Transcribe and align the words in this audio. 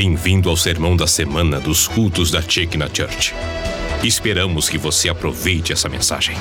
Bem-vindo 0.00 0.48
ao 0.48 0.56
sermão 0.56 0.96
da 0.96 1.08
semana 1.08 1.58
dos 1.58 1.88
cultos 1.88 2.30
da 2.30 2.40
Chekna 2.40 2.86
Church. 2.86 3.34
Esperamos 4.04 4.68
que 4.68 4.78
você 4.78 5.08
aproveite 5.08 5.72
essa 5.72 5.88
mensagem. 5.88 6.36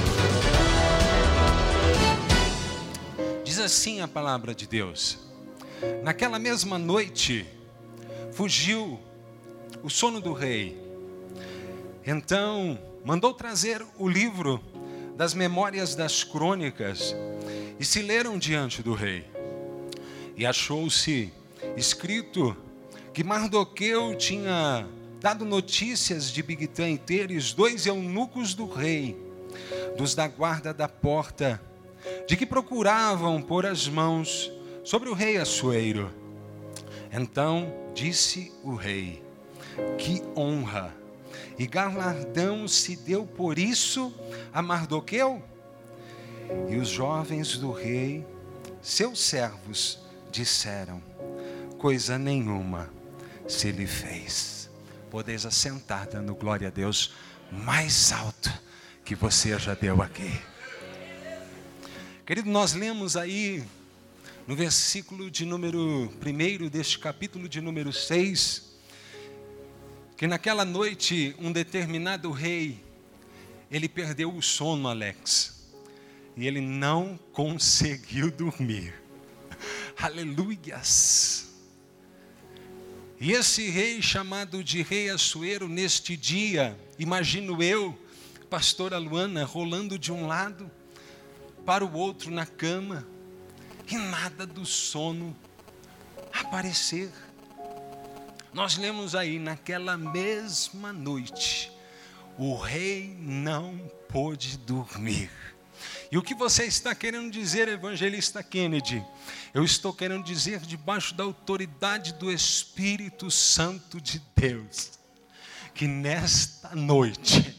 Diz 3.44 3.58
assim 3.58 4.00
a 4.00 4.08
palavra 4.08 4.54
de 4.54 4.68
Deus: 4.68 5.18
Naquela 6.04 6.38
mesma 6.38 6.78
noite, 6.78 7.48
fugiu 8.32 9.00
o 9.82 9.90
sono 9.90 10.22
do 10.22 10.34
rei. 10.34 10.78
Então, 12.06 12.78
mandou 13.04 13.34
trazer 13.34 13.84
o 13.98 14.08
livro 14.08 14.62
das 15.16 15.34
memórias 15.34 15.96
das 15.96 16.24
crônicas 16.24 17.16
e 17.80 17.84
se 17.84 18.04
leram 18.04 18.38
diante 18.38 18.84
do 18.84 18.94
rei. 18.94 19.26
E 20.36 20.46
achou-se 20.46 21.34
escrito 21.76 22.56
que 23.18 23.24
Mardoqueu 23.24 24.16
tinha 24.16 24.88
dado 25.20 25.44
notícias 25.44 26.32
de 26.32 26.44
Bigtã 26.44 26.88
e 26.88 27.00
Teres, 27.00 27.52
dois 27.52 27.88
eunucos 27.88 28.54
do 28.54 28.68
rei, 28.68 29.18
dos 29.98 30.14
da 30.14 30.28
guarda 30.28 30.72
da 30.72 30.88
porta, 30.88 31.60
de 32.28 32.38
que 32.38 32.46
procuravam 32.46 33.42
pôr 33.42 33.66
as 33.66 33.88
mãos 33.88 34.52
sobre 34.84 35.10
o 35.10 35.16
rei 35.16 35.38
Assuero. 35.38 36.12
Então 37.12 37.74
disse 37.96 38.54
o 38.64 38.76
rei: 38.76 39.24
Que 39.98 40.22
honra 40.38 40.96
e 41.58 41.66
galardão 41.66 42.68
se 42.68 42.96
deu 42.96 43.26
por 43.26 43.58
isso 43.58 44.14
a 44.54 44.62
Mardoqueu? 44.62 45.42
E 46.70 46.76
os 46.76 46.90
jovens 46.90 47.58
do 47.58 47.72
rei, 47.72 48.24
seus 48.80 49.20
servos, 49.20 49.98
disseram: 50.32 51.02
Coisa 51.80 52.20
nenhuma 52.20 52.96
se 53.48 53.72
lhe 53.72 53.88
fez. 53.88 54.70
Podeis 55.10 55.46
assentar, 55.46 56.10
dando 56.10 56.36
glória 56.36 56.68
a 56.68 56.72
Deus 56.72 57.14
mais 57.52 58.12
alto 58.12 58.52
que 59.06 59.16
você 59.16 59.58
já 59.58 59.74
deu 59.74 60.02
aqui. 60.02 60.40
Querido, 62.26 62.50
nós 62.50 62.74
lemos 62.74 63.16
aí 63.16 63.64
no 64.46 64.56
versículo 64.56 65.32
de 65.32 65.46
número 65.46 66.12
1 66.22 66.68
deste 66.70 67.00
capítulo 67.00 67.48
de 67.48 67.62
número 67.62 67.94
6, 67.94 68.64
que 70.18 70.28
naquela 70.28 70.66
noite 70.66 71.36
um 71.40 71.52
determinado 71.52 72.32
rei, 72.32 72.84
ele 73.72 73.88
perdeu 73.88 74.34
o 74.34 74.42
sono, 74.42 74.90
Alex, 74.90 75.70
e 76.36 76.48
ele 76.48 76.60
não 76.60 77.18
conseguiu 77.32 78.30
dormir. 78.30 78.94
Aleluias. 79.98 81.47
E 83.20 83.32
esse 83.32 83.68
rei 83.70 84.00
chamado 84.00 84.64
de 84.64 84.84
rei 84.84 85.10
Assuero, 85.10 85.68
neste 85.68 86.16
dia, 86.16 86.80
imagino 87.00 87.64
eu, 87.64 87.98
pastora 88.48 89.00
Luana, 89.00 89.44
rolando 89.44 89.98
de 89.98 90.12
um 90.12 90.28
lado 90.28 90.70
para 91.66 91.84
o 91.84 91.94
outro 91.94 92.30
na 92.30 92.46
cama, 92.46 93.08
e 93.90 93.98
nada 93.98 94.46
do 94.46 94.66
sono 94.68 95.36
aparecer. 96.32 97.12
Nós 98.54 98.78
lemos 98.78 99.16
aí, 99.16 99.40
naquela 99.40 99.98
mesma 99.98 100.94
noite, 100.94 101.72
o 102.38 102.56
rei 102.56 103.18
não 103.20 103.80
pôde 104.10 104.58
dormir. 104.60 105.32
E 106.12 106.18
o 106.18 106.22
que 106.22 106.34
você 106.34 106.64
está 106.64 106.96
querendo 106.96 107.30
dizer, 107.30 107.68
evangelista 107.68 108.42
Kennedy? 108.42 109.04
Eu 109.54 109.64
estou 109.64 109.94
querendo 109.94 110.24
dizer, 110.24 110.62
debaixo 110.62 111.14
da 111.14 111.24
autoridade 111.24 112.14
do 112.14 112.32
Espírito 112.32 113.30
Santo 113.30 114.00
de 114.00 114.22
Deus, 114.36 114.92
que 115.74 115.88
nesta 115.88 116.74
noite, 116.76 117.56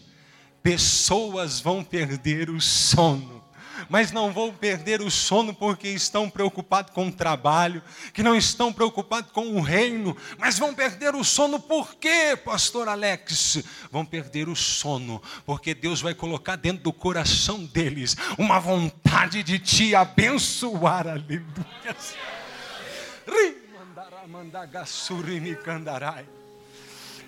pessoas 0.63 1.61
vão 1.61 1.85
perder 1.85 2.49
o 2.49 2.61
sono 2.61 3.45
mas 3.89 4.13
não 4.13 4.33
vão 4.33 4.53
perder 4.53 5.01
o 5.01 5.11
sono 5.11 5.55
porque 5.55 5.89
estão 5.89 6.29
preocupados 6.29 6.93
com 6.93 7.09
o 7.09 7.13
trabalho, 7.13 7.83
que 8.13 8.23
não 8.23 8.35
estão 8.35 8.73
preocupados 8.73 9.31
com 9.33 9.57
o 9.57 9.61
reino, 9.61 10.17
mas 10.39 10.59
vão 10.59 10.75
perder 10.75 11.15
o 11.15 11.25
sono 11.25 11.59
por 11.59 11.95
quê, 11.95 12.37
pastor 12.37 12.89
Alex? 12.89 13.63
Vão 13.91 14.05
perder 14.05 14.49
o 14.49 14.57
sono 14.57 15.23
porque 15.45 15.75
Deus 15.75 16.01
vai 16.01 16.15
colocar 16.15 16.57
dentro 16.57 16.83
do 16.85 16.93
coração 16.93 17.65
deles 17.65 18.17
uma 18.37 18.59
vontade 18.59 19.43
de 19.43 19.59
te 19.59 19.95
abençoar, 19.95 21.07
aleluia. 21.07 21.45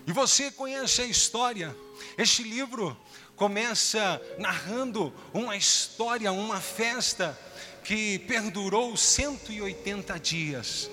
E 0.06 0.12
você 0.12 0.50
conhece 0.50 1.02
a 1.02 1.06
história. 1.06 1.76
Este 2.16 2.42
livro 2.42 2.96
começa 3.40 4.22
narrando 4.36 5.12
uma 5.32 5.56
história, 5.56 6.30
uma 6.30 6.60
festa 6.60 7.40
que 7.82 8.18
perdurou 8.18 8.94
180 8.98 10.20
dias. 10.20 10.90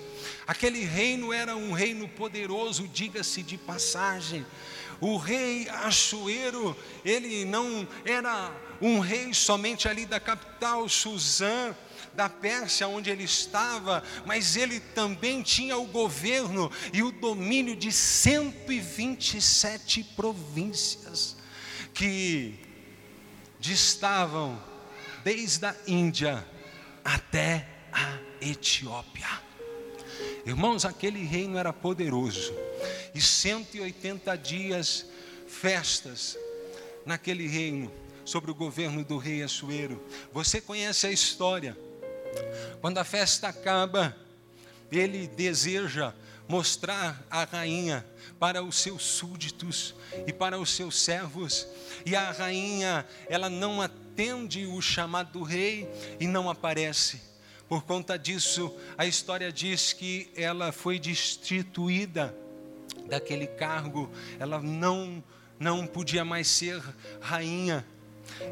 Aquele 0.47 0.85
reino 0.85 1.33
era 1.33 1.57
um 1.57 1.73
reino 1.73 2.07
poderoso, 2.07 2.87
diga-se 2.87 3.43
de 3.43 3.57
passagem. 3.57 4.45
O 5.01 5.17
rei 5.17 5.67
Achueiro, 5.67 6.73
ele 7.03 7.43
não 7.43 7.85
era 8.05 8.49
um 8.79 9.01
rei 9.01 9.33
somente 9.33 9.89
ali 9.89 10.05
da 10.05 10.21
capital 10.21 10.87
Suzã, 10.87 11.75
da 12.13 12.29
Pérsia, 12.29 12.87
onde 12.87 13.09
ele 13.09 13.25
estava, 13.25 14.01
mas 14.25 14.55
ele 14.55 14.79
também 14.79 15.41
tinha 15.41 15.77
o 15.77 15.85
governo 15.85 16.71
e 16.93 17.03
o 17.03 17.11
domínio 17.11 17.75
de 17.75 17.91
127 17.91 20.01
províncias 20.15 21.35
que 21.97 22.53
distavam 23.59 24.61
desde 25.23 25.65
a 25.65 25.75
Índia 25.87 26.45
até 27.03 27.67
a 27.91 28.19
Etiópia. 28.39 29.27
Irmãos, 30.45 30.85
aquele 30.85 31.23
reino 31.25 31.57
era 31.57 31.73
poderoso, 31.73 32.53
e 33.15 33.19
180 33.19 34.37
dias 34.37 35.07
festas 35.47 36.37
naquele 37.03 37.47
reino, 37.47 37.91
sobre 38.23 38.51
o 38.51 38.55
governo 38.55 39.03
do 39.03 39.17
rei 39.17 39.41
Assuero. 39.41 39.99
Você 40.31 40.61
conhece 40.61 41.07
a 41.07 41.11
história. 41.11 41.75
Quando 42.79 42.99
a 42.99 43.03
festa 43.03 43.47
acaba, 43.47 44.15
ele 44.91 45.27
deseja 45.27 46.13
mostrar 46.47 47.25
a 47.29 47.43
rainha 47.43 48.05
para 48.39 48.63
os 48.63 48.77
seus 48.77 49.03
súditos 49.03 49.95
e 50.25 50.33
para 50.33 50.59
os 50.59 50.69
seus 50.71 50.99
servos. 50.99 51.67
E 52.05 52.15
a 52.15 52.31
rainha, 52.31 53.05
ela 53.29 53.49
não 53.49 53.81
atende 53.81 54.65
o 54.65 54.81
chamado 54.81 55.39
do 55.39 55.43
rei 55.43 55.89
e 56.19 56.27
não 56.27 56.49
aparece. 56.49 57.21
Por 57.67 57.83
conta 57.83 58.17
disso, 58.17 58.73
a 58.97 59.05
história 59.05 59.51
diz 59.51 59.91
que 59.91 60.31
ela 60.35 60.71
foi 60.71 60.97
destituída 60.97 62.35
daquele 63.07 63.47
cargo, 63.47 64.09
ela 64.39 64.61
não 64.61 65.23
não 65.59 65.87
podia 65.87 66.23
mais 66.23 66.47
ser 66.47 66.81
rainha. 67.19 67.85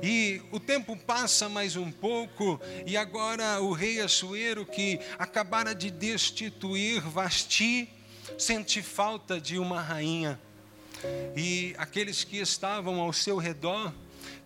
E 0.02 0.42
o 0.52 0.60
tempo 0.60 0.96
passa 0.96 1.48
mais 1.48 1.76
um 1.76 1.92
pouco, 1.92 2.60
e 2.86 2.98
agora 2.98 3.60
o 3.62 3.72
rei 3.72 4.00
Assuero, 4.00 4.66
que 4.66 5.00
acabara 5.18 5.74
de 5.74 5.92
destituir 5.92 7.02
Vasti, 7.02 7.90
sente 8.38 8.82
falta 8.82 9.40
de 9.40 9.58
uma 9.60 9.82
rainha. 9.82 10.40
E 11.36 11.76
aqueles 11.78 12.24
que 12.24 12.38
estavam 12.38 13.00
ao 13.00 13.14
seu 13.14 13.38
redor, 13.38 13.94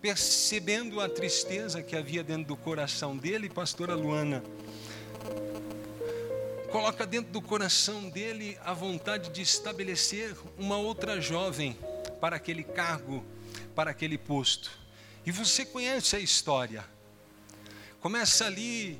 percebendo 0.01 0.99
a 0.99 1.09
tristeza 1.09 1.81
que 1.81 1.95
havia 1.95 2.23
dentro 2.23 2.45
do 2.45 2.55
coração 2.55 3.15
dele, 3.15 3.49
pastora 3.49 3.95
Luana, 3.95 4.43
coloca 6.71 7.05
dentro 7.05 7.31
do 7.31 7.41
coração 7.41 8.09
dele 8.09 8.57
a 8.63 8.73
vontade 8.73 9.29
de 9.29 9.41
estabelecer 9.41 10.35
uma 10.57 10.77
outra 10.77 11.19
jovem 11.19 11.77
para 12.21 12.35
aquele 12.35 12.63
cargo, 12.63 13.23
para 13.75 13.91
aquele 13.91 14.17
posto. 14.17 14.71
E 15.25 15.31
você 15.31 15.65
conhece 15.65 16.15
a 16.15 16.19
história. 16.19 16.85
Começa 17.99 18.45
ali 18.45 18.99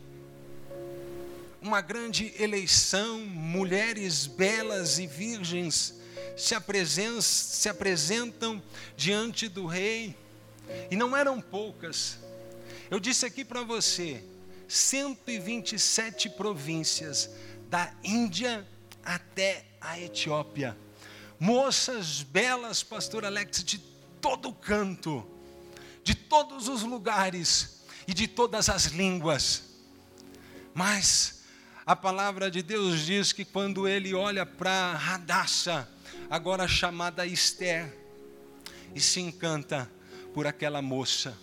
uma 1.61 1.81
grande 1.81 2.33
eleição, 2.39 3.19
mulheres 3.19 4.27
belas 4.27 4.99
e 4.99 5.07
virgens 5.07 5.99
se 6.37 6.55
apresentam, 6.55 7.21
se 7.21 7.67
apresentam 7.67 8.63
diante 8.95 9.49
do 9.49 9.65
rei, 9.65 10.15
e 10.89 10.95
não 10.95 11.15
eram 11.15 11.41
poucas. 11.41 12.17
Eu 12.89 12.99
disse 12.99 13.25
aqui 13.25 13.43
para 13.43 13.61
você, 13.61 14.23
127 14.67 16.29
províncias, 16.29 17.29
da 17.69 17.93
Índia 18.03 18.65
até 19.03 19.65
a 19.81 19.99
Etiópia. 19.99 20.77
Moças 21.39 22.21
belas, 22.23 22.83
pastor 22.83 23.25
Alex, 23.25 23.63
de 23.63 23.79
todo 24.21 24.53
canto, 24.53 25.25
de 26.09 26.15
todos 26.15 26.67
os 26.67 26.81
lugares 26.81 27.83
e 28.07 28.15
de 28.15 28.27
todas 28.27 28.67
as 28.67 28.85
línguas. 28.85 29.61
Mas 30.73 31.43
A 31.89 31.95
palavra 31.95 32.51
de 32.51 32.61
Deus 32.61 33.03
diz 33.03 33.33
que 33.33 33.43
quando 33.43 33.87
ele 33.87 34.13
olha 34.13 34.45
para 34.45 34.93
Radassa, 34.93 35.89
agora 36.29 36.67
chamada 36.67 37.25
Esther, 37.25 37.91
e 38.93 39.01
se 39.01 39.19
encanta 39.19 39.91
por 40.31 40.45
aquela 40.45 40.83
moça. 40.83 41.35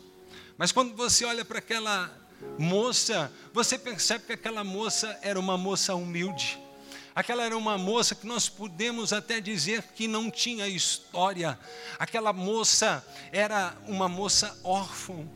Mas 0.57 0.71
quando 0.71 0.95
você 0.95 1.25
olha 1.25 1.45
para 1.45 1.59
aquela 1.59 2.17
moça, 2.57 3.33
você 3.53 3.77
percebe 3.77 4.27
que 4.27 4.35
aquela 4.35 4.63
moça 4.63 5.19
era 5.21 5.37
uma 5.41 5.59
moça 5.59 5.97
humilde. 5.97 6.57
Aquela 7.17 7.45
era 7.45 7.57
uma 7.57 7.79
moça 7.79 8.15
que 8.15 8.27
nós 8.27 8.47
podemos 8.47 9.11
até 9.11 9.41
dizer 9.41 9.83
que 9.95 10.07
não 10.07 10.31
tinha 10.31 10.69
história. 10.69 11.59
Aquela 11.99 12.31
moça 12.31 13.03
era 13.33 13.75
uma 13.87 14.07
moça 14.07 14.61
órfã, 14.63 15.27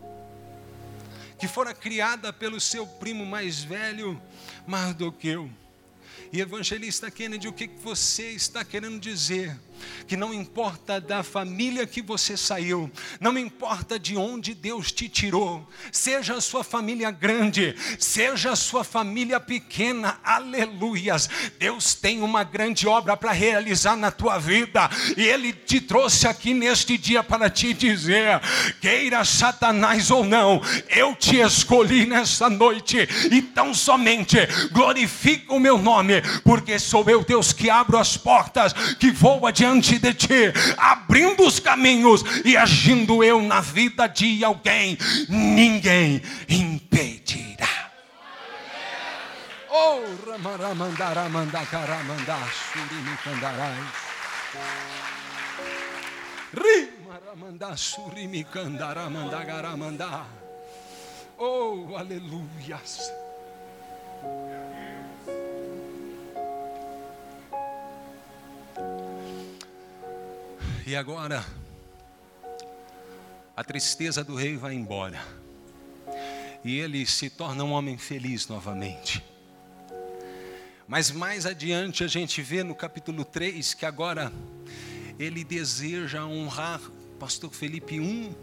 que 1.39 1.49
fora 1.49 1.73
criada 1.73 2.35
pelo 2.35 2.61
seu 2.61 2.87
primo 2.87 3.25
mais 3.25 3.65
velho, 3.65 4.21
Mardoqueu. 4.67 5.51
E 6.31 6.43
evangelista 6.43 7.11
Kennedy, 7.11 7.49
o 7.49 7.53
que 7.55 7.67
você 7.67 8.33
está 8.33 8.63
querendo 8.63 9.01
dizer? 9.01 9.59
Que 10.07 10.17
não 10.17 10.35
importa 10.35 11.01
da 11.01 11.23
família 11.23 11.87
que 11.87 12.03
você 12.03 12.37
saiu, 12.37 12.91
não 13.21 13.37
importa 13.39 13.99
de 13.99 14.17
onde 14.17 14.55
Deus 14.55 14.93
te 14.93 15.09
tirou, 15.09 15.67
seja 15.91 16.35
a 16.35 16.41
sua 16.41 16.63
família 16.63 17.11
grande, 17.11 17.75
seja 17.99 18.53
a 18.53 18.57
sua 18.57 18.85
família 18.85 19.41
pequena, 19.41 20.19
aleluias. 20.23 21.29
Deus 21.59 21.95
tem 21.95 22.23
uma 22.23 22.45
grande 22.45 22.87
obra 22.87 23.17
para 23.17 23.33
realizar 23.33 23.97
na 23.97 24.11
tua 24.11 24.39
vida, 24.39 24.89
e 25.17 25.23
Ele 25.23 25.53
te 25.53 25.81
trouxe 25.81 26.27
aqui 26.27 26.53
neste 26.53 26.99
dia 26.99 27.23
para 27.23 27.49
te 27.49 27.73
dizer: 27.73 28.41
queira 28.81 29.25
Satanás 29.25 30.11
ou 30.11 30.25
não, 30.25 30.61
eu 30.89 31.15
te 31.15 31.37
escolhi 31.37 32.07
nessa 32.07 32.51
noite, 32.51 33.09
e 33.31 33.41
tão 33.41 33.73
somente 33.73 34.39
glorifica 34.73 35.55
o 35.55 35.61
meu 35.61 35.79
nome, 35.79 36.21
porque 36.45 36.79
sou 36.79 37.09
eu, 37.09 37.25
Deus, 37.25 37.53
que 37.53 37.71
abro 37.71 37.99
as 37.99 38.17
portas, 38.17 38.73
que 38.99 39.11
voa 39.11 39.53
diante 39.53 39.70
diante 39.71 39.99
de 39.99 40.15
ti, 40.15 40.53
abrindo 40.77 41.47
os 41.47 41.61
caminhos 41.61 42.25
e 42.45 42.57
agindo 42.57 43.23
eu 43.23 43.41
na 43.41 43.61
vida 43.61 44.09
de 44.09 44.45
alguém, 44.45 44.99
ninguém 45.29 46.21
impedirá. 46.49 47.91
Oh, 49.69 50.03
ramaramandará, 50.29 51.29
mandacará, 51.29 52.03
mandar, 52.03 52.53
surimicandarai. 52.73 53.77
Rimaramandá, 56.53 57.77
surimicandará, 57.77 59.09
mandagará, 59.09 59.77
mandar. 59.77 60.27
Oh, 61.39 61.97
aleluias. 61.97 63.13
E 70.91 70.97
agora, 70.97 71.47
a 73.57 73.63
tristeza 73.63 74.25
do 74.25 74.35
rei 74.35 74.57
vai 74.57 74.75
embora. 74.75 75.25
E 76.65 76.81
ele 76.81 77.07
se 77.07 77.31
torna 77.31 77.63
um 77.63 77.71
homem 77.71 77.97
feliz 77.97 78.49
novamente. 78.49 79.23
Mas 80.89 81.13
mais 81.13 81.47
adiante 81.47 82.03
a 82.03 82.09
gente 82.09 82.43
vê 82.43 82.65
no 82.65 82.75
capítulo 82.75 83.25
3 83.25 83.73
que 83.73 83.87
agora 83.87 84.33
ele 85.17 85.45
deseja 85.45 86.27
honrar 86.27 86.81
pastor 87.21 87.53
Felipe 87.53 88.01
um 88.01 88.35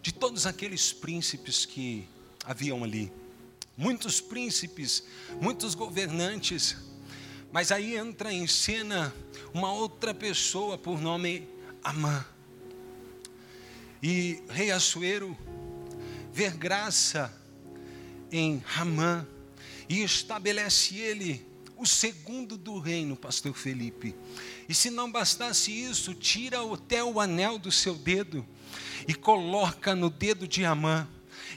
de 0.00 0.10
todos 0.10 0.46
aqueles 0.46 0.94
príncipes 0.94 1.66
que 1.66 2.08
haviam 2.46 2.82
ali. 2.82 3.12
Muitos 3.76 4.22
príncipes, 4.22 5.04
muitos 5.38 5.74
governantes. 5.74 6.78
Mas 7.52 7.70
aí 7.70 7.94
entra 7.94 8.32
em 8.32 8.46
cena 8.46 9.14
uma 9.52 9.70
outra 9.70 10.14
pessoa 10.14 10.78
por 10.78 10.98
nome 10.98 11.59
Amã. 11.82 12.24
E 14.02 14.42
rei 14.48 14.70
Assuero 14.70 15.36
ver 16.32 16.56
graça 16.56 17.32
em 18.30 18.62
Ramã 18.64 19.26
e 19.88 20.02
estabelece 20.02 20.96
ele 20.96 21.46
o 21.76 21.86
segundo 21.86 22.56
do 22.56 22.78
reino, 22.78 23.16
pastor 23.16 23.54
Felipe. 23.54 24.14
E 24.68 24.74
se 24.74 24.90
não 24.90 25.10
bastasse 25.10 25.72
isso, 25.72 26.14
tira 26.14 26.58
até 26.72 27.02
o 27.02 27.18
anel 27.18 27.58
do 27.58 27.72
seu 27.72 27.94
dedo 27.94 28.46
e 29.08 29.14
coloca 29.14 29.94
no 29.94 30.10
dedo 30.10 30.46
de 30.46 30.64
Amã. 30.64 31.08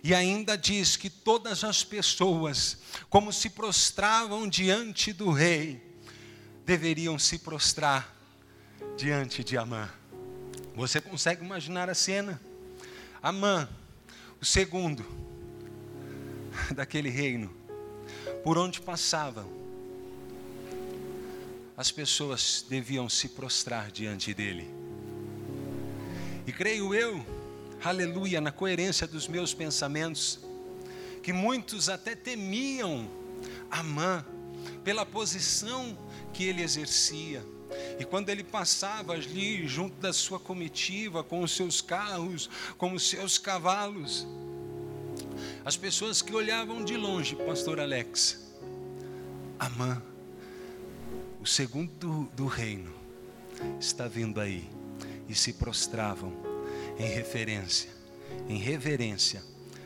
E 0.04 0.14
ainda 0.14 0.58
diz 0.58 0.96
que 0.96 1.10
todas 1.10 1.64
as 1.64 1.84
pessoas, 1.84 2.78
como 3.10 3.32
se 3.32 3.50
prostravam 3.50 4.48
diante 4.48 5.14
do 5.14 5.30
rei, 5.30 5.82
deveriam 6.66 7.20
se 7.20 7.38
prostrar 7.38 8.16
diante 8.98 9.44
de 9.44 9.58
Amã. 9.58 9.90
Você 10.76 11.00
consegue 11.00 11.46
imaginar 11.46 11.90
a 11.90 11.94
cena? 11.94 12.42
Amã, 13.22 13.70
o 14.42 14.46
segundo 14.46 15.06
daquele 16.76 17.10
reino, 17.10 17.56
por 18.44 18.58
onde 18.58 18.82
passavam, 18.82 19.48
as 21.78 21.92
pessoas 21.92 22.66
deviam 22.68 23.08
se 23.08 23.30
prostrar 23.30 23.92
diante 23.92 24.34
dele. 24.34 24.70
E 26.46 26.52
creio 26.52 26.94
eu, 26.94 27.24
aleluia, 27.84 28.42
na 28.42 28.52
coerência 28.52 29.06
dos 29.06 29.28
meus 29.28 29.54
pensamentos, 29.54 30.40
que 31.22 31.32
muitos 31.32 31.88
até 31.88 32.16
temiam 32.16 33.10
Amã 33.70 34.26
pela 34.84 35.06
posição 35.06 35.98
que 36.34 36.44
ele 36.44 36.62
exercia 36.62 37.44
e 38.00 38.06
quando 38.06 38.30
ele 38.30 38.44
passava 38.44 39.14
ali 39.14 39.68
junto 39.68 39.96
da 40.00 40.12
sua 40.14 40.40
comitiva, 40.40 41.24
com 41.24 41.42
os 41.42 41.52
seus 41.56 41.82
carros, 41.82 42.50
com 42.78 42.94
os 42.94 43.10
seus 43.10 43.38
cavalos, 43.38 44.28
as 45.66 45.78
pessoas 45.78 46.22
que 46.22 46.34
olhavam 46.34 46.84
de 46.84 46.98
longe, 46.98 47.36
pastor 47.36 47.80
Alex, 47.80 48.44
Amã, 49.60 50.02
o 51.42 51.46
segundo 51.46 52.30
do, 52.36 52.48
reino, 52.48 52.94
está 53.80 54.08
vindo 54.08 54.42
aí, 54.42 54.70
e 55.28 55.36
se 55.36 55.54
prostravam 55.54 56.34
em 56.98 57.08
referência, 57.08 57.90
em 58.50 58.58
reverência 58.58 59.44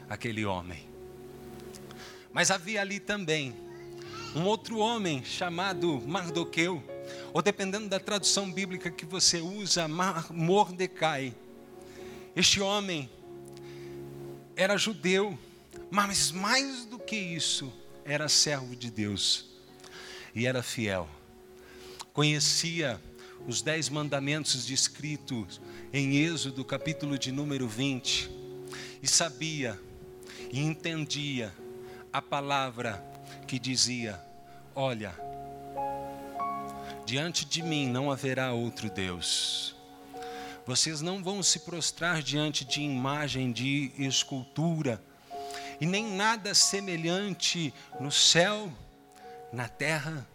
àquele 0.10 0.46
homem. 0.46 0.88
Mas 2.32 2.52
havia 2.52 2.82
ali 2.82 3.00
também 3.00 3.56
um 4.36 4.44
outro 4.46 4.78
homem 4.78 5.24
chamado 5.24 6.02
Mardoqueu, 6.06 6.84
ou 7.38 7.42
dependendo 7.44 7.88
da 7.88 8.00
tradução 8.00 8.52
bíblica 8.52 8.90
que 8.90 9.06
você 9.06 9.40
usa, 9.40 9.88
Mordecai. 10.32 11.36
Este 12.36 12.60
homem 12.60 13.08
era 14.56 14.76
judeu, 14.76 15.38
mas 15.92 16.32
mais 16.32 16.86
do 16.86 16.98
que 16.98 17.16
isso, 17.16 17.72
era 18.04 18.28
servo 18.28 18.76
de 18.76 18.90
Deus 18.90 19.46
e 20.34 20.48
era 20.48 20.64
fiel. 20.64 21.08
Conhecia 22.12 23.00
os 23.48 23.62
dez 23.62 23.88
mandamentos 23.88 24.66
descritos 24.66 25.62
em 25.94 26.16
Êxodo, 26.18 26.66
capítulo 26.66 27.20
de 27.20 27.32
número 27.32 27.68
20, 27.68 28.32
e 29.04 29.08
sabia 29.08 29.80
e 30.52 30.60
entendia 30.60 31.54
a 32.12 32.20
palavra 32.20 32.96
que 33.48 33.60
dizia: 33.60 34.20
Olha, 34.74 35.27
Diante 37.08 37.46
de 37.46 37.64
mim 37.64 37.88
não 37.88 38.12
haverá 38.12 38.52
outro 38.52 38.90
Deus. 38.90 39.74
Vocês 40.66 41.00
não 41.00 41.24
vão 41.24 41.42
se 41.42 41.60
prostrar 41.60 42.22
diante 42.22 42.66
de 42.66 42.82
imagem 42.82 43.54
de 43.54 43.94
escultura, 43.98 45.02
e 45.80 45.86
nem 45.86 46.06
nada 46.06 46.54
semelhante 46.54 47.74
no 47.98 48.12
céu, 48.12 48.70
na 49.54 49.70
terra 49.70 50.28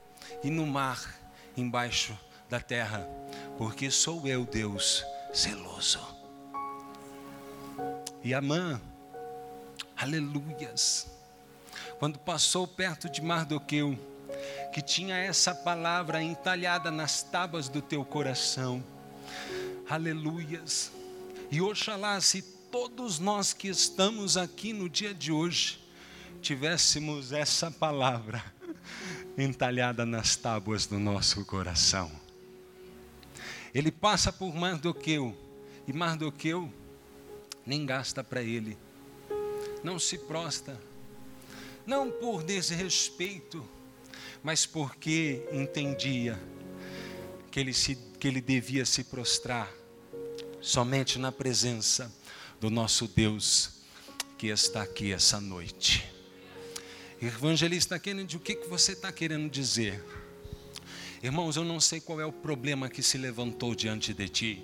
e 0.43 0.49
no 0.49 0.67
mar 0.67 1.15
embaixo 1.55 2.19
da 2.49 2.59
terra, 2.59 3.07
porque 3.59 3.91
sou 3.91 4.27
eu, 4.27 4.47
Deus 4.47 5.05
zeloso. 5.37 6.01
E 8.25 8.33
Amã, 8.33 8.81
aleluias, 9.95 11.07
quando 11.99 12.19
passou 12.19 12.67
perto 12.67 13.11
de 13.11 13.21
Mardoqueu, 13.21 14.12
que 14.73 14.81
tinha 14.81 15.17
essa 15.19 15.55
palavra 15.55 16.23
entalhada 16.23 16.91
nas 16.91 17.23
tábuas 17.23 17.69
do 17.69 17.83
teu 17.83 18.03
coração. 18.07 18.83
Aleluias. 19.87 20.91
E 21.51 21.61
oxalá 21.61 22.19
se 22.23 22.41
todos 22.41 23.19
nós 23.19 23.53
que 23.53 23.69
estamos 23.69 24.39
aqui 24.39 24.73
no 24.73 24.89
dia 24.89 25.13
de 25.13 25.31
hoje 25.31 25.79
tivéssemos 26.41 27.33
essa 27.33 27.71
palavra 27.71 28.43
entalhada 29.37 30.07
nas 30.07 30.37
tábuas 30.37 30.87
do 30.87 30.99
nosso 30.99 31.45
coração. 31.45 32.11
Ele 33.75 33.93
passa 33.93 34.33
por 34.33 34.55
Mardoqueu 34.55 35.37
e 35.87 35.93
Mardoqueu 35.93 36.73
nem 37.67 37.85
gasta 37.85 38.25
para 38.25 38.43
ele. 38.43 38.79
Não 39.85 39.99
se 39.99 40.17
prosta, 40.17 40.81
não 41.87 42.11
por 42.11 42.43
desrespeito, 42.43 43.63
mas 44.43 44.67
porque 44.67 45.43
entendia 45.53 46.39
que 47.51 47.61
ele, 47.61 47.73
se, 47.75 47.97
que 48.19 48.27
ele 48.27 48.41
devia 48.41 48.85
se 48.85 49.05
prostrar 49.05 49.73
somente 50.61 51.19
na 51.19 51.31
presença 51.31 52.13
do 52.61 52.71
nosso 52.71 53.07
Deus 53.09 53.83
que 54.39 54.49
está 54.49 54.83
aqui 54.83 55.13
essa 55.13 55.41
noite. 55.41 56.05
Evangelista 57.21 57.99
Kennedy, 57.99 58.37
o 58.37 58.41
que, 58.41 58.57
que 58.57 58.69
você 58.69 58.93
está 58.93 59.13
querendo 59.13 59.49
dizer? 59.49 60.03
Irmãos, 61.23 61.55
eu 61.55 61.65
não 61.65 61.79
sei 61.79 62.01
qual 62.01 62.21
é 62.21 62.27
o 62.27 62.33
problema 62.33 62.89
que 62.89 63.03
se 63.03 63.17
levantou 63.17 63.77
diante 63.77 64.13
de 64.13 64.29
ti. 64.29 64.63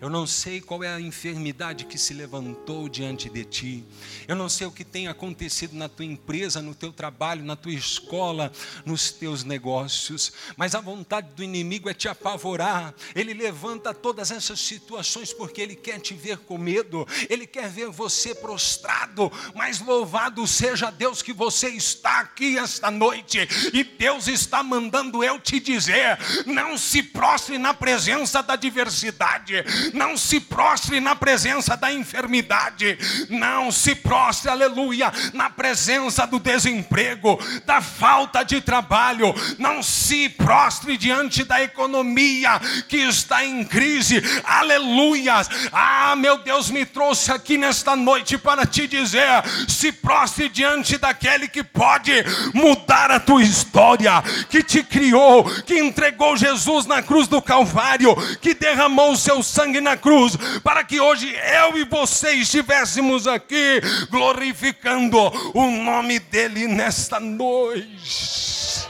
Eu 0.00 0.08
não 0.08 0.28
sei 0.28 0.60
qual 0.60 0.84
é 0.84 0.88
a 0.88 1.00
enfermidade 1.00 1.84
que 1.84 1.98
se 1.98 2.14
levantou 2.14 2.88
diante 2.88 3.28
de 3.28 3.44
ti. 3.44 3.84
Eu 4.28 4.36
não 4.36 4.48
sei 4.48 4.64
o 4.64 4.70
que 4.70 4.84
tem 4.84 5.08
acontecido 5.08 5.74
na 5.74 5.88
tua 5.88 6.04
empresa, 6.04 6.62
no 6.62 6.72
teu 6.72 6.92
trabalho, 6.92 7.44
na 7.44 7.56
tua 7.56 7.72
escola, 7.72 8.52
nos 8.86 9.10
teus 9.10 9.42
negócios. 9.42 10.32
Mas 10.56 10.76
a 10.76 10.80
vontade 10.80 11.30
do 11.34 11.42
inimigo 11.42 11.90
é 11.90 11.94
te 11.94 12.08
apavorar. 12.08 12.94
Ele 13.12 13.34
levanta 13.34 13.92
todas 13.92 14.30
essas 14.30 14.60
situações 14.60 15.32
porque 15.32 15.60
ele 15.60 15.74
quer 15.74 15.98
te 15.98 16.14
ver 16.14 16.38
com 16.38 16.56
medo. 16.56 17.04
Ele 17.28 17.44
quer 17.44 17.68
ver 17.68 17.88
você 17.88 18.36
prostrado. 18.36 19.32
Mas 19.52 19.80
louvado 19.80 20.46
seja 20.46 20.92
Deus 20.92 21.22
que 21.22 21.32
você 21.32 21.70
está 21.70 22.20
aqui 22.20 22.56
esta 22.56 22.88
noite. 22.88 23.40
E 23.72 23.82
Deus 23.82 24.28
está 24.28 24.62
mandando 24.62 25.24
eu 25.24 25.40
te 25.40 25.58
dizer: 25.58 26.16
não 26.46 26.78
se 26.78 27.02
prostre 27.02 27.58
na 27.58 27.74
presença 27.74 28.40
da 28.40 28.54
diversidade 28.54 29.64
não 29.94 30.16
se 30.16 30.40
prostre 30.40 31.00
na 31.00 31.14
presença 31.14 31.76
da 31.76 31.92
enfermidade, 31.92 32.98
não 33.28 33.70
se 33.70 33.94
prostre, 33.94 34.50
aleluia, 34.50 35.12
na 35.32 35.50
presença 35.50 36.26
do 36.26 36.38
desemprego, 36.38 37.38
da 37.64 37.80
falta 37.80 38.42
de 38.42 38.60
trabalho, 38.60 39.34
não 39.58 39.82
se 39.82 40.28
prostre 40.28 40.96
diante 40.96 41.44
da 41.44 41.62
economia 41.62 42.60
que 42.88 42.96
está 42.96 43.44
em 43.44 43.64
crise, 43.64 44.22
aleluia. 44.44 45.34
Ah, 45.72 46.14
meu 46.16 46.38
Deus, 46.38 46.70
me 46.70 46.84
trouxe 46.84 47.30
aqui 47.32 47.58
nesta 47.58 47.94
noite 47.94 48.38
para 48.38 48.66
te 48.66 48.86
dizer: 48.86 49.26
se 49.68 49.92
prostre 49.92 50.48
diante 50.48 50.96
daquele 50.96 51.48
que 51.48 51.62
pode 51.62 52.12
mudar 52.54 53.10
a 53.10 53.20
tua 53.20 53.42
história, 53.42 54.22
que 54.48 54.62
te 54.62 54.82
criou, 54.82 55.44
que 55.62 55.78
entregou 55.78 56.36
Jesus 56.36 56.86
na 56.86 57.02
cruz 57.02 57.28
do 57.28 57.40
Calvário, 57.40 58.14
que 58.40 58.54
derramou 58.54 59.12
o 59.12 59.16
seu 59.16 59.42
sangue 59.42 59.77
sangue 59.78 59.80
na 59.80 59.96
cruz, 59.96 60.36
para 60.62 60.84
que 60.84 61.00
hoje 61.00 61.34
eu 61.34 61.78
e 61.78 61.84
você 61.84 62.32
estivéssemos 62.32 63.26
aqui 63.26 63.80
glorificando 64.10 65.18
o 65.54 65.70
nome 65.70 66.18
dEle 66.18 66.66
nesta 66.66 67.20
noite. 67.20 68.88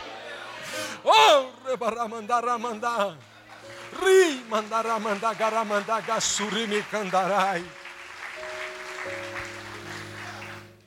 Oh, 1.04 1.46
rebaramandaramandá. 1.68 3.16
Ri 4.02 4.44
mandaramandá 4.48 5.32
garamandá 5.34 6.00
gassurimi 6.00 6.82
candarai. 6.90 7.64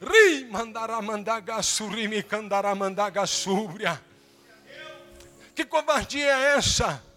Ri 0.01 0.45
mandaramandá 0.49 1.39
gassurimi 1.39 2.23
candaramandá 2.23 3.09
gassúbria. 3.09 3.99
Que 5.55 5.65
covardia 5.65 6.25
é 6.25 6.57
essa? 6.57 7.10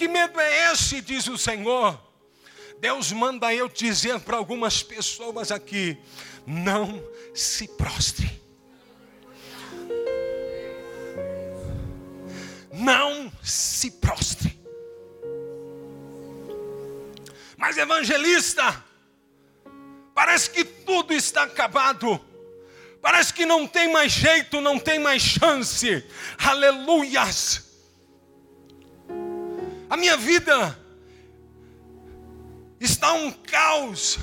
Que 0.00 0.08
medo 0.08 0.40
é 0.40 0.72
esse, 0.72 1.02
diz 1.02 1.26
o 1.26 1.36
Senhor? 1.36 2.00
Deus 2.78 3.12
manda 3.12 3.52
eu 3.52 3.68
dizer 3.68 4.18
para 4.20 4.38
algumas 4.38 4.82
pessoas 4.82 5.52
aqui: 5.52 5.94
não 6.46 7.04
se 7.34 7.68
prostre. 7.68 8.40
Não 12.72 13.30
se 13.42 13.90
prostre. 13.90 14.58
Mas 17.58 17.76
evangelista, 17.76 18.82
parece 20.14 20.48
que 20.48 20.64
tudo 20.64 21.12
está 21.12 21.42
acabado. 21.42 22.18
Parece 23.02 23.34
que 23.34 23.44
não 23.44 23.66
tem 23.66 23.92
mais 23.92 24.12
jeito, 24.12 24.62
não 24.62 24.78
tem 24.78 24.98
mais 24.98 25.20
chance. 25.20 26.02
Aleluias. 26.38 27.69
A 29.90 29.96
minha 29.96 30.16
vida 30.16 30.78
está 32.78 33.12
um 33.12 33.32
caos. 33.32 34.20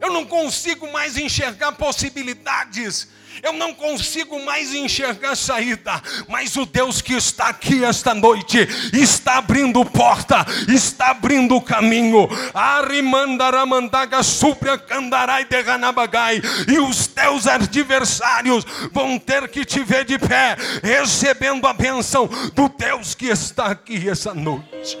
Eu 0.00 0.12
não 0.12 0.26
consigo 0.26 0.90
mais 0.92 1.16
enxergar 1.16 1.70
possibilidades. 1.72 3.08
Eu 3.42 3.52
não 3.52 3.74
consigo 3.74 4.42
mais 4.44 4.74
enxergar 4.74 5.36
saída, 5.36 6.02
mas 6.28 6.56
o 6.56 6.66
Deus 6.66 7.00
que 7.00 7.14
está 7.14 7.48
aqui 7.48 7.84
esta 7.84 8.14
noite 8.14 8.58
está 8.92 9.38
abrindo 9.38 9.84
porta, 9.84 10.44
está 10.68 11.08
abrindo 11.08 11.60
caminho. 11.60 12.28
Arimandaramandaga 12.52 14.22
supra 14.22 14.78
candarai 14.78 15.44
derranabagai. 15.44 16.40
E 16.68 16.78
os 16.78 17.06
teus 17.06 17.46
adversários 17.46 18.64
vão 18.92 19.18
ter 19.18 19.48
que 19.48 19.64
te 19.64 19.82
ver 19.82 20.04
de 20.04 20.18
pé, 20.18 20.56
recebendo 20.82 21.66
a 21.66 21.72
bênção 21.72 22.28
do 22.54 22.68
Deus 22.68 23.14
que 23.14 23.26
está 23.26 23.66
aqui 23.66 24.08
essa 24.08 24.34
noite. 24.34 24.98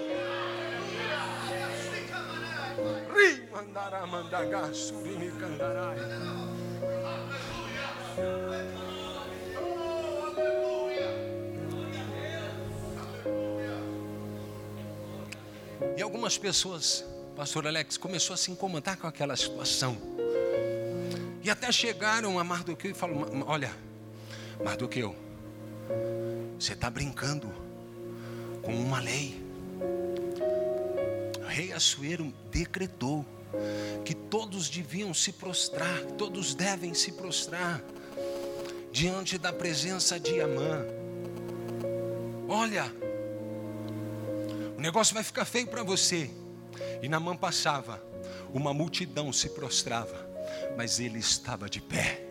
E 15.96 16.02
algumas 16.02 16.38
pessoas, 16.38 17.04
pastor 17.36 17.66
Alex, 17.66 17.96
começou 17.96 18.34
a 18.34 18.36
se 18.36 18.50
incomodar 18.50 18.96
com 18.96 19.06
aquela 19.06 19.36
situação. 19.36 19.96
E 21.42 21.50
até 21.50 21.70
chegaram 21.72 22.38
a 22.38 22.44
Mardoqueu 22.44 22.90
e 22.90 22.94
falaram: 22.94 23.44
Olha, 23.46 23.72
Mardoqueu, 24.62 25.14
você 26.58 26.72
está 26.72 26.88
brincando 26.88 27.52
com 28.62 28.74
uma 28.74 29.00
lei. 29.00 29.42
O 31.40 31.46
rei 31.46 31.72
Assuero 31.72 32.32
decretou 32.50 33.24
que 34.04 34.14
todos 34.14 34.68
deviam 34.68 35.12
se 35.12 35.32
prostrar, 35.32 36.00
todos 36.18 36.54
devem 36.54 36.94
se 36.94 37.12
prostrar 37.12 37.82
diante 38.94 39.36
da 39.38 39.52
presença 39.52 40.20
de 40.20 40.40
Amã. 40.40 40.86
Olha, 42.48 42.84
o 44.78 44.80
negócio 44.80 45.12
vai 45.12 45.24
ficar 45.24 45.44
feio 45.44 45.66
para 45.66 45.82
você. 45.82 46.30
E 47.02 47.08
na 47.08 47.18
mão 47.18 47.36
passava, 47.36 48.00
uma 48.52 48.72
multidão 48.72 49.32
se 49.32 49.48
prostrava, 49.48 50.24
mas 50.76 51.00
ele 51.00 51.18
estava 51.18 51.68
de 51.68 51.80
pé. 51.80 52.24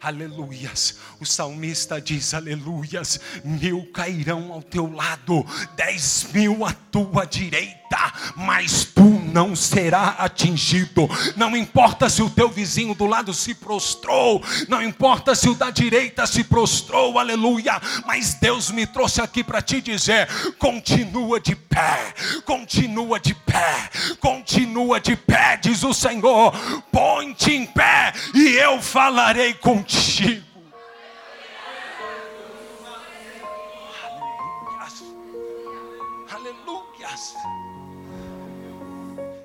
Aleluias. 0.00 0.96
O 1.20 1.24
salmista 1.24 2.00
diz: 2.00 2.34
Aleluias. 2.34 3.20
Mil 3.44 3.86
cairão 3.92 4.52
ao 4.52 4.62
teu 4.62 4.92
lado, 4.92 5.46
dez 5.76 6.26
mil 6.34 6.66
à 6.66 6.72
tua 6.72 7.24
direita, 7.24 8.12
mas 8.34 8.84
tu 8.84 9.13
não 9.34 9.56
será 9.56 10.14
atingido. 10.18 11.08
Não 11.36 11.56
importa 11.56 12.08
se 12.08 12.22
o 12.22 12.30
teu 12.30 12.48
vizinho 12.48 12.94
do 12.94 13.04
lado 13.04 13.34
se 13.34 13.52
prostrou, 13.52 14.40
não 14.68 14.80
importa 14.80 15.34
se 15.34 15.48
o 15.48 15.54
da 15.54 15.70
direita 15.70 16.24
se 16.24 16.44
prostrou, 16.44 17.18
aleluia. 17.18 17.82
Mas 18.06 18.34
Deus 18.34 18.70
me 18.70 18.86
trouxe 18.86 19.20
aqui 19.20 19.42
para 19.42 19.60
te 19.60 19.80
dizer: 19.80 20.28
continua 20.56 21.40
de 21.40 21.56
pé, 21.56 22.14
continua 22.44 23.18
de 23.18 23.34
pé, 23.34 23.90
continua 24.20 25.00
de 25.00 25.16
pé, 25.16 25.58
diz 25.60 25.82
o 25.82 25.92
Senhor. 25.92 26.54
Põe-te 26.92 27.50
em 27.52 27.66
pé 27.66 28.12
e 28.32 28.56
eu 28.56 28.80
falarei 28.80 29.52
contigo. 29.54 30.53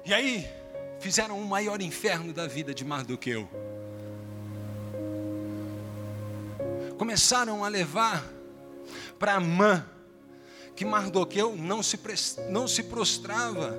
E 0.09 0.13
aí, 0.13 0.49
fizeram 0.99 1.39
o 1.39 1.45
maior 1.45 1.79
inferno 1.83 2.33
da 2.33 2.47
vida 2.47 2.73
de 2.73 2.83
Mardoqueu. 2.83 3.47
Começaram 6.97 7.63
a 7.63 7.67
levar 7.67 8.25
para 9.19 9.35
Amã, 9.35 9.85
que 10.75 10.83
Mardoqueu 10.83 11.55
não 11.55 11.83
se, 11.83 11.99
não 12.49 12.67
se 12.67 12.81
prostrava. 12.81 13.77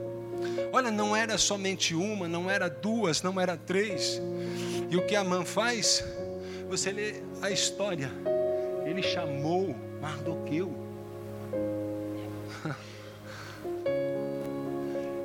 Olha, 0.72 0.92
não 0.92 1.16
era 1.16 1.36
somente 1.36 1.96
uma, 1.96 2.28
não 2.28 2.48
era 2.48 2.70
duas, 2.70 3.22
não 3.22 3.40
era 3.40 3.56
três. 3.56 4.22
E 4.88 4.96
o 4.96 5.04
que 5.04 5.16
Amã 5.16 5.44
faz? 5.44 6.04
Você 6.68 6.92
lê 6.92 7.24
a 7.42 7.50
história. 7.50 8.08
Ele 8.86 9.02
chamou 9.02 9.74
Mardoqueu. 10.00 10.72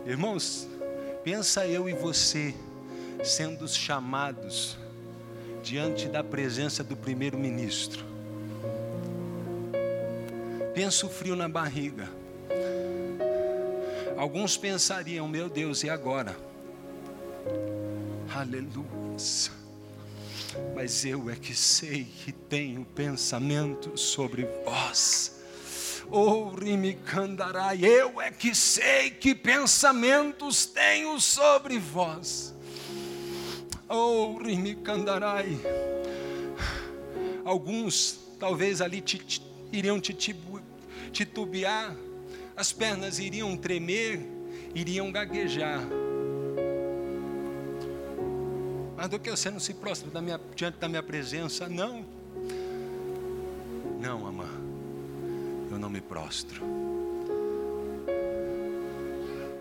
Irmãos, 0.08 0.68
Pensa 1.26 1.66
eu 1.66 1.90
e 1.90 1.94
você 1.94 2.54
sendo 3.24 3.68
chamados 3.68 4.78
diante 5.64 6.08
da 6.08 6.24
presença 6.24 6.84
do 6.84 6.96
primeiro-ministro. 6.96 8.06
Pensa 10.76 11.08
o 11.08 11.10
frio 11.10 11.36
na 11.36 11.50
barriga. 11.50 12.08
Alguns 14.16 14.56
pensariam, 14.56 15.28
meu 15.28 15.50
Deus, 15.50 15.84
e 15.84 15.90
agora? 15.90 16.38
Aleluia. 18.32 18.86
Mas 20.76 21.04
eu 21.06 21.28
é 21.32 21.36
que 21.36 21.56
sei 21.56 22.04
que 22.04 22.32
tenho 22.32 22.86
pensamento 22.86 23.98
sobre 23.98 24.48
vós. 24.64 25.35
Rimikandarai, 26.58 27.84
eu 27.84 28.22
é 28.22 28.32
que 28.32 28.54
sei 28.54 29.10
que 29.10 29.34
pensamentos 29.34 30.66
tenho 30.66 31.20
sobre 31.20 31.78
vós. 31.78 32.54
Rimikandarai. 34.44 35.60
Alguns 37.44 38.20
talvez 38.40 38.82
ali 38.82 39.02
te, 39.02 39.18
te, 39.18 39.42
iriam 39.72 40.00
titubear, 41.12 41.96
as 42.56 42.72
pernas 42.72 43.20
iriam 43.20 43.56
tremer, 43.58 44.20
iriam 44.74 45.12
gaguejar. 45.12 45.82
Mas 48.96 49.10
do 49.10 49.20
que 49.20 49.30
você 49.30 49.52
não 49.52 49.60
se 49.60 49.74
prostra 49.74 50.10
da 50.10 50.22
minha, 50.22 50.40
diante 50.56 50.78
da 50.78 50.88
minha 50.88 51.04
presença? 51.04 51.68
Não. 51.68 52.06
Não, 54.00 54.26
amor. 54.26 54.55
Eu 55.76 55.80
não 55.80 55.90
me 55.90 56.00
prostro. 56.00 56.64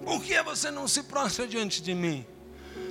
Por 0.05 0.23
que 0.23 0.41
você 0.45 0.71
não 0.71 0.87
se 0.87 1.03
prostra 1.03 1.45
diante 1.45 1.83
de 1.83 1.93
mim? 1.93 2.25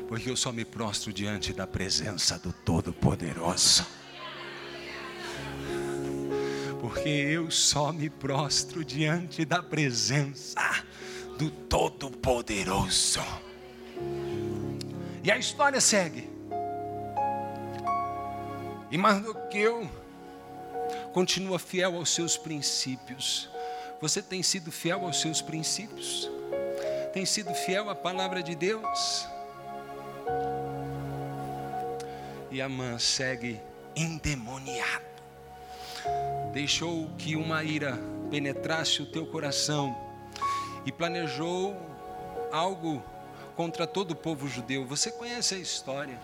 Porque 0.10 0.30
eu 0.30 0.36
só 0.36 0.51
me 0.51 0.65
prostro 0.65 1.13
diante 1.13 1.53
da 1.53 1.65
presença 1.65 2.38
do 2.38 2.51
Todo-Poderoso. 2.51 3.88
Porque 6.82 7.08
eu 7.08 7.50
só 7.50 7.94
me 7.94 8.10
prostro 8.10 8.84
diante 8.84 9.46
da 9.46 9.63
presença 9.63 10.84
do 11.38 11.50
Todo-Poderoso. 11.50 13.22
E 15.24 15.32
a 15.32 15.38
história 15.38 15.80
segue. 15.80 16.30
E 18.92 18.98
Mardoqueu 18.98 20.03
continua 21.13 21.60
fiel 21.60 21.96
aos 21.96 22.10
seus 22.10 22.36
princípios. 22.36 23.48
Você 24.01 24.22
tem 24.22 24.41
sido 24.41 24.72
fiel 24.72 25.05
aos 25.05 25.22
seus 25.22 25.41
princípios? 25.41 26.29
Tem 27.13 27.25
sido 27.25 27.53
fiel 27.53 27.89
à 27.89 27.96
palavra 27.96 28.41
de 28.41 28.55
Deus? 28.55 29.27
E 32.50 32.60
Amã 32.62 32.98
segue 32.98 33.62
endemoniado. 33.96 35.05
Deixou 36.51 37.08
que 37.17 37.36
uma 37.36 37.63
ira 37.63 37.98
penetrasse 38.29 39.01
o 39.01 39.05
teu 39.05 39.27
coração 39.27 39.96
e 40.86 40.91
planejou 40.91 41.77
algo 42.51 43.01
contra 43.55 43.86
todo 43.86 44.12
o 44.12 44.15
povo 44.15 44.48
judeu. 44.48 44.86
Você 44.88 45.12
conhece 45.12 45.53
a 45.53 45.60
história. 45.60 46.20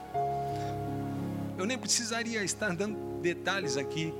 Eu 1.57 1.65
nem 1.65 1.77
precisaria 1.77 2.43
estar 2.43 2.75
dando 2.75 3.08
detalhes 3.19 3.77
aqui. 3.77 4.13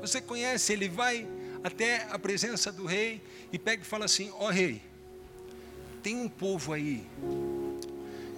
Você 0.00 0.20
conhece, 0.20 0.72
ele 0.72 0.88
vai 0.88 1.26
até 1.62 2.06
a 2.10 2.18
presença 2.18 2.70
do 2.70 2.84
rei 2.84 3.22
e 3.52 3.58
pega 3.58 3.82
e 3.82 3.86
fala 3.86 4.04
assim: 4.04 4.30
Ó 4.34 4.46
oh, 4.46 4.50
rei, 4.50 4.82
tem 6.02 6.16
um 6.16 6.28
povo 6.28 6.72
aí 6.72 7.06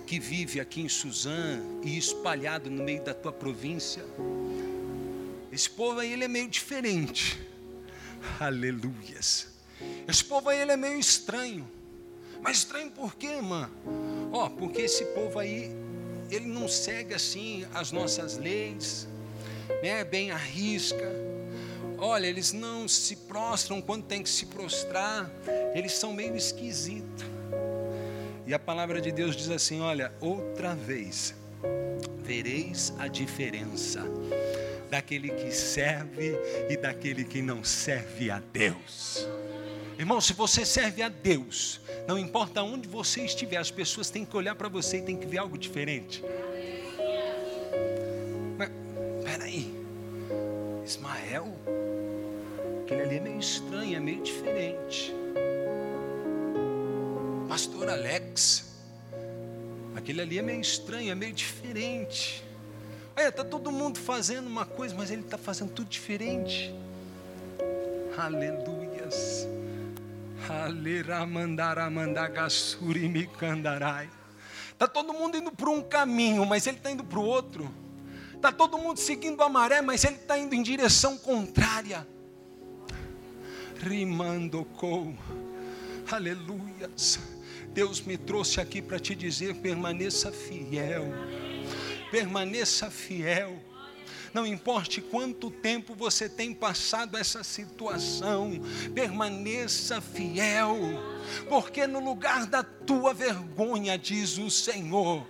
que 0.06 0.20
vive 0.20 0.61
aqui 0.61 0.80
em 0.80 0.88
Suzã 0.88 1.61
e 1.82 1.99
espalhado 1.99 2.70
no 2.70 2.85
meio 2.85 3.02
da 3.02 3.12
tua 3.12 3.32
província. 3.32 4.04
Esse 5.50 5.68
povo 5.68 5.99
aí 5.99 6.12
ele 6.12 6.25
é 6.25 6.28
meio 6.28 6.49
diferente. 6.49 7.40
Aleluias. 8.38 9.49
Esse 10.06 10.25
povo 10.25 10.49
aí 10.49 10.61
ele 10.61 10.73
é 10.73 10.76
meio 10.76 10.99
estranho. 10.99 11.68
Mas 12.40 12.58
estranho 12.58 12.90
por 12.90 13.16
quê, 13.16 13.26
irmã? 13.26 13.68
Ó, 14.30 14.46
oh, 14.46 14.50
porque 14.50 14.82
esse 14.82 15.04
povo 15.06 15.38
aí 15.38 15.73
ele 16.30 16.47
não 16.47 16.69
segue 16.69 17.14
assim 17.14 17.67
as 17.75 17.90
nossas 17.90 18.36
leis, 18.36 19.08
né? 19.82 20.04
Bem 20.04 20.30
arrisca. 20.30 21.10
Olha, 21.98 22.26
eles 22.26 22.52
não 22.52 22.86
se 22.86 23.16
prostram 23.16 23.80
quando 23.80 24.04
tem 24.04 24.22
que 24.22 24.28
se 24.28 24.46
prostrar. 24.46 25.30
Eles 25.74 25.92
são 25.92 26.12
meio 26.12 26.36
esquisitos. 26.36 27.24
E 28.46 28.54
a 28.54 28.58
palavra 28.58 29.00
de 29.00 29.10
Deus 29.10 29.34
diz 29.34 29.50
assim: 29.50 29.80
Olha, 29.80 30.12
outra 30.20 30.74
vez 30.74 31.34
vereis 32.18 32.92
a 32.98 33.08
diferença 33.08 34.04
daquele 34.90 35.30
que 35.30 35.50
serve 35.52 36.36
e 36.68 36.76
daquele 36.76 37.24
que 37.24 37.42
não 37.42 37.64
serve 37.64 38.30
a 38.30 38.40
Deus. 38.52 39.26
Irmão, 39.98 40.20
se 40.20 40.34
você 40.34 40.64
serve 40.64 41.02
a 41.02 41.08
Deus, 41.08 41.80
não 42.06 42.18
importa 42.18 42.62
onde 42.62 42.86
você 42.86 43.22
estiver, 43.22 43.56
as 43.56 43.70
pessoas 43.70 44.10
têm 44.10 44.26
que 44.26 44.36
olhar 44.36 44.54
para 44.54 44.68
você 44.68 44.98
e 44.98 45.02
têm 45.02 45.16
que 45.16 45.26
ver 45.26 45.38
algo 45.38 45.56
diferente. 45.56 46.22
É 53.16 53.20
meio 53.20 53.38
estranho, 53.38 53.96
é 53.96 54.00
meio 54.00 54.22
diferente. 54.22 55.14
Pastor 57.48 57.88
Alex, 57.88 58.74
aquele 59.94 60.20
ali 60.20 60.38
é 60.38 60.42
meio 60.42 60.60
estranho, 60.60 61.10
é 61.10 61.14
meio 61.14 61.32
diferente. 61.32 62.44
Olha, 63.16 63.28
está 63.28 63.42
todo 63.42 63.72
mundo 63.72 63.98
fazendo 63.98 64.46
uma 64.46 64.66
coisa, 64.66 64.94
mas 64.94 65.10
ele 65.10 65.22
está 65.22 65.38
fazendo 65.38 65.72
tudo 65.72 65.88
diferente. 65.88 66.74
Aleluias. 68.18 69.48
Está 74.72 74.86
todo 74.86 75.14
mundo 75.14 75.38
indo 75.38 75.50
para 75.50 75.70
um 75.70 75.82
caminho, 75.82 76.44
mas 76.44 76.66
ele 76.66 76.76
está 76.76 76.90
indo 76.90 77.02
para 77.02 77.18
o 77.18 77.24
outro. 77.24 77.70
Está 78.34 78.52
todo 78.52 78.76
mundo 78.76 79.00
seguindo 79.00 79.42
a 79.42 79.48
maré, 79.48 79.80
mas 79.80 80.04
ele 80.04 80.16
está 80.16 80.38
indo 80.38 80.54
em 80.54 80.62
direção 80.62 81.16
contrária. 81.16 82.06
Rimandocou. 83.80 85.15
Aleluias. 86.10 87.19
Deus 87.73 88.00
me 88.00 88.17
trouxe 88.17 88.60
aqui 88.60 88.80
para 88.80 88.99
te 88.99 89.15
dizer: 89.15 89.54
permaneça 89.56 90.32
fiel. 90.32 91.04
Permaneça 92.10 92.91
fiel 92.91 93.60
não 94.36 94.47
importe 94.47 95.00
quanto 95.00 95.50
tempo 95.50 95.95
você 95.95 96.28
tem 96.28 96.52
passado 96.52 97.17
essa 97.17 97.43
situação, 97.43 98.60
permaneça 98.95 99.99
fiel, 99.99 100.76
porque 101.49 101.86
no 101.86 102.00
lugar 102.00 102.45
da 102.45 102.62
tua 102.62 103.15
vergonha, 103.15 103.97
diz 103.97 104.36
o 104.36 104.50
Senhor, 104.50 105.26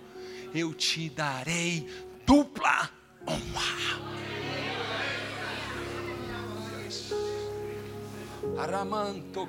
eu 0.53 0.73
te 0.73 1.09
darei 1.09 1.87
dupla 2.25 2.91
honra. 3.25 4.17
Aramanto 8.57 9.47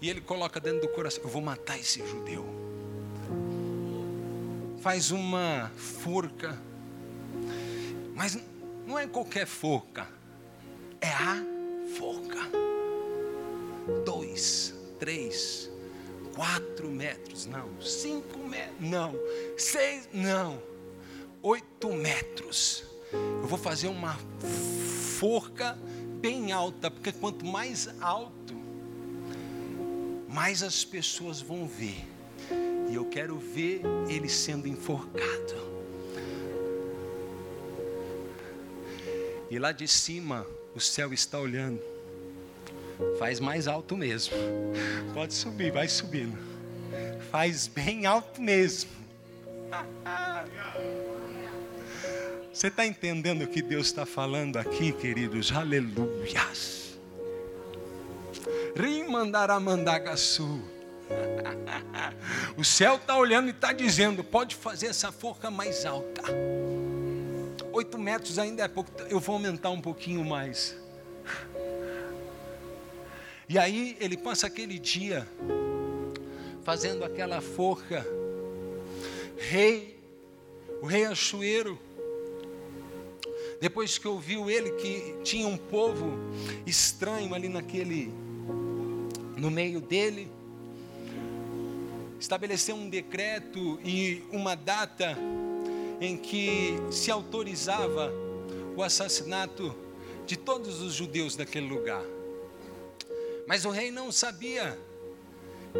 E 0.00 0.08
ele 0.08 0.20
coloca 0.20 0.60
dentro 0.60 0.82
do 0.82 0.88
coração: 0.88 1.22
Eu 1.24 1.30
vou 1.30 1.42
matar 1.42 1.78
esse 1.78 2.06
judeu 2.06 2.62
faz 4.82 5.12
uma 5.12 5.70
forca. 5.76 6.60
Mas 8.14 8.36
não 8.84 8.98
é 8.98 9.06
qualquer 9.06 9.46
forca, 9.46 10.08
é 11.00 11.08
a 11.08 11.40
forca. 11.96 12.40
Dois, 14.04 14.74
três, 14.98 15.70
quatro 16.34 16.88
metros, 16.88 17.46
não, 17.46 17.80
cinco 17.80 18.38
metros, 18.40 18.80
não, 18.80 19.14
seis, 19.56 20.08
não, 20.12 20.60
oito 21.42 21.92
metros. 21.92 22.84
Eu 23.12 23.46
vou 23.46 23.58
fazer 23.58 23.88
uma 23.88 24.18
forca 25.18 25.78
bem 26.20 26.52
alta, 26.52 26.90
porque 26.90 27.12
quanto 27.12 27.44
mais 27.44 27.88
alto, 28.00 28.54
mais 30.28 30.62
as 30.62 30.84
pessoas 30.84 31.40
vão 31.40 31.66
ver 31.66 32.04
e 32.90 32.94
eu 32.94 33.04
quero 33.06 33.38
ver 33.38 33.82
ele 34.08 34.28
sendo 34.28 34.68
enforcado. 34.68 35.72
E 39.50 39.58
lá 39.58 39.72
de 39.72 39.86
cima, 39.88 40.46
o 40.74 40.80
céu 40.80 41.12
está 41.12 41.38
olhando. 41.38 41.80
Faz 43.18 43.40
mais 43.40 43.66
alto 43.66 43.96
mesmo. 43.96 44.34
Pode 45.12 45.34
subir, 45.34 45.72
vai 45.72 45.88
subindo. 45.88 46.38
Faz 47.30 47.66
bem 47.66 48.06
alto 48.06 48.40
mesmo. 48.40 48.90
Você 52.52 52.66
está 52.66 52.84
entendendo 52.86 53.42
o 53.42 53.46
que 53.46 53.62
Deus 53.62 53.86
está 53.86 54.04
falando 54.04 54.58
aqui, 54.58 54.92
queridos? 54.92 55.50
Aleluias. 55.50 56.98
Rimandaramandagaçu. 58.76 60.60
o 62.56 62.62
céu 62.62 62.96
está 62.96 63.16
olhando 63.16 63.48
e 63.48 63.52
está 63.52 63.72
dizendo: 63.72 64.22
pode 64.22 64.54
fazer 64.54 64.88
essa 64.88 65.10
forca 65.10 65.50
mais 65.50 65.86
alta. 65.86 66.22
Oito 67.72 67.98
metros 67.98 68.38
ainda 68.38 68.64
é 68.64 68.68
pouco, 68.68 68.90
eu 69.08 69.18
vou 69.18 69.36
aumentar 69.36 69.70
um 69.70 69.80
pouquinho 69.80 70.22
mais. 70.22 70.76
E 73.48 73.58
aí 73.58 73.96
ele 73.98 74.16
passa 74.16 74.46
aquele 74.46 74.78
dia 74.78 75.26
fazendo 76.62 77.02
aquela 77.02 77.40
forca. 77.40 78.06
Rei, 79.38 79.98
o 80.82 80.86
rei 80.86 81.06
Achueiro, 81.06 81.78
depois 83.62 83.96
que 83.96 84.08
ouviu 84.08 84.50
ele 84.50 84.72
que 84.72 85.14
tinha 85.22 85.46
um 85.46 85.56
povo 85.56 86.18
estranho 86.66 87.32
ali 87.32 87.48
naquele, 87.48 88.12
no 89.36 89.52
meio 89.52 89.80
dele, 89.80 90.28
estabeleceu 92.18 92.74
um 92.74 92.90
decreto 92.90 93.78
e 93.84 94.24
uma 94.32 94.56
data 94.56 95.16
em 96.00 96.16
que 96.16 96.74
se 96.90 97.08
autorizava 97.08 98.12
o 98.76 98.82
assassinato 98.82 99.72
de 100.26 100.36
todos 100.36 100.80
os 100.80 100.92
judeus 100.92 101.36
daquele 101.36 101.68
lugar. 101.68 102.02
Mas 103.46 103.64
o 103.64 103.70
rei 103.70 103.92
não 103.92 104.10
sabia 104.10 104.76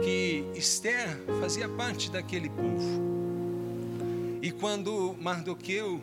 que 0.04 0.44
Esther 0.54 1.20
fazia 1.40 1.68
parte 1.68 2.12
daquele 2.12 2.48
povo. 2.48 3.02
E 4.40 4.52
quando 4.52 5.16
Mardoqueu 5.20 6.00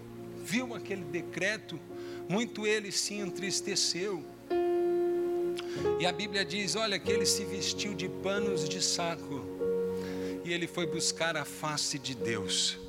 viu 0.50 0.74
aquele 0.74 1.04
decreto, 1.04 1.80
muito 2.28 2.66
ele 2.66 2.92
se 2.92 3.14
entristeceu. 3.14 4.24
E 6.00 6.06
a 6.06 6.12
Bíblia 6.12 6.44
diz: 6.44 6.76
olha, 6.76 6.98
que 6.98 7.12
ele 7.12 7.26
se 7.26 7.46
vestiu 7.46 7.94
de 7.94 8.10
panos 8.10 8.68
de 8.68 8.82
saco 8.82 9.46
e 10.44 10.52
ele 10.52 10.66
foi 10.66 10.88
buscar 10.88 11.38
a 11.38 11.46
face 11.46 12.00
de 12.00 12.16
Deus. 12.16 12.80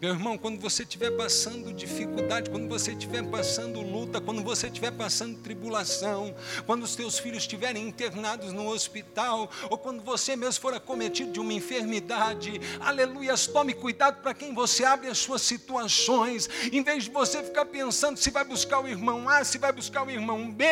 Meu 0.00 0.10
irmão, 0.10 0.38
quando 0.38 0.60
você 0.60 0.84
estiver 0.84 1.10
passando 1.16 1.72
dificuldade, 1.72 2.50
quando 2.50 2.68
você 2.68 2.92
estiver 2.92 3.24
passando 3.24 3.80
luta, 3.80 4.20
quando 4.20 4.44
você 4.44 4.68
estiver 4.68 4.92
passando 4.92 5.40
tribulação, 5.40 6.32
quando 6.66 6.84
os 6.84 6.94
teus 6.94 7.18
filhos 7.18 7.42
estiverem 7.42 7.88
internados 7.88 8.52
no 8.52 8.68
hospital, 8.68 9.50
ou 9.68 9.76
quando 9.76 10.00
você 10.00 10.36
mesmo 10.36 10.60
for 10.60 10.72
acometido 10.72 11.32
de 11.32 11.40
uma 11.40 11.52
enfermidade, 11.52 12.60
aleluias, 12.78 13.48
tome 13.48 13.74
cuidado 13.74 14.22
para 14.22 14.34
quem 14.34 14.54
você 14.54 14.84
abre 14.84 15.08
as 15.08 15.18
suas 15.18 15.42
situações, 15.42 16.48
em 16.72 16.80
vez 16.80 17.04
de 17.04 17.10
você 17.10 17.42
ficar 17.42 17.64
pensando 17.64 18.18
se 18.18 18.30
vai 18.30 18.44
buscar 18.44 18.78
o 18.78 18.86
irmão 18.86 19.28
A, 19.28 19.42
se 19.42 19.58
vai 19.58 19.72
buscar 19.72 20.06
o 20.06 20.10
irmão 20.10 20.48
B, 20.48 20.64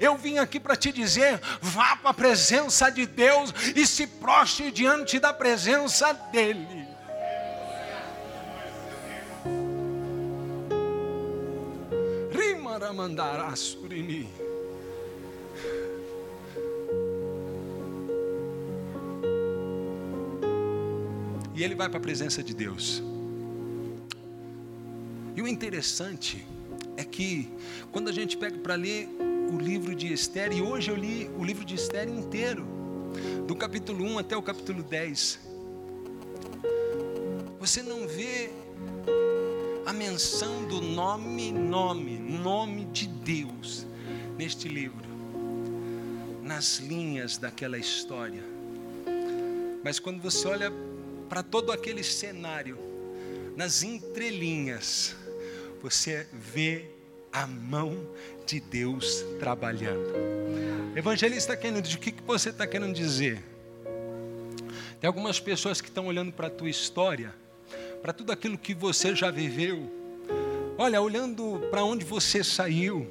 eu 0.00 0.16
vim 0.16 0.38
aqui 0.38 0.58
para 0.58 0.74
te 0.74 0.90
dizer: 0.90 1.38
vá 1.60 1.96
para 1.96 2.10
a 2.10 2.14
presença 2.14 2.88
de 2.88 3.04
Deus 3.04 3.52
e 3.76 3.86
se 3.86 4.06
prostre 4.06 4.70
diante 4.70 5.18
da 5.18 5.34
presença 5.34 6.14
dEle. 6.32 6.79
Mandará 13.00 13.56
surini. 13.56 14.28
E 21.54 21.64
ele 21.64 21.74
vai 21.74 21.88
para 21.88 21.96
a 21.96 22.00
presença 22.00 22.42
de 22.42 22.54
Deus. 22.54 23.02
E 25.34 25.40
o 25.40 25.48
interessante 25.48 26.46
é 26.94 27.02
que 27.02 27.48
quando 27.90 28.08
a 28.08 28.12
gente 28.12 28.36
pega 28.36 28.58
para 28.58 28.74
ler 28.74 29.08
o 29.50 29.56
livro 29.56 29.94
de 29.94 30.12
Esther, 30.12 30.52
e 30.52 30.60
hoje 30.60 30.90
eu 30.90 30.96
li 30.96 31.30
o 31.38 31.42
livro 31.42 31.64
de 31.64 31.76
Esther 31.76 32.06
inteiro, 32.06 32.66
do 33.46 33.56
capítulo 33.56 34.04
1 34.04 34.18
até 34.18 34.36
o 34.36 34.42
capítulo 34.42 34.82
10, 34.82 35.40
você 37.58 37.82
não 37.82 38.06
vê 38.06 38.50
a 39.90 39.92
menção 39.92 40.68
do 40.68 40.80
nome, 40.80 41.50
nome, 41.50 42.16
nome 42.16 42.84
de 42.84 43.08
Deus 43.08 43.84
neste 44.38 44.68
livro, 44.68 45.04
nas 46.44 46.78
linhas 46.78 47.36
daquela 47.38 47.76
história. 47.76 48.44
Mas 49.82 49.98
quando 49.98 50.22
você 50.22 50.46
olha 50.46 50.72
para 51.28 51.42
todo 51.42 51.72
aquele 51.72 52.04
cenário, 52.04 52.78
nas 53.56 53.82
entrelinhas, 53.82 55.16
você 55.82 56.24
vê 56.32 56.88
a 57.32 57.44
mão 57.44 58.08
de 58.46 58.60
Deus 58.60 59.24
trabalhando. 59.40 60.14
Evangelista 60.94 61.56
querendo, 61.56 61.84
o 61.84 61.98
que 61.98 62.14
você 62.24 62.50
está 62.50 62.64
querendo 62.64 62.94
dizer? 62.94 63.42
Tem 65.00 65.08
algumas 65.08 65.40
pessoas 65.40 65.80
que 65.80 65.88
estão 65.88 66.06
olhando 66.06 66.30
para 66.30 66.46
a 66.46 66.50
tua 66.50 66.70
história 66.70 67.39
para 68.00 68.12
tudo 68.12 68.32
aquilo 68.32 68.58
que 68.58 68.74
você 68.74 69.14
já 69.14 69.30
viveu. 69.30 69.90
Olha, 70.78 71.00
olhando 71.00 71.60
para 71.70 71.84
onde 71.84 72.04
você 72.04 72.42
saiu, 72.42 73.06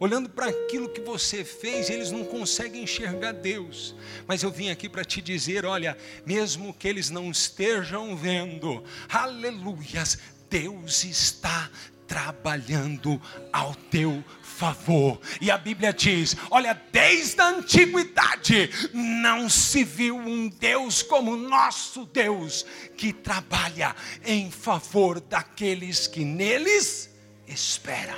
olhando 0.00 0.28
para 0.28 0.46
aquilo 0.46 0.88
que 0.88 1.00
você 1.00 1.44
fez, 1.44 1.88
eles 1.88 2.10
não 2.10 2.24
conseguem 2.24 2.82
enxergar 2.82 3.32
Deus. 3.32 3.94
Mas 4.26 4.42
eu 4.42 4.50
vim 4.50 4.70
aqui 4.70 4.88
para 4.88 5.04
te 5.04 5.20
dizer: 5.20 5.64
olha, 5.64 5.96
mesmo 6.26 6.74
que 6.74 6.88
eles 6.88 7.10
não 7.10 7.30
estejam 7.30 8.16
vendo, 8.16 8.82
aleluias, 9.08 10.18
Deus 10.50 11.04
está 11.04 11.70
trabalhando 12.06 13.20
ao 13.52 13.74
teu 13.74 14.22
favor. 14.62 15.20
E 15.40 15.50
a 15.50 15.58
Bíblia 15.58 15.92
diz: 15.92 16.36
olha, 16.48 16.80
desde 16.92 17.40
a 17.40 17.48
antiguidade 17.48 18.70
não 18.94 19.48
se 19.48 19.82
viu 19.82 20.16
um 20.16 20.48
Deus 20.48 21.02
como 21.02 21.36
nosso 21.36 22.06
Deus, 22.06 22.64
que 22.96 23.12
trabalha 23.12 23.96
em 24.24 24.52
favor 24.52 25.20
daqueles 25.20 26.06
que 26.06 26.24
neles 26.24 27.10
esperam. 27.44 28.16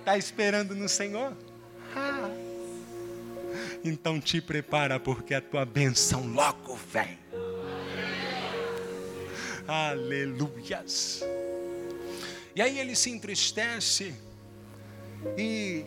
Está 0.00 0.18
esperando 0.18 0.74
no 0.74 0.88
Senhor? 0.88 1.32
Então 3.84 4.20
te 4.20 4.40
prepara, 4.40 4.98
porque 4.98 5.34
a 5.34 5.40
tua 5.40 5.64
benção 5.64 6.26
logo 6.26 6.76
vem. 6.92 7.16
Aleluias. 9.68 11.22
E 12.56 12.62
aí 12.62 12.78
ele 12.78 12.96
se 12.96 13.10
entristece 13.10 14.14
e 15.36 15.84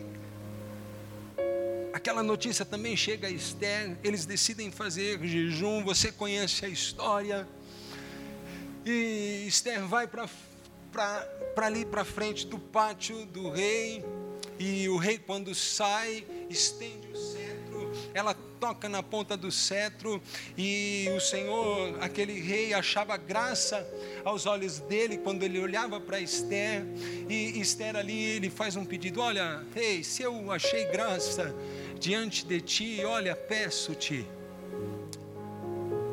aquela 1.92 2.22
notícia 2.22 2.64
também 2.64 2.96
chega 2.96 3.26
a 3.26 3.30
Esther, 3.30 3.98
eles 4.04 4.24
decidem 4.24 4.70
fazer 4.70 5.18
jejum, 5.26 5.82
você 5.82 6.12
conhece 6.12 6.64
a 6.64 6.68
história. 6.68 7.48
E 8.86 9.46
Esther 9.48 9.84
vai 9.84 10.06
para 10.06 10.28
ali 11.56 11.84
para 11.84 12.04
frente 12.04 12.46
do 12.46 12.56
pátio 12.56 13.26
do 13.26 13.50
rei, 13.50 14.04
e 14.56 14.88
o 14.88 14.96
rei, 14.96 15.18
quando 15.18 15.52
sai, 15.56 16.24
estende 16.48 17.08
o 17.08 17.16
cetro, 17.16 17.90
ela 18.14 18.36
toca 18.60 18.88
na 18.88 19.02
ponta 19.02 19.36
do 19.36 19.50
cetro, 19.50 20.22
e 20.56 21.08
o 21.16 21.20
Senhor, 21.20 21.96
aquele 22.00 22.38
rei, 22.38 22.74
achava 22.74 23.16
graça 23.16 23.86
aos 24.24 24.44
olhos 24.46 24.78
dele 24.80 25.18
quando 25.18 25.42
ele 25.42 25.58
olhava 25.58 25.98
para 25.98 26.20
Esther, 26.20 26.84
e 27.28 27.58
Esther 27.58 27.96
ali, 27.96 28.22
ele 28.22 28.50
faz 28.50 28.76
um 28.76 28.84
pedido: 28.84 29.20
Olha, 29.20 29.64
rei, 29.74 30.04
se 30.04 30.22
eu 30.22 30.52
achei 30.52 30.84
graça 30.86 31.54
diante 31.98 32.44
de 32.44 32.60
ti, 32.60 33.02
olha, 33.04 33.34
peço-te. 33.34 34.26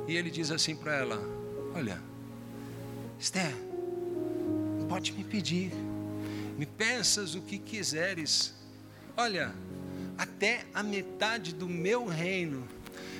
E 0.07 0.15
ele 0.15 0.31
diz 0.31 0.49
assim 0.49 0.75
para 0.75 0.95
ela: 0.95 1.21
Olha, 1.75 2.01
Esther, 3.19 3.53
pode 4.87 5.11
me 5.11 5.23
pedir 5.23 5.71
me 6.57 6.65
peças 6.65 7.35
o 7.35 7.41
que 7.41 7.59
quiseres. 7.59 8.53
Olha, 9.15 9.53
até 10.17 10.65
a 10.73 10.81
metade 10.81 11.53
do 11.53 11.67
meu 11.67 12.05
reino, 12.05 12.67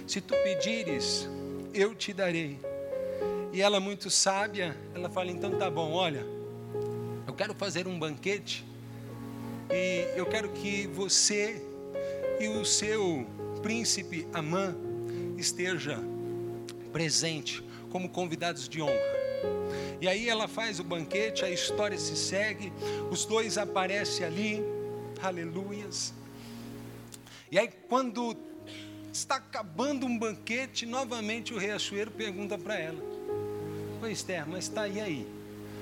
se 0.08 0.22
tu 0.22 0.34
pedires, 0.44 1.28
eu 1.74 1.94
te 1.94 2.14
darei. 2.14 2.60
E 3.54 3.62
ela, 3.62 3.80
muito 3.80 4.10
sábia, 4.10 4.76
ela 4.94 5.10
fala: 5.10 5.32
então 5.32 5.58
tá 5.58 5.70
bom, 5.70 5.92
olha, 5.94 6.26
eu 7.26 7.34
quero 7.34 7.54
fazer 7.54 7.88
um 7.88 7.98
banquete 7.98 8.66
e 9.70 10.08
eu 10.16 10.26
quero 10.26 10.50
que 10.50 10.88
você 10.88 11.62
e 12.40 12.48
o 12.48 12.64
seu 12.64 13.26
príncipe 13.62 14.28
Amã 14.34 14.76
esteja 15.38 16.00
presente 16.92 17.64
como 17.90 18.10
convidados 18.10 18.68
de 18.68 18.82
honra. 18.82 19.18
E 20.00 20.08
aí 20.08 20.30
ela 20.30 20.48
faz 20.48 20.80
o 20.80 20.84
banquete, 20.84 21.44
a 21.44 21.50
história 21.50 21.98
se 21.98 22.16
segue, 22.16 22.72
os 23.12 23.26
dois 23.26 23.58
aparecem 23.58 24.26
ali, 24.26 24.64
aleluias. 25.22 26.14
E 27.50 27.58
aí, 27.58 27.70
quando 27.88 28.36
está 29.12 29.38
acabando 29.38 30.06
um 30.06 30.18
banquete, 30.18 30.86
novamente 30.86 31.54
o 31.54 31.58
rei 31.58 31.72
Açoeiro 31.72 32.12
pergunta 32.12 32.58
para 32.58 32.78
ela: 32.78 33.00
Oi, 34.02 34.12
Esther, 34.12 34.46
mas 34.48 34.66
está 34.66 34.82
aí 34.82 35.00
aí? 35.00 35.28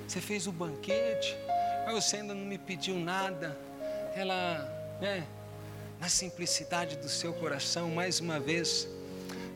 Você 0.08 0.22
fez 0.22 0.46
o 0.46 0.52
banquete, 0.52 1.36
mas 1.86 1.96
você 1.96 2.18
ainda 2.18 2.36
não 2.36 2.46
me 2.46 2.60
pediu 2.60 2.96
nada. 2.96 3.58
Ela, 4.16 4.98
né, 5.02 5.26
na 6.00 6.08
simplicidade 6.08 6.98
do 6.98 7.10
seu 7.10 7.34
coração, 7.34 7.90
mais 7.90 8.20
uma 8.20 8.40
vez, 8.40 8.88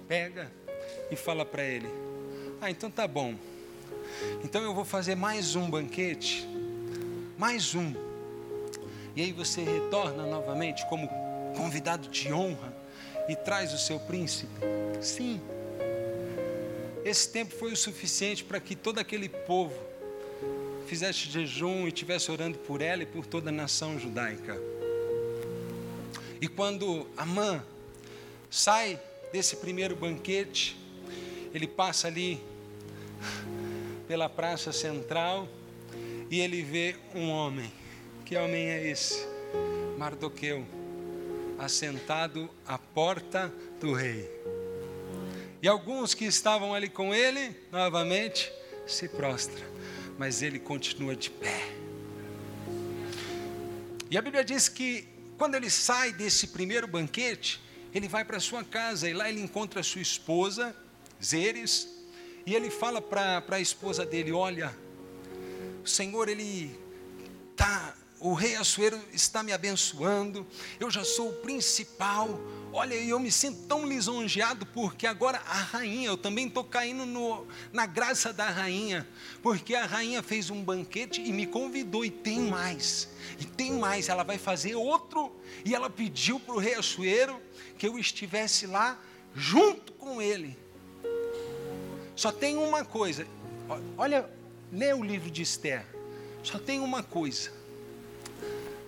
pega 0.08 0.52
e 1.12 1.15
fala 1.15 1.45
para 1.45 1.63
ele: 1.63 1.88
Ah, 2.60 2.72
então 2.72 2.89
tá 2.89 3.08
bom. 3.08 3.36
Então 4.43 4.63
eu 4.63 4.74
vou 4.74 4.84
fazer 4.84 5.13
mais 5.13 5.56
um 5.56 5.69
banquete, 5.69 6.48
mais 7.38 7.76
um. 7.76 7.93
E 9.15 9.22
aí 9.22 9.32
você 9.32 9.62
retorna 9.63 10.26
novamente 10.26 10.86
como 10.88 11.08
convidado 11.56 12.08
de 12.08 12.32
honra 12.32 12.74
e 13.28 13.36
traz 13.36 13.74
o 13.74 13.78
seu 13.78 14.00
príncipe? 14.00 14.52
Sim. 15.02 15.42
Esse 17.06 17.30
tempo 17.30 17.56
foi 17.56 17.72
o 17.72 17.78
suficiente 17.78 18.44
para 18.44 18.60
que 18.60 18.76
todo 18.76 19.00
aquele 19.00 19.30
povo 19.30 19.74
fizesse 20.88 21.30
jejum 21.30 21.86
e 21.86 21.90
estivesse 21.90 22.32
orando 22.32 22.58
por 22.58 22.82
ela 22.82 23.04
e 23.04 23.06
por 23.06 23.26
toda 23.26 23.50
a 23.50 23.54
nação 23.54 24.00
judaica. 24.00 24.60
E 26.42 26.48
quando 26.48 27.08
Amã 27.16 27.64
sai 28.50 29.00
desse 29.32 29.58
primeiro 29.58 29.96
banquete, 29.96 30.78
ele 31.54 31.68
passa 31.68 32.08
ali 32.08 32.42
pela 34.08 34.28
praça 34.28 34.72
central 34.72 35.48
e 36.30 36.40
ele 36.40 36.64
vê 36.64 36.96
um 37.14 37.30
homem. 37.30 37.72
Que 38.26 38.36
homem 38.36 38.70
é 38.70 38.88
esse? 38.88 39.28
Mardoqueu, 39.98 40.66
assentado 41.60 42.50
à 42.65 42.78
porta 42.78 43.54
do 43.80 43.93
rei. 43.93 44.30
E 45.62 45.67
alguns 45.67 46.13
que 46.13 46.26
estavam 46.26 46.74
ali 46.74 46.89
com 46.89 47.13
ele, 47.13 47.56
novamente, 47.72 48.52
se 48.88 49.08
prostram, 49.10 49.65
mas 50.17 50.41
ele 50.41 50.58
continua 50.58 51.15
de 51.15 51.30
pé. 51.30 51.69
E 54.10 54.17
a 54.17 54.22
Bíblia 54.22 54.43
diz 54.43 54.69
que 54.69 55.08
quando 55.38 55.56
ele 55.56 55.69
sai 55.69 56.12
desse 56.13 56.48
primeiro 56.48 56.88
banquete, 56.88 57.62
ele 57.93 58.08
vai 58.08 58.24
para 58.24 58.39
sua 58.39 58.63
casa 58.63 59.10
e 59.10 59.13
lá 59.13 59.30
ele 59.30 59.41
encontra 59.41 59.84
sua 59.84 60.02
esposa, 60.02 60.76
Zeres, 61.24 61.88
e 62.45 62.56
ele 62.56 62.69
fala 62.69 63.02
para 63.02 63.43
a 63.50 63.60
esposa 63.60 64.06
dele: 64.06 64.32
Olha, 64.32 64.76
o 65.84 65.88
Senhor, 65.88 66.30
ele 66.30 66.76
está, 67.52 67.95
o 68.20 68.34
rei 68.34 68.56
Assuero 68.56 69.00
está 69.14 69.42
me 69.42 69.54
abençoando, 69.54 70.46
eu 70.80 70.92
já 70.92 71.04
sou 71.04 71.30
o 71.30 71.34
principal. 71.34 72.40
Olha, 72.72 72.94
eu 72.94 73.20
me 73.20 73.32
sinto 73.32 73.66
tão 73.68 73.88
lisonjeado 73.88 74.66
porque 74.66 75.08
agora 75.08 75.42
a 75.48 75.54
rainha, 75.54 76.08
eu 76.08 76.18
também 76.18 76.48
estou 76.48 76.64
caindo 76.64 77.06
no, 77.06 77.48
na 77.72 77.86
graça 77.86 78.32
da 78.34 78.50
rainha, 78.50 79.08
porque 79.42 79.74
a 79.74 79.86
rainha 79.86 80.22
fez 80.22 80.50
um 80.50 80.62
banquete 80.62 81.22
e 81.22 81.32
me 81.32 81.48
convidou, 81.48 82.06
e 82.06 82.12
tem 82.12 82.40
mais, 82.40 83.10
e 83.40 83.46
tem 83.46 83.72
mais, 83.72 84.10
ela 84.10 84.24
vai 84.24 84.38
fazer 84.38 84.76
outro, 84.76 85.32
e 85.64 85.74
ela 85.74 85.90
pediu 85.90 86.40
para 86.40 86.56
o 86.56 86.60
rei 86.60 86.76
Assuero 86.76 87.42
que 87.78 87.88
eu 87.88 87.98
estivesse 87.98 88.68
lá 88.68 89.00
junto 89.34 89.94
com 89.94 90.22
ele. 90.22 90.58
Só 92.16 92.34
tem 92.34 92.58
uma 92.58 92.84
coisa. 92.84 93.26
Olha, 93.98 94.30
lê 94.72 94.94
o 94.94 95.02
livro 95.02 95.32
de 95.32 95.42
Esther. 95.42 95.86
Só 96.44 96.60
tem 96.60 96.80
uma 96.82 97.02
coisa. 97.02 97.59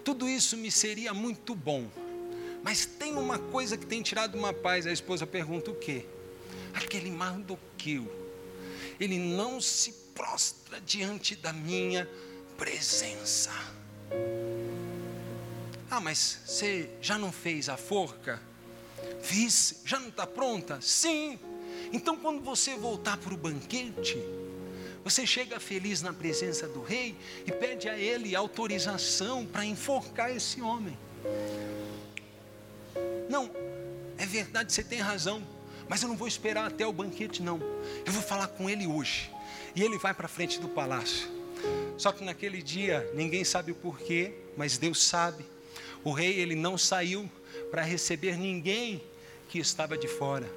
Tudo 0.04 0.28
isso 0.28 0.58
me 0.58 0.72
seria 0.72 1.14
muito 1.14 1.56
bom. 1.56 1.90
Mas 2.64 2.86
tem 2.86 3.14
uma 3.16 3.40
coisa 3.40 3.78
que 3.78 3.86
tem 3.86 4.02
tirado 4.02 4.38
uma 4.38 4.54
paz. 4.54 4.86
A 4.86 4.92
esposa 4.92 5.26
pergunta 5.26 5.72
o 5.72 5.76
quê? 5.76 6.06
Aquele 6.74 7.12
Mardoqueu. 7.12 8.12
Ele 9.00 9.18
não 9.18 9.60
se 9.60 9.92
prostra 10.14 10.80
diante 10.82 11.36
da 11.36 11.52
minha 11.52 12.08
presença. 12.58 13.52
Ah, 15.90 16.00
mas 16.00 16.40
você 16.46 16.90
já 17.02 17.18
não 17.18 17.32
fez 17.32 17.68
a 17.68 17.78
forca? 17.78 18.42
Fiz, 19.22 19.82
já 19.84 20.00
não 20.00 20.10
está 20.10 20.26
pronta? 20.26 20.80
Sim, 20.82 21.40
então, 21.92 22.18
quando 22.18 22.42
você 22.42 22.76
voltar 22.76 23.18
para 23.18 23.34
o 23.34 23.38
banquete, 23.38 24.18
você 25.04 25.26
chega 25.26 25.60
feliz 25.60 26.02
na 26.02 26.14
presença 26.14 26.68
do 26.68 26.82
rei 26.82 27.16
e 27.46 27.52
pede 27.52 27.90
a 27.90 27.98
ele 27.98 28.36
autorização 28.36 29.46
para 29.46 29.66
enforcar 29.66 30.36
esse 30.36 30.62
homem. 30.62 30.98
Não, 33.30 33.50
é 34.18 34.26
verdade, 34.26 34.72
você 34.72 34.84
tem 34.84 35.00
razão, 35.00 35.42
mas 35.90 36.02
eu 36.04 36.10
não 36.10 36.16
vou 36.16 36.28
esperar 36.28 36.68
até 36.68 36.86
o 36.86 36.94
banquete, 36.94 37.42
não. 37.42 37.60
Eu 38.06 38.12
vou 38.12 38.22
falar 38.22 38.48
com 38.48 38.70
ele 38.70 38.86
hoje. 38.86 39.32
E 39.76 39.82
ele 39.82 39.98
vai 39.98 40.14
para 40.14 40.28
frente 40.28 40.60
do 40.60 40.68
palácio. 40.68 41.28
Só 41.98 42.12
que 42.12 42.24
naquele 42.24 42.62
dia, 42.62 43.10
ninguém 43.14 43.44
sabe 43.44 43.72
o 43.72 43.76
porquê, 43.76 44.34
mas 44.58 44.78
Deus 44.78 45.04
sabe. 45.04 45.46
O 46.04 46.12
rei, 46.12 46.40
ele 46.40 46.56
não 46.56 46.78
saiu 46.78 47.30
para 47.70 47.82
receber 47.84 48.38
ninguém 48.38 49.02
que 49.50 49.60
estava 49.60 49.98
de 49.98 50.08
fora. 50.08 50.50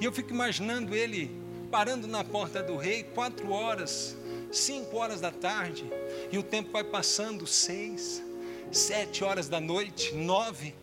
E 0.00 0.04
eu 0.04 0.12
fico 0.12 0.30
imaginando 0.30 0.94
ele 0.94 1.41
parando 1.72 2.06
na 2.06 2.22
porta 2.22 2.62
do 2.62 2.76
rei, 2.76 3.02
quatro 3.02 3.50
horas, 3.50 4.14
cinco 4.52 4.98
horas 4.98 5.22
da 5.22 5.32
tarde, 5.32 5.90
e 6.30 6.36
o 6.36 6.42
tempo 6.42 6.70
vai 6.70 6.84
passando, 6.84 7.46
seis, 7.46 8.22
sete 8.70 9.24
horas 9.24 9.48
da 9.48 9.58
noite, 9.58 10.14
nove, 10.14 10.74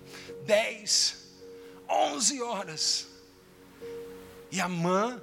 dez, 0.47 1.15
onze 1.87 2.41
horas. 2.41 3.07
E 4.51 4.59
a 4.59 4.67
mãe, 4.67 5.21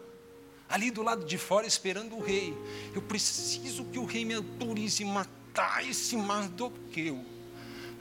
ali 0.68 0.88
do 0.92 1.02
lado 1.02 1.24
de 1.24 1.36
fora, 1.36 1.66
esperando 1.66 2.14
o 2.14 2.22
rei. 2.22 2.56
Eu 2.94 3.02
preciso 3.02 3.84
que 3.86 3.98
o 3.98 4.04
rei 4.04 4.24
me 4.24 4.34
autorize 4.34 5.04
matar 5.04 5.84
esse 5.84 6.16
Mardoqueu. 6.16 7.24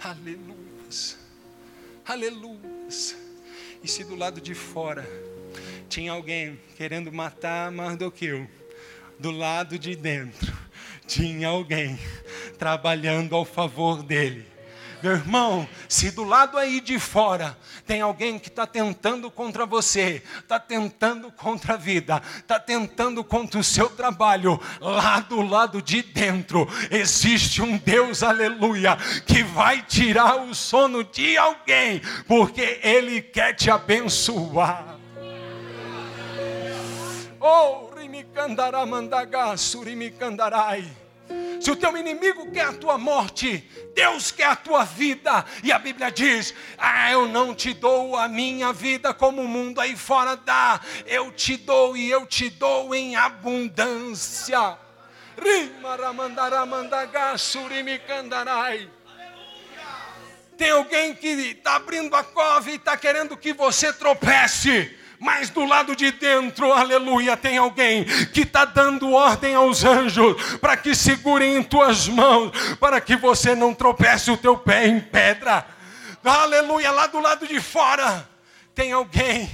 Aleluias, 0.03 1.17
aleluias. 2.05 3.15
E 3.81 3.87
se 3.87 4.03
do 4.03 4.15
lado 4.15 4.39
de 4.39 4.53
fora 4.53 5.34
tinha 5.89 6.11
alguém 6.11 6.59
querendo 6.75 7.11
matar 7.11 7.71
Mardoqueu. 7.71 8.47
Do 9.17 9.31
lado 9.31 9.79
de 9.79 9.95
dentro, 9.95 10.53
tinha 11.07 11.47
alguém 11.47 11.97
trabalhando 12.57 13.35
ao 13.35 13.45
favor 13.45 14.03
dele. 14.03 14.45
Meu 15.01 15.13
irmão, 15.13 15.69
se 15.87 16.09
do 16.09 16.23
lado 16.23 16.57
aí 16.57 16.81
de 16.81 16.97
fora 16.97 17.55
tem 17.85 18.01
alguém 18.01 18.39
que 18.39 18.47
está 18.47 18.65
tentando 18.65 19.29
contra 19.29 19.65
você, 19.65 20.23
está 20.39 20.59
tentando 20.59 21.31
contra 21.31 21.75
a 21.75 21.77
vida, 21.77 22.21
está 22.37 22.59
tentando 22.59 23.23
contra 23.23 23.59
o 23.59 23.63
seu 23.63 23.87
trabalho, 23.87 24.59
lá 24.81 25.19
do 25.19 25.41
lado 25.41 25.81
de 25.81 26.01
dentro 26.01 26.67
existe 26.89 27.61
um 27.61 27.77
Deus, 27.77 28.23
aleluia, 28.23 28.97
que 29.27 29.43
vai 29.43 29.81
tirar 29.83 30.37
o 30.41 30.55
sono 30.55 31.03
de 31.03 31.37
alguém, 31.37 32.01
porque 32.27 32.79
Ele 32.81 33.21
quer 33.21 33.53
te 33.53 33.69
abençoar. 33.69 34.94
Oh, 37.47 37.91
rimicandará 37.95 38.87
mandagá, 38.87 39.55
surimicandarai. 39.55 40.83
Se 41.61 41.69
o 41.69 41.75
teu 41.75 41.95
inimigo 41.95 42.51
quer 42.51 42.65
a 42.65 42.73
tua 42.73 42.97
morte, 42.97 43.63
Deus 43.93 44.31
quer 44.31 44.47
a 44.47 44.55
tua 44.55 44.83
vida. 44.83 45.45
E 45.63 45.71
a 45.71 45.77
Bíblia 45.77 46.09
diz: 46.09 46.55
Ah, 46.75 47.11
eu 47.11 47.27
não 47.27 47.53
te 47.53 47.71
dou 47.71 48.15
a 48.15 48.27
minha 48.27 48.73
vida 48.73 49.13
como 49.13 49.43
o 49.43 49.47
mundo 49.47 49.79
aí 49.79 49.95
fora 49.95 50.35
dá. 50.35 50.81
Eu 51.05 51.31
te 51.31 51.55
dou 51.55 51.95
e 51.95 52.09
eu 52.09 52.25
te 52.25 52.49
dou 52.49 52.95
em 52.95 53.15
abundância. 53.15 54.79
Tem 60.57 60.71
alguém 60.71 61.13
que 61.13 61.27
está 61.27 61.75
abrindo 61.75 62.15
a 62.15 62.23
cova 62.23 62.71
e 62.71 62.75
está 62.75 62.97
querendo 62.97 63.37
que 63.37 63.53
você 63.53 63.93
tropece 63.93 65.04
mas 65.19 65.49
do 65.49 65.65
lado 65.65 65.95
de 65.95 66.11
dentro, 66.11 66.71
aleluia, 66.73 67.37
tem 67.37 67.57
alguém 67.57 68.03
que 68.33 68.41
está 68.41 68.65
dando 68.65 69.11
ordem 69.11 69.55
aos 69.55 69.83
anjos 69.83 70.57
para 70.59 70.75
que 70.77 70.93
segurem 70.93 71.55
em 71.55 71.63
tuas 71.63 72.07
mãos, 72.07 72.51
para 72.79 72.99
que 72.99 73.15
você 73.15 73.55
não 73.55 73.73
tropece 73.73 74.31
o 74.31 74.37
teu 74.37 74.57
pé 74.57 74.87
em 74.87 74.99
pedra. 74.99 75.65
Aleluia, 76.23 76.91
lá 76.91 77.07
do 77.07 77.19
lado 77.19 77.47
de 77.47 77.59
fora 77.61 78.27
tem 78.73 78.91
alguém 78.91 79.49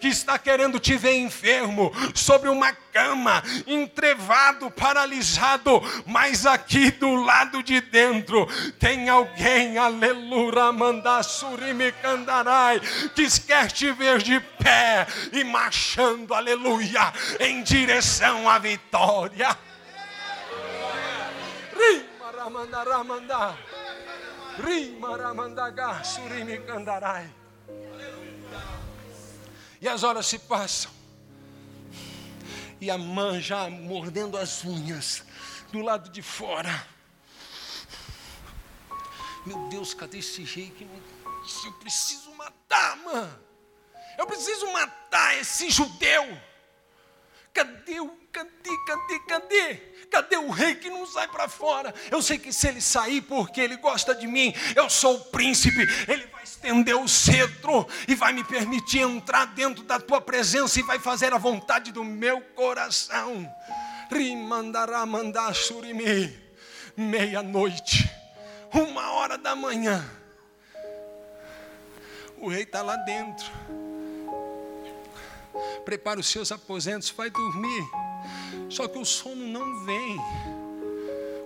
que 0.00 0.08
está 0.08 0.38
querendo 0.38 0.78
te 0.78 0.96
ver 0.96 1.16
enfermo, 1.16 1.92
sobre 2.14 2.48
uma 2.48 2.72
cama, 2.72 3.42
entrevado, 3.66 4.70
paralisado, 4.70 5.82
mas 6.06 6.46
aqui 6.46 6.92
do 6.92 7.14
lado 7.14 7.62
de 7.62 7.80
dentro 7.80 8.46
tem 8.78 9.08
alguém, 9.08 9.78
aleluia, 9.78 10.70
mandassurimicandarai, 10.72 12.80
que 13.14 13.26
quer 13.40 13.70
te 13.70 13.90
ver 13.92 14.22
de 14.22 14.40
pé 14.40 15.06
e 15.32 15.44
marchando, 15.44 16.34
aleluia, 16.34 17.12
em 17.40 17.62
direção 17.62 18.48
à 18.48 18.58
vitória. 18.58 19.56
Rimaramandaramandá. 21.76 23.54
Rimaramandaga 24.58 26.02
surimicandarai. 26.02 27.45
E 29.80 29.88
as 29.88 30.02
horas 30.02 30.26
se 30.26 30.38
passam. 30.38 30.90
E 32.80 32.90
a 32.90 32.98
mãe 32.98 33.40
já 33.40 33.68
mordendo 33.70 34.36
as 34.36 34.64
unhas 34.64 35.22
do 35.72 35.80
lado 35.80 36.10
de 36.10 36.22
fora. 36.22 36.86
Meu 39.44 39.68
Deus, 39.68 39.94
cadê 39.94 40.18
esse 40.18 40.42
rei 40.42 40.70
que 40.70 40.84
eu 40.84 41.72
preciso 41.74 42.34
matar, 42.34 42.96
mãe? 42.96 43.46
Eu 44.18 44.26
preciso 44.26 44.66
matar 44.72 45.36
esse 45.38 45.70
judeu. 45.70 46.24
Cadê 47.56 48.00
o 48.00 48.10
cadê, 48.30 48.76
cadê, 48.86 49.18
cadê? 49.20 49.74
Cadê 50.10 50.36
o 50.36 50.50
rei 50.50 50.74
que 50.74 50.90
não 50.90 51.06
sai 51.06 51.26
para 51.26 51.48
fora? 51.48 51.94
Eu 52.10 52.20
sei 52.20 52.36
que 52.36 52.52
se 52.52 52.68
ele 52.68 52.82
sair 52.82 53.22
porque 53.22 53.62
ele 53.62 53.78
gosta 53.78 54.14
de 54.14 54.26
mim, 54.26 54.54
eu 54.74 54.90
sou 54.90 55.16
o 55.16 55.24
príncipe, 55.24 55.80
ele 56.06 56.26
vai 56.26 56.44
estender 56.44 56.94
o 56.94 57.08
cetro 57.08 57.88
e 58.06 58.14
vai 58.14 58.34
me 58.34 58.44
permitir 58.44 59.00
entrar 59.00 59.46
dentro 59.46 59.82
da 59.84 59.98
tua 59.98 60.20
presença 60.20 60.78
e 60.78 60.82
vai 60.82 60.98
fazer 60.98 61.32
a 61.32 61.38
vontade 61.38 61.92
do 61.92 62.04
meu 62.04 62.42
coração. 62.54 63.50
Rimandará 64.10 65.06
mandar 65.06 65.54
surimi, 65.54 66.38
meia-noite, 66.94 68.10
uma 68.70 69.12
hora 69.12 69.38
da 69.38 69.56
manhã. 69.56 70.04
O 72.36 72.50
rei 72.50 72.64
está 72.64 72.82
lá 72.82 72.96
dentro. 72.96 73.50
Prepara 75.84 76.20
os 76.20 76.26
seus 76.26 76.50
aposentos, 76.52 77.10
vai 77.10 77.30
dormir. 77.30 77.88
Só 78.68 78.88
que 78.88 78.98
o 78.98 79.04
sono 79.04 79.46
não 79.46 79.84
vem. 79.84 80.16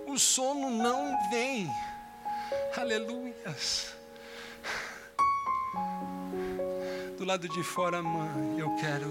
O 0.07 0.17
sono 0.17 0.69
não 0.69 1.17
vem. 1.29 1.69
Aleluias. 2.77 3.93
Do 7.17 7.25
lado 7.25 7.47
de 7.47 7.63
fora, 7.63 8.01
mãe, 8.01 8.59
eu 8.59 8.75
quero 8.77 9.07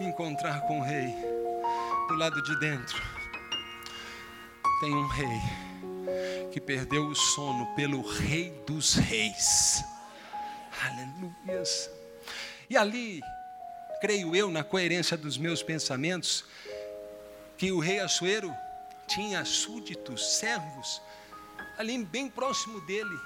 me 0.00 0.06
encontrar 0.06 0.62
com 0.62 0.80
o 0.80 0.82
rei. 0.82 1.14
Do 2.08 2.14
lado 2.14 2.42
de 2.42 2.58
dentro, 2.58 3.02
tem 4.80 4.94
um 4.94 5.06
rei 5.06 5.40
que 6.52 6.60
perdeu 6.60 7.06
o 7.06 7.14
sono 7.14 7.66
pelo 7.74 8.02
rei 8.02 8.50
dos 8.66 8.94
reis. 8.94 9.84
Aleluias. 10.84 11.90
E 12.68 12.76
ali, 12.76 13.20
creio 14.00 14.34
eu, 14.34 14.50
na 14.50 14.62
coerência 14.62 15.16
dos 15.16 15.38
meus 15.38 15.62
pensamentos, 15.62 16.44
que 17.56 17.72
o 17.72 17.78
rei 17.78 18.00
Assuero 18.00 18.54
tinha 19.06 19.44
súditos, 19.44 20.38
servos, 20.38 21.00
ali 21.78 22.02
bem 22.04 22.28
próximo 22.28 22.80
dele. 22.82 23.18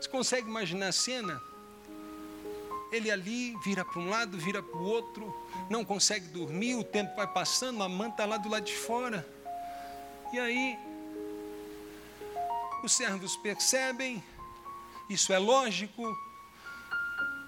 Você 0.00 0.08
consegue 0.08 0.48
imaginar 0.48 0.88
a 0.88 0.92
cena? 0.92 1.40
Ele 2.90 3.10
ali 3.10 3.56
vira 3.64 3.84
para 3.84 4.00
um 4.00 4.10
lado, 4.10 4.36
vira 4.36 4.62
para 4.62 4.76
o 4.76 4.84
outro, 4.84 5.34
não 5.70 5.84
consegue 5.84 6.26
dormir, 6.26 6.74
o 6.74 6.84
tempo 6.84 7.14
vai 7.16 7.26
passando, 7.26 7.82
a 7.82 7.88
manta 7.88 8.14
está 8.14 8.26
lá 8.26 8.36
do 8.36 8.48
lado 8.48 8.64
de 8.64 8.74
fora. 8.74 9.26
E 10.32 10.38
aí, 10.38 10.78
os 12.82 12.92
servos 12.92 13.36
percebem, 13.36 14.22
isso 15.08 15.32
é 15.32 15.38
lógico. 15.38 16.02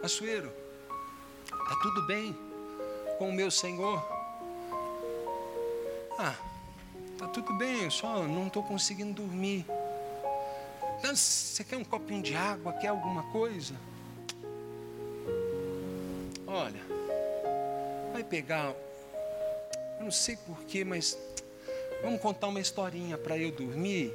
Assuero, 0.03 0.53
está 1.65 1.77
tudo 1.77 2.03
bem 2.03 2.37
com 3.19 3.31
o 3.31 3.33
meu 3.33 3.51
senhor? 3.51 4.03
Ah, 6.19 6.37
tá 7.19 7.27
tudo 7.29 7.55
bem, 7.55 7.89
só 7.91 8.23
não 8.23 8.47
estou 8.47 8.63
conseguindo 8.63 9.23
dormir. 9.23 9.67
Então, 10.99 11.17
você 11.17 11.65
quer 11.65 11.77
um 11.77 11.85
copinho 11.85 12.23
de 12.23 12.37
água? 12.37 12.73
Quer 12.75 12.89
alguma 12.89 13.23
coisa? 13.25 13.75
Olha, 16.47 16.81
vai 18.13 18.23
pegar. 18.23 18.75
Eu 19.99 20.05
não 20.05 20.11
sei 20.11 20.37
porquê, 20.37 20.85
mas 20.85 21.19
vamos 22.03 22.21
contar 22.21 22.49
uma 22.49 22.61
historinha 22.61 23.19
para 23.19 23.37
eu 23.37 23.51
dormir. 23.51 24.13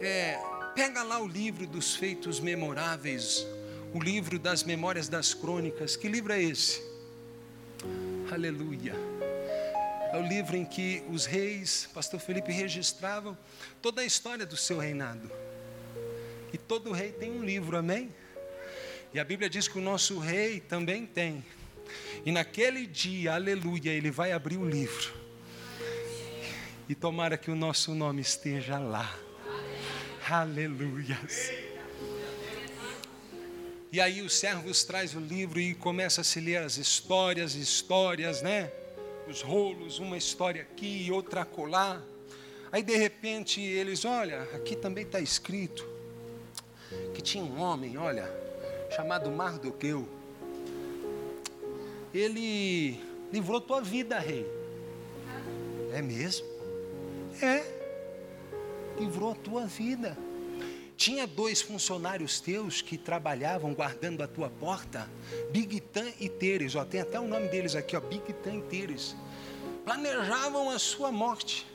É, 0.00 0.38
pega 0.74 1.02
lá 1.02 1.20
o 1.20 1.26
livro 1.26 1.66
dos 1.66 1.94
feitos 1.94 2.40
memoráveis, 2.40 3.46
o 3.92 4.00
livro 4.00 4.38
das 4.38 4.62
memórias 4.64 5.08
das 5.08 5.34
crônicas. 5.34 5.96
Que 5.96 6.08
livro 6.08 6.32
é 6.32 6.42
esse? 6.42 6.82
Aleluia 8.30 8.94
é 10.12 10.16
o 10.16 10.26
livro 10.26 10.56
em 10.56 10.64
que 10.64 11.02
os 11.08 11.24
reis, 11.24 11.88
pastor 11.94 12.18
Felipe, 12.18 12.52
registravam 12.52 13.38
toda 13.80 14.02
a 14.02 14.04
história 14.04 14.44
do 14.44 14.56
seu 14.56 14.78
reinado. 14.78 15.30
E 16.52 16.58
todo 16.58 16.90
rei 16.90 17.12
tem 17.12 17.30
um 17.30 17.44
livro, 17.44 17.76
amém? 17.76 18.12
E 19.14 19.20
a 19.20 19.24
Bíblia 19.24 19.48
diz 19.48 19.68
que 19.68 19.78
o 19.78 19.80
nosso 19.80 20.18
rei 20.18 20.58
também 20.58 21.06
tem. 21.06 21.44
E 22.24 22.32
naquele 22.32 22.86
dia, 22.86 23.34
aleluia, 23.34 23.90
ele 23.90 24.10
vai 24.10 24.32
abrir 24.32 24.56
o 24.56 24.68
livro. 24.68 25.14
E 26.88 26.94
tomara 26.94 27.38
que 27.38 27.50
o 27.50 27.54
nosso 27.54 27.94
nome 27.94 28.20
esteja 28.20 28.78
lá. 28.78 29.16
Aleluia. 30.28 31.18
E 33.92 34.00
aí 34.00 34.22
os 34.22 34.34
servos 34.34 34.84
traz 34.84 35.14
o 35.14 35.20
livro 35.20 35.58
e 35.58 35.74
começa 35.74 36.20
a 36.20 36.24
se 36.24 36.40
ler 36.40 36.58
as 36.58 36.76
histórias, 36.76 37.54
histórias, 37.54 38.40
né? 38.40 38.70
os 39.30 39.42
rolos, 39.42 39.98
uma 39.98 40.16
história 40.16 40.62
aqui 40.62 41.06
e 41.06 41.12
outra 41.12 41.42
acolá. 41.42 42.02
Aí 42.72 42.82
de 42.82 42.96
repente 42.96 43.60
eles, 43.60 44.04
olha, 44.04 44.42
aqui 44.54 44.76
também 44.76 45.04
está 45.04 45.20
escrito 45.20 45.88
que 47.14 47.22
tinha 47.22 47.44
um 47.44 47.60
homem, 47.60 47.96
olha, 47.96 48.28
chamado 48.94 49.30
Mardoqueu. 49.30 50.08
Ele 52.12 53.00
livrou 53.32 53.60
tua 53.60 53.80
vida, 53.80 54.18
rei. 54.18 54.46
É 55.92 56.02
mesmo? 56.02 56.46
É. 57.40 57.64
Livrou 58.98 59.32
a 59.32 59.34
tua 59.36 59.66
vida. 59.66 60.16
Tinha 61.00 61.26
dois 61.26 61.62
funcionários 61.62 62.40
teus 62.40 62.82
que 62.82 62.98
trabalhavam 62.98 63.72
guardando 63.72 64.22
a 64.22 64.28
tua 64.28 64.50
porta, 64.50 65.08
Bigtan 65.50 66.12
e 66.20 66.28
Teres, 66.28 66.74
ó, 66.74 66.84
tem 66.84 67.00
até 67.00 67.18
o 67.18 67.26
nome 67.26 67.48
deles 67.48 67.74
aqui, 67.74 67.96
ó, 67.96 68.00
Bigtan 68.00 68.56
e 68.56 68.62
Teres. 68.64 69.16
Planejavam 69.82 70.68
a 70.68 70.78
sua 70.78 71.10
morte. 71.10 71.66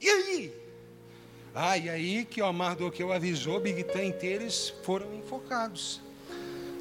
E 0.00 0.10
aí? 0.10 0.52
Ah, 1.54 1.78
e 1.78 1.88
aí 1.88 2.24
que 2.24 2.42
o 2.42 2.52
Mardoqueu 2.52 3.12
avisou, 3.12 3.60
Bigtan 3.60 4.02
e 4.02 4.12
Teres 4.12 4.70
foram 4.82 5.14
enfocados. 5.14 6.00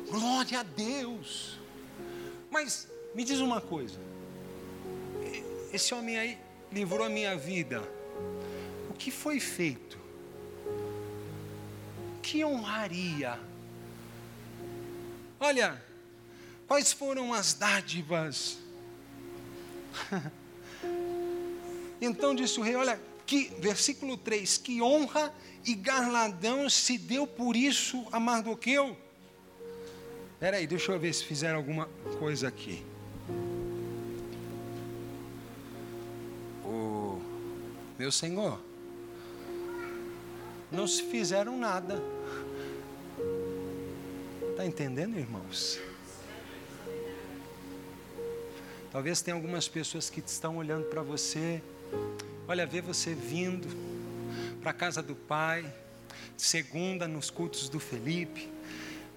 Glória 0.10 0.62
a 0.62 0.64
Deus. 0.64 1.60
Mas 2.50 2.88
me 3.14 3.24
diz 3.24 3.40
uma 3.40 3.62
coisa. 3.62 4.00
Esse 5.72 5.94
homem 5.94 6.18
aí 6.18 6.40
livrou 6.72 7.06
a 7.06 7.10
minha 7.10 7.38
vida. 7.38 7.84
O 8.90 8.96
que 8.96 9.12
foi 9.12 9.40
feito? 9.40 9.99
Que 12.30 12.46
honraria. 12.46 13.40
Olha, 15.40 15.84
quais 16.68 16.94
foram 16.94 17.34
as 17.34 17.56
dádivas? 17.56 18.60
então 22.00 22.36
disse 22.36 22.60
o 22.60 22.64
rei: 22.64 22.76
Olha, 22.76 23.02
que, 23.26 23.52
versículo 23.60 24.16
3: 24.16 24.60
Que 24.60 24.80
honra 24.80 25.34
e 25.66 25.74
garladão 25.74 26.70
se 26.70 27.00
deu 27.00 27.26
por 27.26 27.56
isso 27.56 28.06
a 28.12 28.20
Mardoqueu. 28.20 28.96
Espera 30.34 30.58
aí, 30.58 30.68
deixa 30.68 30.92
eu 30.92 31.00
ver 31.00 31.14
se 31.14 31.26
fizeram 31.26 31.58
alguma 31.58 31.88
coisa 32.20 32.48
aqui. 32.48 32.86
O 36.64 37.20
meu 37.98 38.12
senhor, 38.12 38.62
não 40.72 40.86
se 40.86 41.02
fizeram 41.02 41.58
nada. 41.58 42.19
Está 44.60 44.68
entendendo, 44.68 45.18
irmãos? 45.18 45.80
Talvez 48.92 49.22
tenha 49.22 49.34
algumas 49.34 49.70
pessoas 49.70 50.10
que 50.10 50.20
estão 50.20 50.58
olhando 50.58 50.84
para 50.88 51.02
você. 51.02 51.64
Olha, 52.46 52.66
vê 52.66 52.82
você 52.82 53.14
vindo 53.14 53.70
para 54.62 54.72
a 54.72 54.74
casa 54.74 55.02
do 55.02 55.16
Pai, 55.16 55.64
segunda 56.36 57.08
nos 57.08 57.30
cultos 57.30 57.70
do 57.70 57.80
Felipe. 57.80 58.52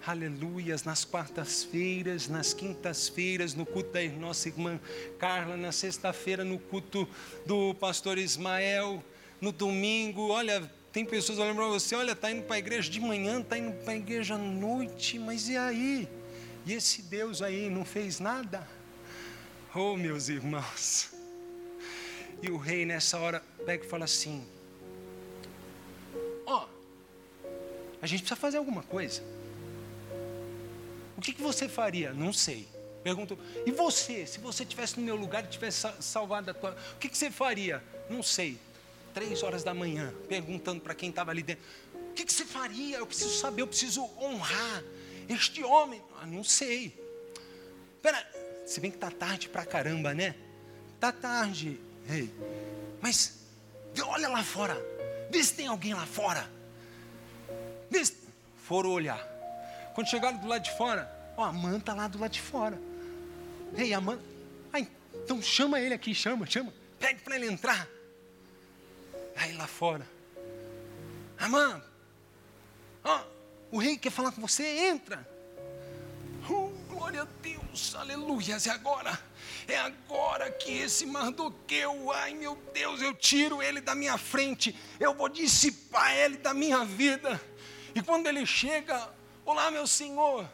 Aleluias, 0.06 0.84
nas 0.84 1.04
quartas-feiras, 1.04 2.28
nas 2.28 2.54
quintas-feiras, 2.54 3.52
no 3.52 3.66
culto 3.66 3.90
da 3.90 4.04
nossa 4.10 4.46
irmã 4.48 4.78
Carla, 5.18 5.56
na 5.56 5.72
sexta-feira, 5.72 6.44
no 6.44 6.60
culto 6.60 7.08
do 7.44 7.74
pastor 7.74 8.16
Ismael, 8.16 9.02
no 9.40 9.50
domingo, 9.50 10.28
olha, 10.28 10.70
tem 10.92 11.06
pessoas 11.06 11.38
olhando 11.38 11.56
para 11.56 11.68
você, 11.68 11.94
olha, 11.94 12.12
está 12.12 12.30
indo 12.30 12.42
para 12.42 12.56
a 12.56 12.58
igreja 12.58 12.90
de 12.90 13.00
manhã, 13.00 13.40
está 13.40 13.56
indo 13.56 13.72
para 13.82 13.94
a 13.94 13.96
igreja 13.96 14.34
à 14.34 14.38
noite, 14.38 15.18
mas 15.18 15.48
e 15.48 15.56
aí? 15.56 16.06
E 16.66 16.74
esse 16.74 17.00
Deus 17.00 17.40
aí 17.40 17.70
não 17.70 17.82
fez 17.82 18.20
nada? 18.20 18.68
Oh, 19.74 19.96
meus 19.96 20.28
irmãos. 20.28 21.10
E 22.42 22.50
o 22.50 22.58
rei 22.58 22.84
nessa 22.84 23.18
hora 23.18 23.42
pega 23.64 23.86
e 23.86 23.88
fala 23.88 24.04
assim: 24.04 24.46
Ó, 26.44 26.66
oh, 26.66 27.48
a 28.02 28.06
gente 28.06 28.20
precisa 28.20 28.38
fazer 28.38 28.58
alguma 28.58 28.82
coisa. 28.82 29.22
O 31.16 31.22
que, 31.22 31.32
que 31.32 31.42
você 31.42 31.68
faria? 31.68 32.12
Não 32.12 32.32
sei. 32.34 32.68
Perguntou, 33.02 33.38
e 33.64 33.72
você, 33.72 34.26
se 34.26 34.38
você 34.38 34.64
tivesse 34.64 35.00
no 35.00 35.06
meu 35.06 35.16
lugar 35.16 35.44
e 35.44 35.48
tivesse 35.48 35.88
salvado 36.00 36.50
a 36.50 36.54
tua, 36.54 36.76
o 36.94 36.98
que, 36.98 37.08
que 37.08 37.16
você 37.16 37.30
faria? 37.30 37.82
Não 38.10 38.22
sei 38.22 38.58
três 39.12 39.42
horas 39.42 39.62
da 39.62 39.72
manhã, 39.72 40.12
perguntando 40.28 40.80
para 40.80 40.94
quem 40.94 41.10
estava 41.10 41.30
ali 41.30 41.42
dentro: 41.42 41.64
o 42.10 42.12
que, 42.12 42.24
que, 42.24 42.32
você 42.32 42.44
faria? 42.44 42.98
Eu 42.98 43.06
preciso 43.06 43.34
saber, 43.38 43.62
eu 43.62 43.66
preciso 43.66 44.02
honrar 44.20 44.82
este 45.28 45.62
homem. 45.62 46.02
Ah, 46.20 46.26
não 46.26 46.44
sei. 46.44 46.98
Espera, 47.96 48.26
Se 48.66 48.80
bem 48.80 48.90
que 48.90 48.98
tá 48.98 49.10
tarde 49.10 49.48
pra 49.48 49.64
caramba, 49.64 50.12
né? 50.14 50.34
Tá 51.00 51.10
tarde, 51.12 51.80
rei. 52.06 52.32
Mas 53.00 53.40
olha 54.04 54.28
lá 54.28 54.42
fora. 54.42 54.76
Vê 55.30 55.42
se 55.42 55.54
tem 55.54 55.66
alguém 55.66 55.94
lá 55.94 56.06
fora. 56.06 56.48
Vê 57.90 58.04
se... 58.04 58.22
Foram 58.64 58.90
olhar. 58.90 59.20
Quando 59.94 60.08
chegaram 60.08 60.38
do 60.38 60.46
lado 60.46 60.62
de 60.62 60.76
fora, 60.76 61.10
ó, 61.36 61.44
a 61.44 61.80
tá 61.80 61.94
lá 61.94 62.08
do 62.08 62.18
lado 62.18 62.30
de 62.30 62.40
fora. 62.40 62.78
Ei, 63.76 63.92
a 63.92 64.00
mãe. 64.00 64.18
Ah, 64.72 64.80
então 65.14 65.42
chama 65.42 65.80
ele 65.80 65.94
aqui, 65.94 66.14
chama, 66.14 66.46
chama. 66.46 66.72
Pede 66.98 67.20
para 67.22 67.36
ele 67.36 67.46
entrar. 67.46 67.88
Aí 69.36 69.52
lá 69.54 69.66
fora. 69.66 70.06
Amã, 71.38 71.82
o 73.72 73.78
rei 73.78 73.96
quer 73.96 74.10
falar 74.10 74.32
com 74.32 74.40
você, 74.40 74.64
entra. 74.64 75.26
Oh, 76.48 76.68
glória 76.88 77.22
a 77.22 77.26
Deus, 77.40 77.94
aleluia. 77.94 78.58
E 78.64 78.68
agora? 78.68 79.18
É 79.66 79.78
agora 79.78 80.50
que 80.50 80.70
esse 80.70 81.06
Mardoqueu, 81.06 82.12
ai 82.12 82.34
meu 82.34 82.54
Deus, 82.74 83.00
eu 83.00 83.14
tiro 83.14 83.62
ele 83.62 83.80
da 83.80 83.94
minha 83.94 84.18
frente, 84.18 84.78
eu 85.00 85.14
vou 85.14 85.28
dissipar 85.28 86.14
ele 86.14 86.36
da 86.36 86.52
minha 86.52 86.84
vida. 86.84 87.40
E 87.94 88.02
quando 88.02 88.26
ele 88.26 88.44
chega, 88.44 89.08
olá 89.44 89.70
meu 89.70 89.86
senhor, 89.86 90.46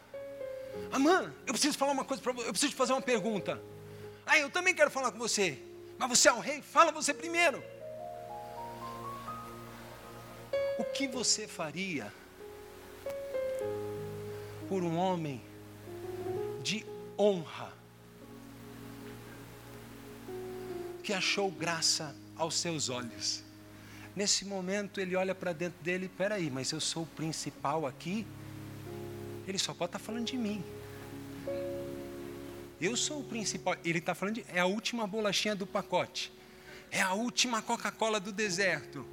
Amã, 0.92 1.34
eu 1.44 1.52
preciso 1.52 1.76
falar 1.76 1.92
uma 1.92 2.04
coisa 2.04 2.22
para 2.22 2.32
você, 2.32 2.48
eu 2.48 2.52
preciso 2.52 2.72
te 2.72 2.76
fazer 2.76 2.92
uma 2.92 3.02
pergunta. 3.02 3.60
Ah, 4.24 4.38
eu 4.38 4.48
também 4.48 4.74
quero 4.74 4.90
falar 4.90 5.10
com 5.10 5.18
você, 5.18 5.58
mas 5.98 6.08
você 6.08 6.28
é 6.28 6.32
o 6.32 6.38
rei, 6.38 6.62
fala 6.62 6.92
você 6.92 7.12
primeiro. 7.12 7.62
O 10.78 10.84
que 10.84 11.08
você 11.08 11.46
faria 11.46 12.12
por 14.68 14.82
um 14.82 14.96
homem 14.96 15.40
de 16.62 16.84
honra 17.18 17.72
que 21.02 21.12
achou 21.12 21.50
graça 21.50 22.14
aos 22.36 22.54
seus 22.54 22.90
olhos. 22.90 23.42
Nesse 24.14 24.44
momento 24.44 25.00
ele 25.00 25.16
olha 25.16 25.34
para 25.34 25.52
dentro 25.52 25.82
dele, 25.82 26.08
peraí, 26.08 26.50
mas 26.50 26.70
eu 26.70 26.80
sou 26.80 27.04
o 27.04 27.06
principal 27.06 27.86
aqui? 27.86 28.26
Ele 29.46 29.58
só 29.58 29.72
pode 29.72 29.88
estar 29.88 29.98
tá 29.98 30.04
falando 30.04 30.26
de 30.26 30.36
mim. 30.36 30.62
Eu 32.80 32.96
sou 32.96 33.20
o 33.20 33.24
principal. 33.24 33.74
Ele 33.84 33.98
está 33.98 34.14
falando 34.14 34.34
de. 34.36 34.44
É 34.52 34.60
a 34.60 34.66
última 34.66 35.06
bolachinha 35.06 35.54
do 35.56 35.66
pacote. 35.66 36.32
É 36.90 37.00
a 37.00 37.14
última 37.14 37.62
Coca-Cola 37.62 38.20
do 38.20 38.30
deserto. 38.30 39.06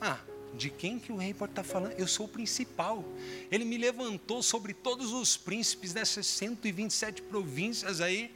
Ah, 0.00 0.18
de 0.54 0.70
quem 0.70 0.98
que 0.98 1.12
o 1.12 1.16
rei 1.16 1.34
pode 1.34 1.52
estar 1.52 1.62
falando? 1.62 1.92
Eu 1.92 2.06
sou 2.06 2.26
o 2.26 2.28
principal. 2.28 3.04
Ele 3.50 3.64
me 3.64 3.76
levantou 3.76 4.42
sobre 4.42 4.72
todos 4.72 5.12
os 5.12 5.36
príncipes 5.36 5.92
dessas 5.92 6.26
127 6.26 7.22
províncias 7.22 8.00
aí. 8.00 8.34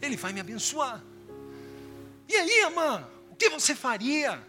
Ele 0.00 0.16
vai 0.16 0.32
me 0.32 0.40
abençoar. 0.40 1.02
E 2.28 2.36
aí, 2.36 2.62
Amã, 2.62 3.08
o 3.30 3.36
que 3.36 3.48
você 3.48 3.74
faria 3.74 4.42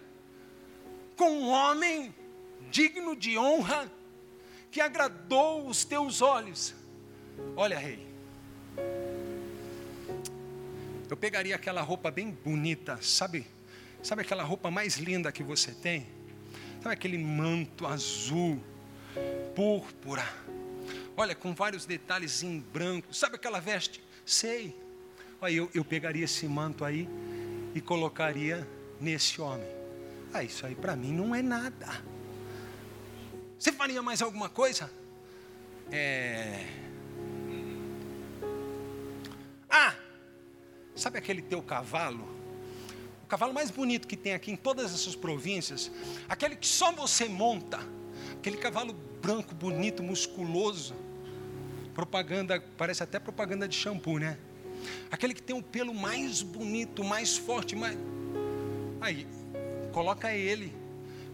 com 1.16 1.32
um 1.32 1.50
homem 1.50 2.14
digno 2.70 3.16
de 3.16 3.38
honra 3.38 3.92
que 4.70 4.80
agradou 4.80 5.68
os 5.68 5.84
teus 5.84 6.22
olhos? 6.22 6.74
Olha, 7.56 7.78
rei, 7.78 8.08
eu 11.10 11.18
pegaria 11.18 11.56
aquela 11.56 11.82
roupa 11.82 12.10
bem 12.10 12.32
bonita, 12.32 12.98
sabe? 13.02 13.46
Sabe 14.04 14.24
aquela 14.24 14.44
roupa 14.44 14.72
mais 14.72 14.98
linda 14.98 15.32
que 15.32 15.44
você 15.44 15.72
tem? 15.72 16.08
Sabe 16.82 16.96
aquele 16.96 17.18
manto 17.18 17.86
azul, 17.86 18.60
púrpura? 19.56 20.28
Olha, 21.16 21.36
com 21.36 21.54
vários 21.54 21.86
detalhes 21.86 22.42
em 22.42 22.60
branco. 22.60 23.14
Sabe 23.14 23.36
aquela 23.36 23.60
veste? 23.60 24.02
Sei. 24.26 24.76
Aí 25.40 25.56
eu, 25.56 25.70
eu 25.74 25.86
pegaria 25.86 26.26
esse 26.26 26.48
manto 26.48 26.84
aí 26.84 27.08
e 27.76 27.82
colocaria 27.82 28.68
nesse 29.00 29.40
homem. 29.40 29.68
Ah, 30.34 30.44
isso 30.44 30.66
aí 30.66 30.74
para 30.74 30.96
mim 30.96 31.14
não 31.14 31.36
é 31.36 31.42
nada. 31.42 32.04
Você 33.60 33.72
faria 33.72 34.02
mais 34.02 34.22
alguma 34.22 34.50
coisa? 34.50 34.90
É. 35.92 36.66
Ah! 39.70 39.94
Sabe 40.96 41.20
aquele 41.20 41.42
teu 41.42 41.62
cavalo? 41.62 42.41
Cavalo 43.32 43.54
mais 43.54 43.72
bonito 43.72 44.10
que 44.10 44.18
tem 44.18 44.34
aqui 44.34 44.52
em 44.52 44.58
todas 44.58 44.94
essas 44.94 45.16
províncias, 45.16 45.90
aquele 46.28 46.54
que 46.54 46.68
só 46.68 46.92
você 46.92 47.30
monta, 47.30 47.80
aquele 48.34 48.58
cavalo 48.58 48.92
branco, 49.22 49.56
bonito, 49.56 50.04
musculoso. 50.04 50.94
Propaganda, 51.94 52.62
parece 52.76 53.04
até 53.04 53.22
propaganda 53.22 53.70
de 53.70 53.76
shampoo, 53.78 54.20
né? 54.20 54.38
Aquele 55.10 55.34
que 55.34 55.42
tem 55.42 55.56
o 55.56 55.64
pelo 55.64 55.94
mais 55.94 56.42
bonito, 56.42 57.06
mais 57.06 57.38
forte, 57.38 57.74
mais. 57.74 57.98
Aí, 59.00 59.26
coloca 59.94 60.34
ele, 60.34 60.76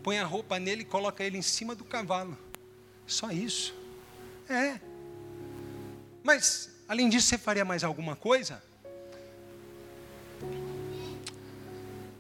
põe 0.04 0.20
a 0.20 0.24
roupa 0.24 0.60
nele 0.60 0.84
e 0.84 0.86
coloca 0.86 1.24
ele 1.24 1.40
em 1.40 1.42
cima 1.42 1.74
do 1.74 1.84
cavalo. 1.84 2.38
Só 3.08 3.32
isso. 3.32 3.74
É. 4.48 4.80
Mas, 6.24 6.70
além 6.88 7.10
disso, 7.10 7.26
você 7.26 7.40
faria 7.40 7.66
mais 7.66 7.84
alguma 7.84 8.16
coisa? 8.16 8.62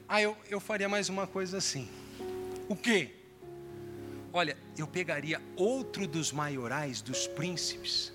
Ah, 0.10 0.22
eu, 0.22 0.38
eu 0.49 0.62
faria 0.62 0.88
mais 0.88 1.10
uma 1.10 1.28
coisa 1.28 1.58
assim. 1.58 1.89
O 2.70 2.78
quê? 2.78 3.12
Olha, 4.32 4.58
eu 4.78 4.88
pegaria 4.88 5.41
outro 5.58 6.08
dos 6.08 6.32
maiorais, 6.32 7.01
dos 7.01 7.28
príncipes, 7.28 8.14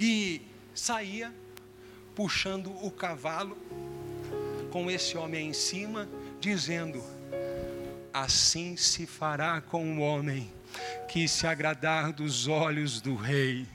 e 0.00 0.40
saía 0.74 1.30
puxando 2.14 2.72
o 2.82 2.90
cavalo 2.90 3.54
com 4.70 4.90
esse 4.90 5.14
homem 5.18 5.48
em 5.48 5.52
cima, 5.52 6.08
dizendo: 6.40 7.04
Assim 8.10 8.78
se 8.78 9.06
fará 9.06 9.60
com 9.60 9.98
o 9.98 10.00
homem 10.00 10.50
que 11.06 11.28
se 11.28 11.46
agradar 11.46 12.14
dos 12.14 12.48
olhos 12.48 12.98
do 12.98 13.14
rei. 13.14 13.68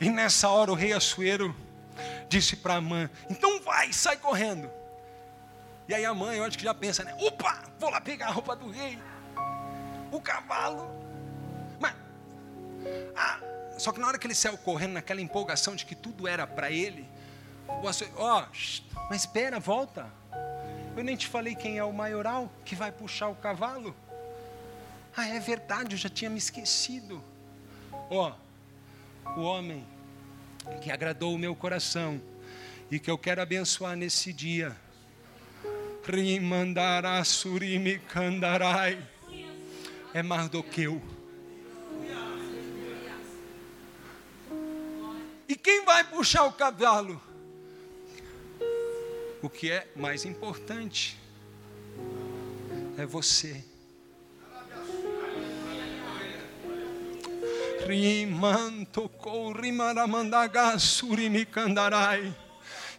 E 0.00 0.08
nessa 0.08 0.48
hora 0.48 0.70
o 0.70 0.74
rei 0.76 0.92
Assuero 0.92 1.52
disse 2.28 2.56
para 2.56 2.74
a 2.74 2.80
mãe: 2.80 3.08
Então 3.28 3.60
vai, 3.60 3.92
sai 3.92 4.16
correndo. 4.16 4.70
E 5.88 5.94
aí 5.94 6.04
a 6.04 6.12
mãe, 6.12 6.36
eu 6.36 6.44
acho 6.44 6.58
que 6.58 6.64
já 6.64 6.74
pensa, 6.74 7.02
né? 7.02 7.16
Opa, 7.18 7.62
vou 7.78 7.90
lá 7.90 8.00
pegar 8.00 8.26
a 8.26 8.30
roupa 8.30 8.54
do 8.54 8.70
rei. 8.70 8.98
O 10.12 10.20
cavalo. 10.20 10.90
Mas, 11.80 11.94
ah, 13.16 13.40
só 13.78 13.90
que 13.90 13.98
na 13.98 14.06
hora 14.06 14.18
que 14.18 14.26
ele 14.26 14.34
saiu 14.34 14.58
correndo, 14.58 14.92
naquela 14.92 15.20
empolgação 15.20 15.74
de 15.74 15.86
que 15.86 15.94
tudo 15.94 16.28
era 16.28 16.46
para 16.46 16.70
ele, 16.70 17.08
ó, 17.68 17.90
oh, 18.18 18.46
mas 19.08 19.20
espera, 19.22 19.58
volta. 19.58 20.06
Eu 20.96 21.04
nem 21.04 21.16
te 21.16 21.26
falei 21.26 21.54
quem 21.54 21.78
é 21.78 21.84
o 21.84 21.92
maioral 21.92 22.52
que 22.64 22.74
vai 22.74 22.90
puxar 22.90 23.28
o 23.28 23.36
cavalo. 23.36 23.96
Ah, 25.16 25.26
é 25.28 25.40
verdade, 25.40 25.94
eu 25.94 25.98
já 25.98 26.08
tinha 26.08 26.28
me 26.28 26.38
esquecido. 26.38 27.22
Ó, 28.10 28.32
oh, 29.24 29.40
o 29.40 29.42
homem 29.42 29.86
que 30.80 30.90
agradou 30.90 31.34
o 31.34 31.38
meu 31.38 31.54
coração 31.54 32.20
e 32.90 32.98
que 32.98 33.10
eu 33.10 33.18
quero 33.18 33.42
abençoar 33.42 33.96
nesse 33.96 34.32
dia. 34.32 34.76
Rimandará 36.04 37.22
surimi 37.24 37.98
kandarai. 37.98 39.02
É 40.14 40.22
Mardoqueu. 40.22 41.02
E 45.48 45.56
quem 45.56 45.84
vai 45.84 46.04
puxar 46.04 46.44
o 46.44 46.52
cavalo? 46.52 47.20
O 49.40 49.48
que 49.48 49.70
é 49.70 49.86
mais 49.94 50.24
importante 50.24 51.16
é 52.96 53.06
você. 53.06 53.64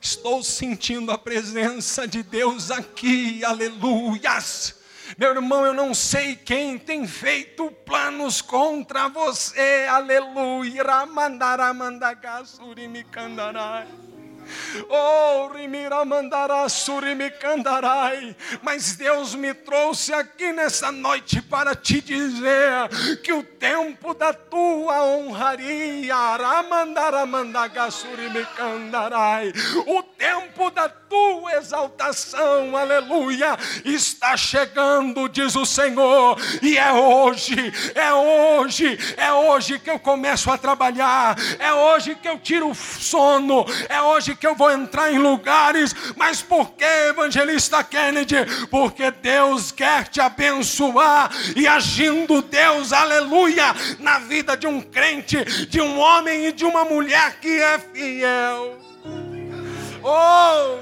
Estou 0.02 0.42
sentindo 0.42 1.12
a 1.12 1.18
presença 1.18 2.08
de 2.08 2.24
Deus 2.24 2.72
aqui, 2.72 3.46
aleluias. 3.46 4.80
Meu 5.16 5.30
irmão, 5.30 5.64
eu 5.64 5.76
não 5.76 5.94
sei 5.94 6.36
quem 6.36 6.80
tem 6.80 7.06
feito 7.06 7.70
planos 7.86 8.42
contra 8.42 9.08
você, 9.08 9.86
aleluia. 9.88 10.84
Mas 18.62 18.96
Deus 18.96 19.36
me 19.36 19.54
trouxe 19.54 20.14
aqui 20.14 20.52
nessa 20.52 20.92
noite 20.92 21.42
para 21.42 21.76
te 21.76 22.02
dizer 22.02 22.90
que 23.24 23.34
o 23.34 23.44
tempo 23.44 24.14
da 24.14 24.34
tua 24.34 25.04
honraria. 25.04 26.16
O 29.88 30.04
tempo 30.04 30.70
da 30.72 30.90
tua 30.90 31.09
exaltação, 31.60 32.76
aleluia, 32.76 33.58
está 33.84 34.36
chegando, 34.38 35.28
diz 35.28 35.56
o 35.56 35.66
Senhor, 35.66 36.38
e 36.62 36.78
é 36.78 36.92
hoje, 36.92 37.56
é 37.96 38.14
hoje, 38.14 38.98
é 39.18 39.32
hoje 39.32 39.80
que 39.80 39.90
eu 39.90 40.00
começo 40.00 40.50
a 40.52 40.58
trabalhar, 40.58 41.38
é 41.60 41.74
hoje 41.74 42.16
que 42.16 42.28
eu 42.28 42.40
tiro 42.40 42.70
o 42.70 42.76
sono, 42.76 43.66
é 43.88 44.02
hoje 44.02 44.36
que 44.36 44.48
eu 44.48 44.56
vou 44.56 44.72
entrar 44.72 45.12
em 45.12 45.20
lugares, 45.20 45.96
mas 46.16 46.42
por 46.42 46.72
que, 46.72 46.86
evangelista 47.10 47.84
Kennedy? 47.84 48.68
Porque 48.70 49.12
Deus 49.12 49.72
quer 49.72 50.08
te 50.08 50.22
abençoar 50.22 51.30
e 51.56 51.68
agindo 51.68 52.42
Deus, 52.42 52.94
aleluia, 52.94 53.76
na 54.00 54.20
vida 54.20 54.56
de 54.56 54.68
um 54.68 54.82
crente, 54.82 55.44
de 55.66 55.82
um 55.82 56.00
homem 56.00 56.48
e 56.48 56.52
de 56.52 56.66
uma 56.66 56.86
mulher 56.86 57.40
que 57.40 57.62
é 57.62 57.80
fiel. 57.80 58.89
Oh, 60.04 60.80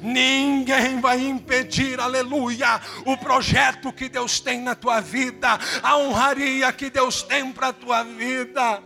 ninguém 0.00 1.00
vai 1.00 1.20
impedir, 1.20 2.00
aleluia, 2.00 2.80
o 3.04 3.16
projeto 3.16 3.92
que 3.92 4.08
Deus 4.08 4.40
tem 4.40 4.60
na 4.60 4.74
tua 4.74 5.00
vida, 5.00 5.58
a 5.82 5.96
honraria 5.96 6.72
que 6.72 6.90
Deus 6.90 7.22
tem 7.22 7.52
para 7.52 7.68
a 7.68 7.72
tua 7.72 8.02
vida. 8.04 8.82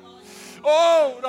Oh. 0.63 1.21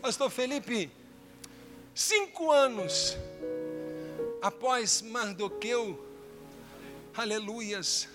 Pastor 0.00 0.30
Felipe, 0.30 0.90
cinco 1.94 2.50
anos 2.50 3.16
após 4.40 5.02
Mardoqueu, 5.02 6.06
aleluias, 7.14 8.08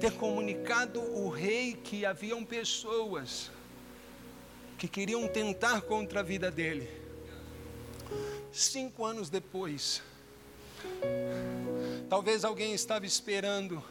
ter 0.00 0.12
comunicado 0.12 1.00
o 1.00 1.28
rei 1.28 1.74
que 1.74 2.04
haviam 2.04 2.44
pessoas 2.44 3.50
que 4.76 4.86
queriam 4.86 5.26
tentar 5.26 5.82
contra 5.82 6.20
a 6.20 6.22
vida 6.22 6.50
dele. 6.50 6.88
Cinco 8.52 9.04
anos 9.04 9.28
depois, 9.28 10.02
talvez 12.08 12.44
alguém 12.44 12.72
estava 12.72 13.04
esperando, 13.04 13.82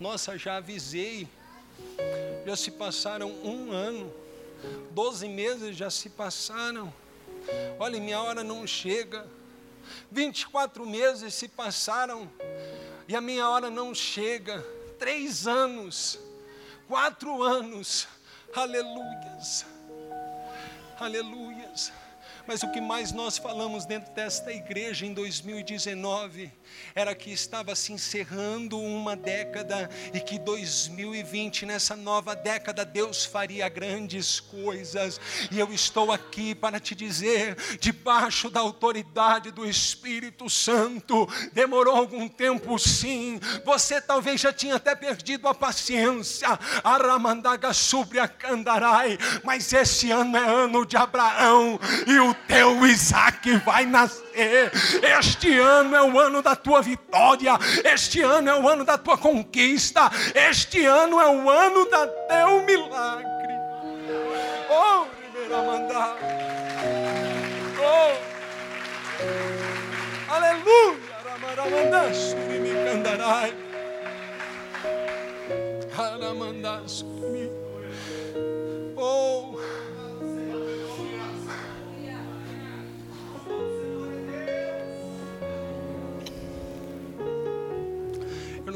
nossa, 0.00 0.36
já 0.36 0.56
avisei, 0.56 1.28
já 2.44 2.56
se 2.56 2.70
passaram 2.70 3.30
um 3.44 3.72
ano, 3.72 4.12
doze 4.90 5.28
meses 5.28 5.76
já 5.76 5.90
se 5.90 6.08
passaram, 6.10 6.92
olha, 7.78 8.00
minha 8.00 8.20
hora 8.20 8.42
não 8.42 8.66
chega. 8.66 9.26
24 10.10 10.86
meses 10.86 11.34
se 11.34 11.48
passaram 11.48 12.30
e 13.08 13.14
a 13.14 13.20
minha 13.20 13.48
hora 13.48 13.70
não 13.70 13.94
chega. 13.94 14.60
Três 14.98 15.46
anos, 15.46 16.18
quatro 16.88 17.42
anos, 17.42 18.08
aleluias, 18.54 19.66
aleluias. 20.98 21.92
Mas 22.46 22.62
o 22.62 22.70
que 22.70 22.80
mais 22.80 23.10
nós 23.10 23.36
falamos 23.36 23.84
dentro 23.84 24.12
desta 24.12 24.52
igreja 24.52 25.04
em 25.04 25.12
2019 25.12 26.52
era 26.94 27.14
que 27.14 27.32
estava 27.32 27.74
se 27.74 27.92
encerrando 27.92 28.78
uma 28.78 29.16
década 29.16 29.90
e 30.14 30.20
que 30.20 30.38
2020, 30.38 31.66
nessa 31.66 31.96
nova 31.96 32.36
década, 32.36 32.84
Deus 32.84 33.24
faria 33.24 33.68
grandes 33.68 34.38
coisas. 34.38 35.20
E 35.50 35.58
eu 35.58 35.72
estou 35.72 36.12
aqui 36.12 36.54
para 36.54 36.78
te 36.78 36.94
dizer, 36.94 37.56
debaixo 37.80 38.48
da 38.48 38.60
autoridade 38.60 39.50
do 39.50 39.66
Espírito 39.66 40.48
Santo, 40.48 41.28
demorou 41.52 41.96
algum 41.96 42.28
tempo 42.28 42.78
sim, 42.78 43.40
você 43.64 44.00
talvez 44.00 44.40
já 44.40 44.52
tinha 44.52 44.76
até 44.76 44.94
perdido 44.94 45.48
a 45.48 45.54
paciência, 45.54 46.48
Aramandaga 46.84 47.72
sobre 47.72 48.20
a 48.20 48.28
Candarai, 48.28 49.18
mas 49.42 49.72
esse 49.72 50.10
ano 50.10 50.36
é 50.36 50.46
ano 50.46 50.86
de 50.86 50.96
Abraão 50.96 51.78
e 52.06 52.18
o 52.20 52.35
teu 52.46 52.86
Isaac 52.86 53.56
vai 53.58 53.86
nascer. 53.86 54.70
Este 55.18 55.58
ano 55.58 55.94
é 55.96 56.02
o 56.02 56.18
ano 56.18 56.42
da 56.42 56.54
tua 56.56 56.82
vitória. 56.82 57.58
Este 57.84 58.22
ano 58.22 58.50
é 58.50 58.60
o 58.60 58.68
ano 58.68 58.84
da 58.84 58.98
tua 58.98 59.16
conquista. 59.18 60.10
Este 60.34 60.84
ano 60.84 61.20
é 61.20 61.28
o 61.28 61.50
ano 61.50 61.88
da 61.90 62.06
teu 62.06 62.62
milagre. 62.64 63.54
Oh, 64.70 65.06
primeira 65.06 65.62
mandar. 65.62 66.16
Oh, 67.78 68.16
aleluia. 70.32 71.06
Oh. 78.96 79.85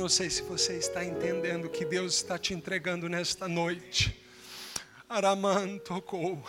Não 0.01 0.09
sei 0.09 0.31
se 0.31 0.41
você 0.41 0.79
está 0.79 1.05
entendendo 1.05 1.69
que 1.69 1.85
Deus 1.85 2.15
está 2.15 2.39
te 2.39 2.55
entregando 2.55 3.07
nesta 3.07 3.47
noite. 3.47 4.19
Araman 5.07 5.77
tocou 5.77 6.43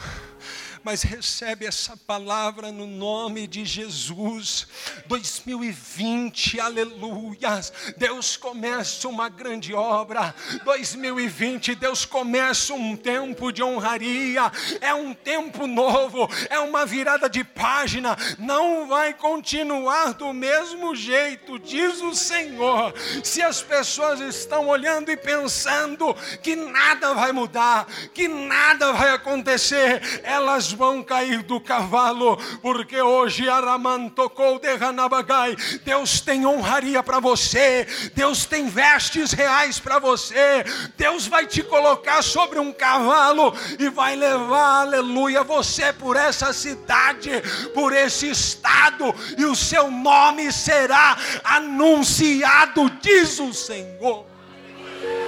mas 0.83 1.03
recebe 1.03 1.65
essa 1.65 1.95
palavra 1.95 2.71
no 2.71 2.87
nome 2.87 3.47
de 3.47 3.65
Jesus. 3.65 4.67
2020, 5.07 6.59
aleluias. 6.59 7.71
Deus 7.97 8.35
começa 8.35 9.07
uma 9.07 9.29
grande 9.29 9.73
obra. 9.73 10.33
2020, 10.63 11.75
Deus 11.75 12.05
começa 12.05 12.73
um 12.73 12.95
tempo 12.95 13.51
de 13.51 13.61
honraria. 13.61 14.51
É 14.79 14.93
um 14.93 15.13
tempo 15.13 15.67
novo, 15.67 16.29
é 16.49 16.59
uma 16.59 16.85
virada 16.85 17.29
de 17.29 17.43
página. 17.43 18.17
Não 18.39 18.87
vai 18.87 19.13
continuar 19.13 20.13
do 20.13 20.33
mesmo 20.33 20.95
jeito, 20.95 21.59
diz 21.59 22.01
o 22.01 22.15
Senhor. 22.15 22.93
Se 23.23 23.41
as 23.41 23.61
pessoas 23.61 24.19
estão 24.19 24.67
olhando 24.67 25.11
e 25.11 25.17
pensando 25.17 26.13
que 26.41 26.55
nada 26.55 27.13
vai 27.13 27.31
mudar, 27.31 27.85
que 28.13 28.27
nada 28.27 28.93
vai 28.93 29.11
acontecer, 29.11 30.21
elas 30.23 30.70
vão 30.71 31.03
cair 31.03 31.43
do 31.43 31.59
cavalo, 31.59 32.37
porque 32.61 33.01
hoje 33.01 33.49
Araman 33.49 34.09
tocou 34.09 34.59
de 34.59 34.69
Hanabagai. 34.69 35.55
Deus 35.83 36.21
tem 36.21 36.45
honraria 36.45 37.01
para 37.03 37.19
você, 37.19 37.87
Deus 38.13 38.45
tem 38.45 38.67
vestes 38.67 39.31
reais 39.31 39.79
para 39.79 39.99
você, 39.99 40.63
Deus 40.97 41.27
vai 41.27 41.45
te 41.45 41.63
colocar 41.63 42.21
sobre 42.21 42.59
um 42.59 42.71
cavalo 42.71 43.53
e 43.79 43.89
vai 43.89 44.15
levar, 44.15 44.81
aleluia, 44.81 45.43
você 45.43 45.91
por 45.93 46.15
essa 46.15 46.53
cidade, 46.53 47.31
por 47.73 47.93
esse 47.93 48.29
estado, 48.29 49.13
e 49.37 49.45
o 49.45 49.55
seu 49.55 49.89
nome 49.89 50.51
será 50.51 51.17
anunciado, 51.43 52.89
diz 53.01 53.39
o 53.39 53.53
Senhor. 53.53 54.25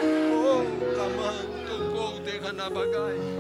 Oh, 0.04 0.64
Raman 0.98 1.66
tocou 1.68 2.20
de 2.20 2.38
Hanabagai. 2.46 3.33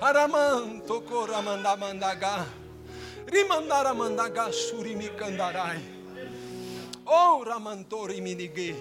Araman 0.00 0.80
tocou 0.86 1.26
ramandamandaga. 1.26 2.46
Rimandara 3.26 3.92
mandaga 3.94 4.50
surimi 4.50 5.10
candarai. 5.10 5.78
Oh 7.06 7.44
ramantori 7.44 8.20
minigui. 8.22 8.74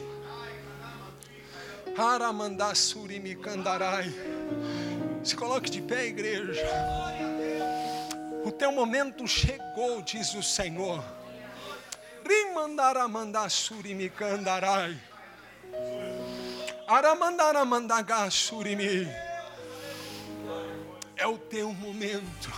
Aramandá 1.97 2.74
surimi 2.74 3.36
candarai. 3.36 4.07
Se 5.22 5.36
coloque 5.36 5.70
de 5.70 5.82
pé, 5.82 6.07
igreja. 6.07 6.65
O 8.45 8.51
teu 8.51 8.72
momento 8.72 9.28
chegou, 9.28 10.01
diz 10.01 10.34
o 10.36 10.41
Senhor. 10.41 11.03
Rimandara 12.26 13.05
mandá 13.09 13.49
surimi 13.49 14.09
candarai. 14.09 14.97
É 21.20 21.28
o 21.28 21.38
teu 21.38 21.72
momento. 21.74 22.51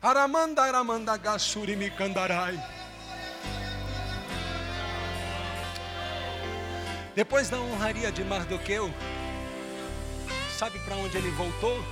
Aramanda 0.00 0.62
aramanda 0.62 1.16
gasuri 1.16 1.76
me 1.76 1.90
candarai. 1.90 2.58
Depois 7.14 7.50
da 7.50 7.58
honraria 7.58 8.10
de 8.10 8.24
Mardoqueu, 8.24 8.90
sabe 10.56 10.78
para 10.78 10.96
onde 10.96 11.18
ele 11.18 11.30
voltou? 11.32 11.82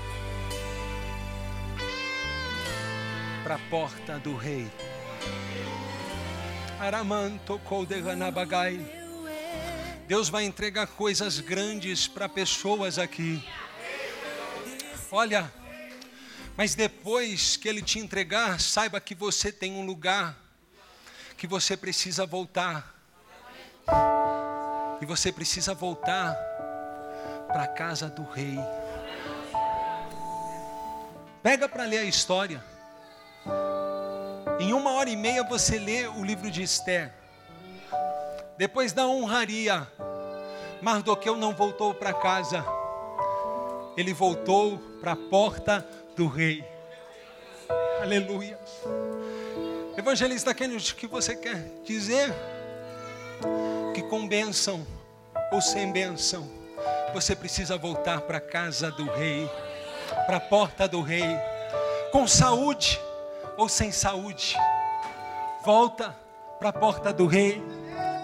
para 3.47 3.55
a 3.55 3.59
porta 3.71 4.19
do 4.19 4.35
rei. 4.35 4.69
Aramanto 6.81 7.61
Koldeganabagai. 7.61 8.85
Deus 10.09 10.29
vai 10.29 10.43
entregar 10.43 10.89
coisas 10.89 11.39
grandes 11.39 12.09
para 12.09 12.29
pessoas 12.29 12.99
aqui. 12.99 13.41
Olha, 15.11 15.53
mas 16.57 16.75
depois 16.75 17.57
que 17.57 17.69
Ele 17.69 17.83
te 17.83 17.99
entregar, 17.99 18.61
saiba 18.61 19.01
que 19.01 19.15
você 19.15 19.53
tem 19.53 19.73
um 19.73 19.85
lugar 19.85 20.37
que 21.37 21.47
você 21.47 21.77
precisa 21.77 22.27
voltar. 22.27 22.95
E 25.01 25.07
você 25.07 25.31
precisa 25.31 25.75
voltar 25.75 26.35
para 27.49 27.65
a 27.65 27.69
casa 27.69 28.09
do 28.09 28.25
rei. 28.25 28.59
Pega 31.43 31.69
para 31.69 31.85
ler 31.85 31.99
a 31.99 32.05
história. 32.05 32.65
Em 34.59 34.73
uma 34.73 34.93
hora 34.93 35.11
e 35.11 35.17
meia 35.17 35.45
você 35.45 35.79
lê 35.79 36.09
o 36.09 36.25
livro 36.25 36.51
de 36.51 36.63
Esther. 36.63 37.13
Depois 38.57 38.93
da 38.93 39.07
honraria, 39.07 39.87
Mardoqueu 40.81 41.37
não 41.37 41.55
voltou 41.55 41.95
para 41.95 42.13
casa. 42.15 42.65
Ele 43.97 44.13
voltou 44.13 44.79
para 45.01 45.13
a 45.13 45.17
porta 45.17 45.87
do 46.15 46.27
rei. 46.27 46.65
Aleluia. 48.01 48.59
Evangelista 49.97 50.53
Kennedy, 50.53 50.93
o 50.93 50.97
que 50.97 51.07
você 51.07 51.35
quer 51.35 51.67
dizer? 51.85 52.33
Que 53.95 54.03
com 54.03 54.29
bênção 54.29 54.87
ou 55.51 55.61
sem 55.61 55.91
bênção, 55.91 56.47
você 57.15 57.35
precisa 57.35 57.79
voltar 57.79 58.21
para 58.23 58.39
a 58.39 58.41
casa 58.41 58.91
do 58.91 59.05
rei, 59.05 59.51
para 60.27 60.37
a 60.37 60.41
porta 60.41 60.87
do 60.87 61.01
rei, 61.01 61.25
com 62.13 62.27
saúde 62.27 63.01
ou 63.57 63.69
sem 63.69 63.91
saúde, 63.91 64.55
volta 65.65 66.15
para 66.59 66.69
a 66.69 66.73
porta 66.73 67.13
do 67.13 67.27
rei. 67.27 67.63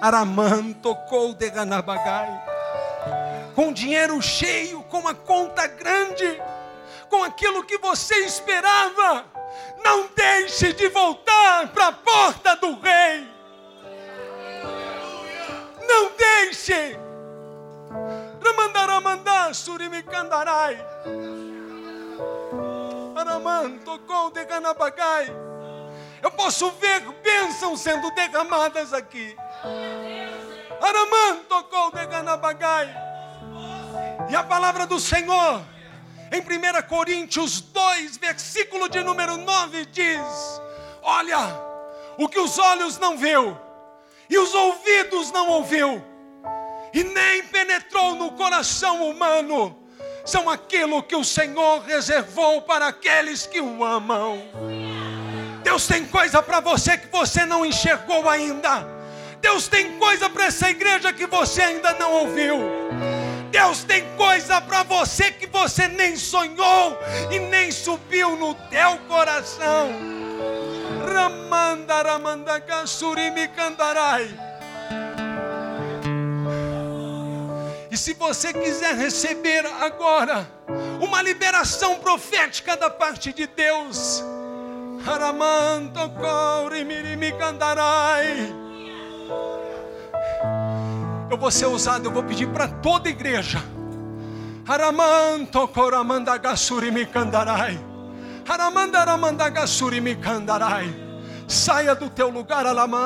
Araman 0.00 0.72
tocou 0.74 1.32
de 1.32 1.48
Ganabagai, 1.48 2.44
com 3.54 3.72
dinheiro 3.72 4.20
cheio, 4.20 4.81
com 4.92 4.98
uma 4.98 5.14
conta 5.14 5.66
grande, 5.66 6.38
com 7.08 7.24
aquilo 7.24 7.64
que 7.64 7.78
você 7.78 8.14
esperava. 8.26 9.24
Não 9.82 10.06
deixe 10.14 10.74
de 10.74 10.86
voltar 10.90 11.68
para 11.68 11.86
a 11.86 11.92
porta 11.92 12.56
do 12.56 12.78
rei. 12.78 13.26
Não 15.88 16.12
deixe. 16.14 16.98
Ramandaramandá 18.44 19.54
surimikandarai. 19.54 20.76
Araman 23.16 23.78
tocou 23.78 24.30
de 24.30 24.44
Ganabagai. 24.44 25.26
Eu 26.22 26.30
posso 26.32 26.70
ver 26.72 27.00
bênçãos 27.22 27.80
sendo 27.80 28.10
derramadas 28.10 28.92
aqui. 28.92 29.34
Araman 30.82 31.44
tocou 31.48 31.90
de 31.92 32.04
Ganabagai. 32.06 33.11
E 34.32 34.34
a 34.34 34.42
palavra 34.42 34.86
do 34.86 34.98
Senhor, 34.98 35.60
em 36.32 36.40
1 36.40 36.88
Coríntios 36.88 37.60
2, 37.60 38.16
versículo 38.16 38.88
de 38.88 39.04
número 39.04 39.36
9, 39.36 39.84
diz: 39.84 40.22
Olha, 41.02 41.38
o 42.16 42.26
que 42.26 42.38
os 42.38 42.58
olhos 42.58 42.98
não 42.98 43.18
viu, 43.18 43.54
e 44.30 44.38
os 44.38 44.54
ouvidos 44.54 45.30
não 45.32 45.50
ouviu, 45.50 46.02
e 46.94 47.04
nem 47.04 47.42
penetrou 47.42 48.14
no 48.14 48.30
coração 48.30 49.06
humano, 49.06 49.76
são 50.24 50.48
aquilo 50.48 51.02
que 51.02 51.14
o 51.14 51.22
Senhor 51.22 51.82
reservou 51.82 52.62
para 52.62 52.86
aqueles 52.86 53.46
que 53.46 53.60
o 53.60 53.84
amam. 53.84 54.42
Deus 55.62 55.86
tem 55.86 56.06
coisa 56.06 56.42
para 56.42 56.58
você 56.58 56.96
que 56.96 57.08
você 57.08 57.44
não 57.44 57.66
enxergou 57.66 58.26
ainda. 58.26 58.82
Deus 59.42 59.68
tem 59.68 59.98
coisa 59.98 60.30
para 60.30 60.46
essa 60.46 60.70
igreja 60.70 61.12
que 61.12 61.26
você 61.26 61.60
ainda 61.60 61.92
não 61.98 62.12
ouviu. 62.12 63.11
Deus 63.52 63.84
tem 63.84 64.02
coisa 64.16 64.62
para 64.62 64.82
você 64.82 65.30
que 65.30 65.46
você 65.46 65.86
nem 65.86 66.16
sonhou 66.16 66.98
e 67.30 67.38
nem 67.38 67.70
subiu 67.70 68.34
no 68.34 68.54
teu 68.54 68.96
coração. 69.06 69.90
Ramanda 71.14 72.02
ramanda 72.02 72.58
kasurimi 72.62 73.46
kandarai. 73.48 74.34
E 77.90 77.96
se 77.98 78.14
você 78.14 78.54
quiser 78.54 78.94
receber 78.94 79.66
agora 79.66 80.50
uma 80.98 81.20
liberação 81.20 81.96
profética 81.96 82.74
da 82.74 82.88
parte 82.88 83.34
de 83.34 83.46
Deus, 83.46 84.24
eu 91.32 91.38
vou 91.38 91.50
ser 91.50 91.66
usado, 91.66 92.06
eu 92.06 92.12
vou 92.12 92.22
pedir 92.22 92.46
para 92.48 92.68
toda 92.68 93.08
igreja. 93.08 93.58
Haramanto 94.68 95.66
koramandagasuri 95.68 96.90
mikandarai. 96.90 97.80
Haramandaramandagasuri 98.46 100.00
mikandarai. 100.00 100.94
Saia 101.48 101.94
do 101.94 102.10
teu 102.10 102.28
lugar, 102.28 102.66
Alamã. 102.66 102.98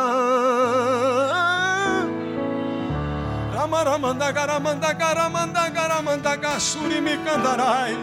Ramaramanda 3.54 4.32
garamanda 4.32 4.92
garamanda 4.92 5.70
garamanda 5.70 6.36
gasuri 6.36 7.00
mi 7.00 7.16
candarai. 7.18 7.96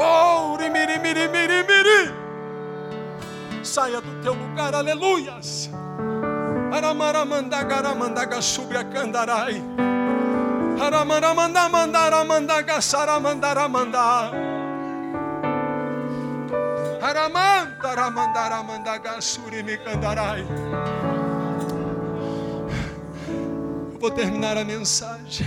Oh, 0.00 0.56
rimiri 0.56 0.98
miri 0.98 1.28
miri 1.28 1.62
miri. 1.62 2.12
Saia 3.62 4.00
do 4.00 4.22
teu 4.22 4.34
lugar, 4.34 4.74
aleluias. 4.74 5.70
Aramaramanda 6.70 7.62
garamanda 7.64 8.24
gasubia 8.26 8.84
candarai. 8.84 9.62
Aramaramanda 10.80 11.68
mandaramanda 11.68 12.62
gasaramanda 12.62 13.54
Aramanda 17.00 17.94
ramanda 17.94 18.48
ramanda 18.48 18.98
gasuri 18.98 19.62
mi 19.62 19.78
candarai. 19.78 20.44
Vou 23.98 24.10
terminar 24.10 24.56
a 24.56 24.64
mensagem. 24.64 25.46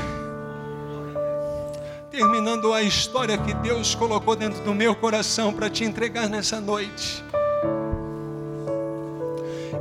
Terminando 2.10 2.74
a 2.74 2.82
história 2.82 3.38
que 3.38 3.54
Deus 3.54 3.96
colocou 3.96 4.36
dentro 4.36 4.62
do 4.64 4.74
meu 4.74 4.96
coração 4.96 5.54
para 5.54 5.70
te 5.70 5.86
entregar 5.86 6.28
nessa 6.28 6.60
noite. 6.60 7.24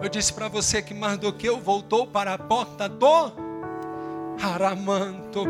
Eu 0.02 0.08
disse 0.08 0.32
para 0.32 0.48
você 0.48 0.80
que 0.80 0.94
Mardoqueu 0.94 1.60
voltou 1.60 2.06
para 2.06 2.32
a 2.32 2.38
porta 2.38 2.88
do 2.88 3.32
Haramanto 4.42 5.44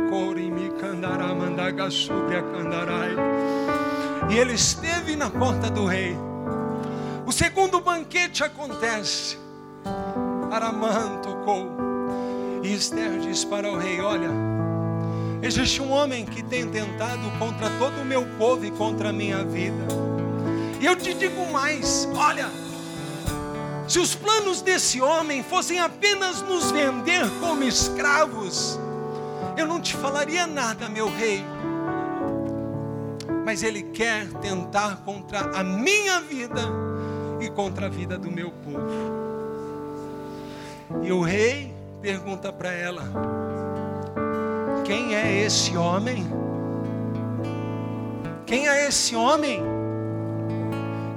E 4.28 4.36
ele 4.36 4.54
esteve 4.54 5.14
na 5.14 5.30
porta 5.30 5.70
do 5.70 5.86
rei. 5.86 6.16
O 7.24 7.30
segundo 7.30 7.80
banquete 7.80 8.42
acontece. 8.42 9.38
Aramanto 10.50 11.28
tocou. 11.28 11.70
E 12.62 12.74
Esther 12.74 13.20
diz 13.20 13.44
para 13.44 13.70
o 13.70 13.78
rei: 13.78 14.00
Olha, 14.00 14.30
existe 15.42 15.80
um 15.80 15.92
homem 15.92 16.26
que 16.26 16.42
tem 16.42 16.68
tentado 16.68 17.30
contra 17.38 17.70
todo 17.78 18.02
o 18.02 18.04
meu 18.04 18.26
povo 18.36 18.64
e 18.64 18.70
contra 18.72 19.10
a 19.10 19.12
minha 19.12 19.44
vida. 19.44 19.86
E 20.80 20.86
eu 20.86 20.96
te 20.96 21.14
digo 21.14 21.50
mais: 21.52 22.08
olha, 22.16 22.48
se 23.90 23.98
os 23.98 24.14
planos 24.14 24.62
desse 24.62 25.00
homem 25.00 25.42
fossem 25.42 25.80
apenas 25.80 26.40
nos 26.42 26.70
vender 26.70 27.28
como 27.40 27.64
escravos, 27.64 28.78
eu 29.56 29.66
não 29.66 29.80
te 29.80 29.96
falaria 29.96 30.46
nada, 30.46 30.88
meu 30.88 31.10
rei. 31.10 31.44
Mas 33.44 33.64
ele 33.64 33.82
quer 33.82 34.28
tentar 34.34 34.98
contra 35.04 35.40
a 35.58 35.64
minha 35.64 36.20
vida 36.20 36.60
e 37.40 37.50
contra 37.50 37.86
a 37.86 37.88
vida 37.88 38.16
do 38.16 38.30
meu 38.30 38.52
povo. 38.52 38.86
E 41.02 41.10
o 41.10 41.20
rei 41.20 41.74
pergunta 42.00 42.52
para 42.52 42.70
ela: 42.70 43.02
Quem 44.84 45.16
é 45.16 45.42
esse 45.42 45.76
homem? 45.76 46.24
Quem 48.46 48.68
é 48.68 48.86
esse 48.86 49.16
homem 49.16 49.60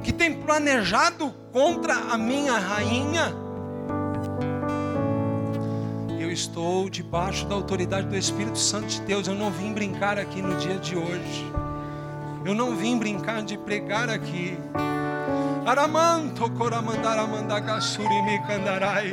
que 0.01 0.11
tem 0.11 0.33
planejado 0.33 1.42
contra 1.53 1.93
a 1.93 2.17
minha 2.17 2.57
rainha? 2.57 3.31
Eu 6.19 6.31
estou 6.31 6.89
debaixo 6.89 7.45
da 7.45 7.53
autoridade 7.53 8.07
do 8.07 8.17
Espírito 8.17 8.57
Santo 8.57 8.87
de 8.87 9.01
Deus. 9.01 9.27
Eu 9.27 9.35
não 9.35 9.51
vim 9.51 9.71
brincar 9.71 10.17
aqui 10.17 10.41
no 10.41 10.57
dia 10.57 10.77
de 10.79 10.97
hoje. 10.97 11.45
Eu 12.43 12.55
não 12.55 12.75
vim 12.75 12.97
brincar 12.97 13.43
de 13.43 13.55
pregar 13.55 14.09
aqui. 14.09 14.57
Aramanto 15.63 16.49
coramandara 16.51 17.25
mandagasuri 17.27 18.21
me 18.23 18.39
candarai. 18.47 19.11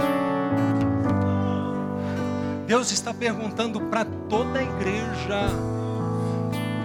Deus 2.67 2.91
está 2.91 3.13
perguntando 3.13 3.81
para 3.83 4.05
toda 4.05 4.61
a 4.61 4.63
igreja, 4.63 5.51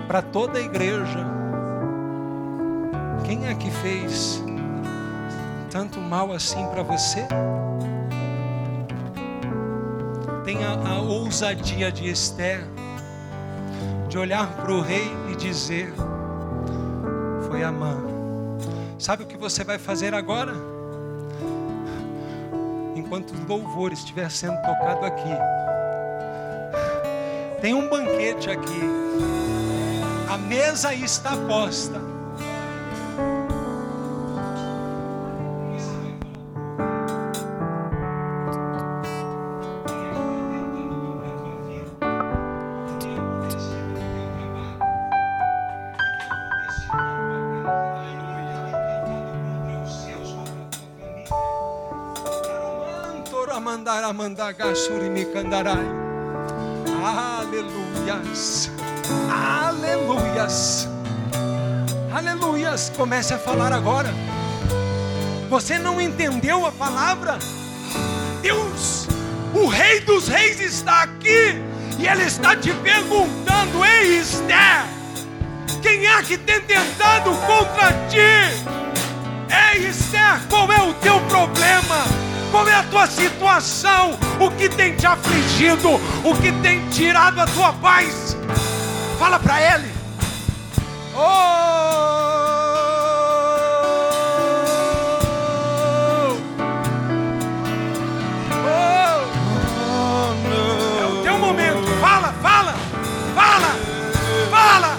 para 0.07 0.21
toda 0.21 0.57
a 0.57 0.61
igreja, 0.61 1.25
quem 3.23 3.47
é 3.47 3.53
que 3.53 3.69
fez 3.69 4.44
tanto 5.75 5.99
mal 5.99 6.31
assim 6.31 6.65
para 6.67 6.81
você? 6.83 7.27
Tenha 10.45 10.69
a 10.69 11.01
ousadia 11.01 11.91
de 11.91 12.09
Esther 12.09 12.63
de 14.07 14.17
olhar 14.17 14.47
para 14.53 14.71
o 14.71 14.79
rei 14.79 15.11
e 15.29 15.35
dizer: 15.35 15.93
Foi 17.49 17.61
a 17.61 17.73
mãe. 17.73 17.97
Sabe 18.97 19.23
o 19.23 19.25
que 19.25 19.35
você 19.35 19.65
vai 19.65 19.77
fazer 19.77 20.13
agora? 20.13 20.53
Enquanto 22.95 23.31
o 23.31 23.45
louvor 23.45 23.91
estiver 23.91 24.31
sendo 24.31 24.55
tocado 24.61 25.05
aqui, 25.05 25.35
tem 27.59 27.73
um 27.73 27.89
banquete 27.89 28.49
aqui, 28.49 28.81
a 30.31 30.37
mesa 30.37 30.93
está 30.93 31.35
posta. 31.35 32.14
Aleluias. 57.03 58.71
Aleluias. 59.27 60.87
Aleluias. 62.13 62.91
Comece 62.95 63.33
a 63.33 63.39
falar 63.39 63.73
agora. 63.73 64.13
Você 65.49 65.79
não 65.79 65.99
entendeu 65.99 66.63
a 66.63 66.71
palavra? 66.71 67.39
Deus, 68.43 69.07
o 69.51 69.65
Rei 69.65 70.01
dos 70.01 70.27
Reis 70.27 70.59
está 70.59 71.01
aqui 71.01 71.59
e 71.97 72.07
Ele 72.07 72.25
está 72.25 72.55
te 72.55 72.71
perguntando: 72.71 73.83
Ei, 73.83 74.19
Esther, 74.19 74.85
quem 75.81 76.05
é 76.05 76.21
que 76.21 76.37
tem 76.37 76.61
tentado 76.61 77.31
contra 77.47 77.91
ti? 78.09 78.19
Ei, 79.49 79.87
Esther, 79.87 80.39
qual 80.47 80.71
é 80.71 80.83
o 80.83 80.93
teu 80.93 81.19
problema? 81.21 82.24
Qual 82.51 82.67
é 82.67 82.73
a 82.73 82.83
tua 82.83 83.07
situação? 83.07 84.17
O 84.39 84.49
que 84.51 84.69
tem 84.69 84.95
te 84.95 85.05
afligido? 85.05 85.89
O 86.23 86.35
que 86.41 86.51
tem 86.61 86.87
tirado 86.89 87.39
a 87.39 87.45
tua 87.45 87.73
paz? 87.73 88.37
Fala 89.19 89.39
para 89.39 89.61
ele. 89.61 89.91
Oh! 91.13 91.21
oh! 98.51 98.85
É 101.01 101.05
o 101.05 101.23
teu 101.23 101.37
momento. 101.37 101.87
Fala, 101.99 102.33
fala, 102.41 102.75
fala, 103.33 103.75
fala. 104.49 104.97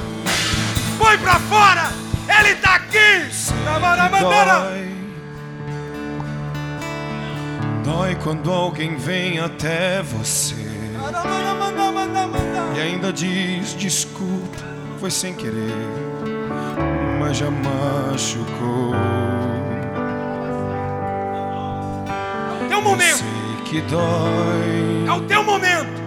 Põe 0.98 1.18
para 1.18 1.38
fora. 1.40 1.92
Ele 2.38 2.50
está 2.50 2.74
aqui. 2.76 3.30
Dói 4.20 4.85
Dói 7.86 8.16
quando 8.16 8.50
alguém 8.50 8.96
vem 8.96 9.38
até 9.38 10.02
você 10.02 10.56
e 12.74 12.80
ainda 12.80 13.12
diz 13.12 13.74
desculpa, 13.74 14.58
foi 14.98 15.08
sem 15.08 15.32
querer, 15.32 15.72
mas 17.20 17.36
já 17.36 17.48
machucou. 17.48 18.92
Teu 22.68 22.82
momento. 22.82 23.08
Eu 23.08 23.16
sei 23.18 23.62
que 23.66 23.80
dói. 23.82 25.06
É 25.06 25.12
o 25.12 25.20
teu 25.20 25.44
momento. 25.44 26.02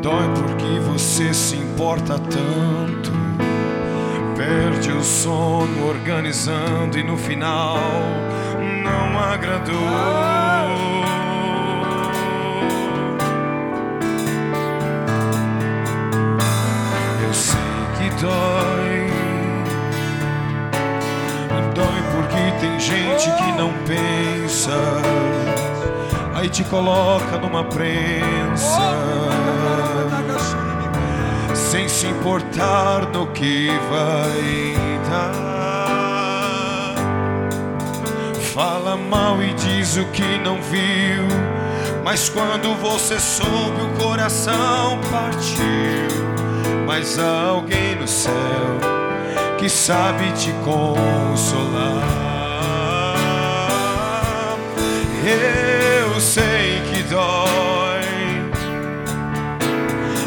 Dói 0.00 0.28
porque 0.34 0.80
você 0.80 1.34
se 1.34 1.56
importa 1.56 2.18
tanto. 2.18 3.12
Perde 4.34 4.92
o 4.92 5.04
sono 5.04 5.86
organizando 5.86 6.98
e 6.98 7.02
no 7.02 7.18
final 7.18 7.78
não 8.88 9.18
agradou. 9.18 9.74
Eu 17.22 17.34
sei 17.34 17.58
que 17.96 18.10
dói, 18.20 19.10
dói 21.74 22.02
porque 22.12 22.42
tem 22.60 22.80
gente 22.80 23.30
que 23.36 23.52
não 23.52 23.72
pensa, 23.86 24.76
aí 26.34 26.48
te 26.48 26.64
coloca 26.64 27.38
numa 27.38 27.64
prensa. 27.64 28.88
Sem 31.54 31.86
se 31.88 32.06
importar 32.06 33.08
no 33.12 33.26
que 33.26 33.68
vai 33.90 34.74
dar. 35.10 35.57
Fala 38.58 38.96
mal 38.96 39.40
e 39.40 39.54
diz 39.54 39.96
o 39.96 40.04
que 40.06 40.36
não 40.38 40.60
viu. 40.60 41.28
Mas 42.02 42.28
quando 42.28 42.74
você 42.80 43.16
soube, 43.20 43.82
o 43.82 44.04
coração 44.04 44.98
partiu. 45.12 46.84
Mas 46.84 47.20
há 47.20 47.50
alguém 47.50 47.94
no 47.94 48.08
céu 48.08 48.32
que 49.58 49.68
sabe 49.68 50.32
te 50.32 50.50
consolar. 50.64 52.02
Eu 55.22 56.20
sei 56.20 56.82
que 56.90 57.02
dói. 57.04 58.50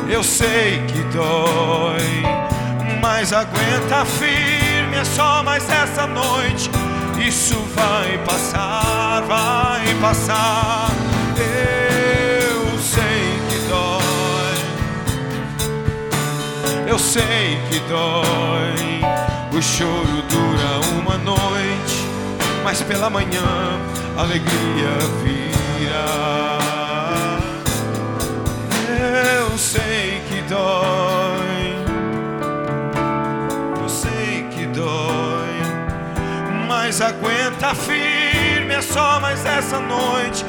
Eu 0.09 0.23
sei 0.23 0.85
que 0.87 1.03
dói. 1.13 2.23
Mas 3.01 3.33
aguenta 3.33 4.05
firme, 4.05 4.95
é 4.95 5.03
só 5.03 5.43
mais 5.43 5.69
essa 5.69 6.07
noite 6.07 6.69
isso 7.27 7.55
vai 7.75 8.17
passar, 8.25 9.21
vai 9.27 9.93
passar. 10.01 10.89
Eu 11.37 12.79
sei 12.79 13.39
que 13.49 13.59
dói. 13.69 14.55
Eu 16.87 16.99
sei 16.99 17.59
que 17.69 17.79
dói. 17.89 19.01
O 19.53 19.61
choro 19.61 20.23
dura 20.29 20.79
uma 20.99 21.17
noite, 21.17 22.07
mas 22.63 22.81
pela 22.81 23.09
manhã 23.09 23.79
a 24.17 24.21
alegria 24.21 24.97
virá. 25.23 26.57
Eu 29.39 29.57
sei 29.57 30.21
que 30.27 30.41
dói. 30.49 31.10
Mas 36.91 36.99
aguenta 36.99 37.73
firme, 37.73 38.73
é 38.73 38.81
só 38.81 39.17
mais 39.21 39.45
essa 39.45 39.79
noite. 39.79 40.43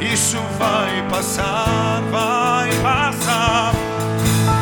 Isso 0.00 0.38
vai 0.58 1.08
passar, 1.08 2.02
vai 2.10 2.68
passar. 2.82 3.72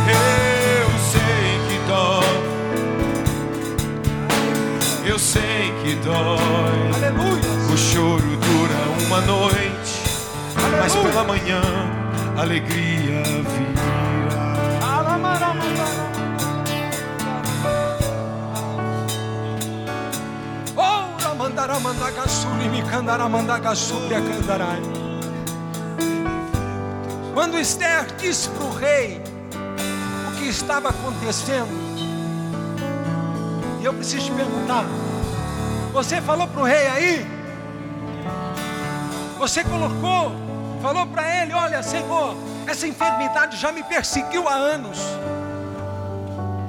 Eu 0.06 0.90
sei 1.10 1.58
que 1.68 1.78
dói. 1.88 2.42
Eu 5.06 5.18
sei 5.18 5.72
que 5.82 5.94
dói. 6.04 6.92
Aleluia. 6.96 7.72
O 7.72 7.78
choro 7.78 8.36
dura 8.36 9.06
uma 9.06 9.22
noite, 9.22 10.02
Aleluia. 10.54 10.82
mas 10.82 10.94
pela 10.94 11.24
manhã 11.24 11.62
alegria 12.36 13.22
virá. 13.22 14.11
Quando 27.34 27.58
Esther 27.58 28.06
disse 28.16 28.48
para 28.48 28.64
o 28.64 28.74
rei 28.74 29.22
o 30.28 30.38
que 30.38 30.48
estava 30.48 30.88
acontecendo, 30.88 31.68
e 33.80 33.84
eu 33.84 33.92
preciso 33.94 34.26
te 34.26 34.32
perguntar: 34.32 34.84
você 35.92 36.20
falou 36.20 36.48
para 36.48 36.60
o 36.60 36.64
rei 36.64 36.86
aí? 36.88 37.26
Você 39.38 39.62
colocou, 39.64 40.32
falou 40.80 41.06
para 41.06 41.42
ele: 41.42 41.52
olha, 41.52 41.82
Senhor, 41.82 42.34
essa 42.66 42.86
enfermidade 42.86 43.56
já 43.56 43.70
me 43.70 43.82
perseguiu 43.82 44.48
há 44.48 44.54
anos. 44.54 44.98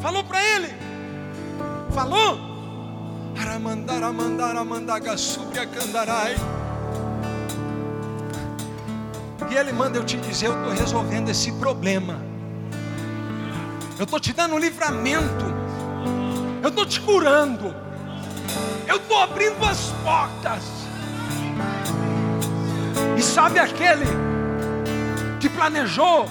Falou 0.01 0.23
para 0.23 0.43
ele? 0.43 0.75
Falou? 1.93 2.52
Aramandara 3.53 4.11
mandara 4.11 4.63
mandaga 4.63 5.15
subia 5.15 5.67
candarai. 5.67 6.35
E 9.47 9.55
ele 9.55 9.71
manda 9.71 9.99
eu 9.99 10.03
te 10.03 10.17
dizer, 10.17 10.47
eu 10.47 10.57
estou 10.57 10.73
resolvendo 10.73 11.29
esse 11.29 11.51
problema. 11.51 12.19
Eu 13.99 14.05
estou 14.05 14.19
te 14.19 14.33
dando 14.33 14.57
livramento. 14.57 15.45
Eu 16.63 16.69
estou 16.69 16.83
te 16.83 16.99
curando. 16.99 17.75
Eu 18.87 18.95
estou 18.95 19.19
abrindo 19.19 19.63
as 19.63 19.91
portas. 20.03 20.63
E 23.15 23.21
sabe 23.21 23.59
aquele 23.59 24.07
que 25.39 25.47
planejou, 25.47 26.25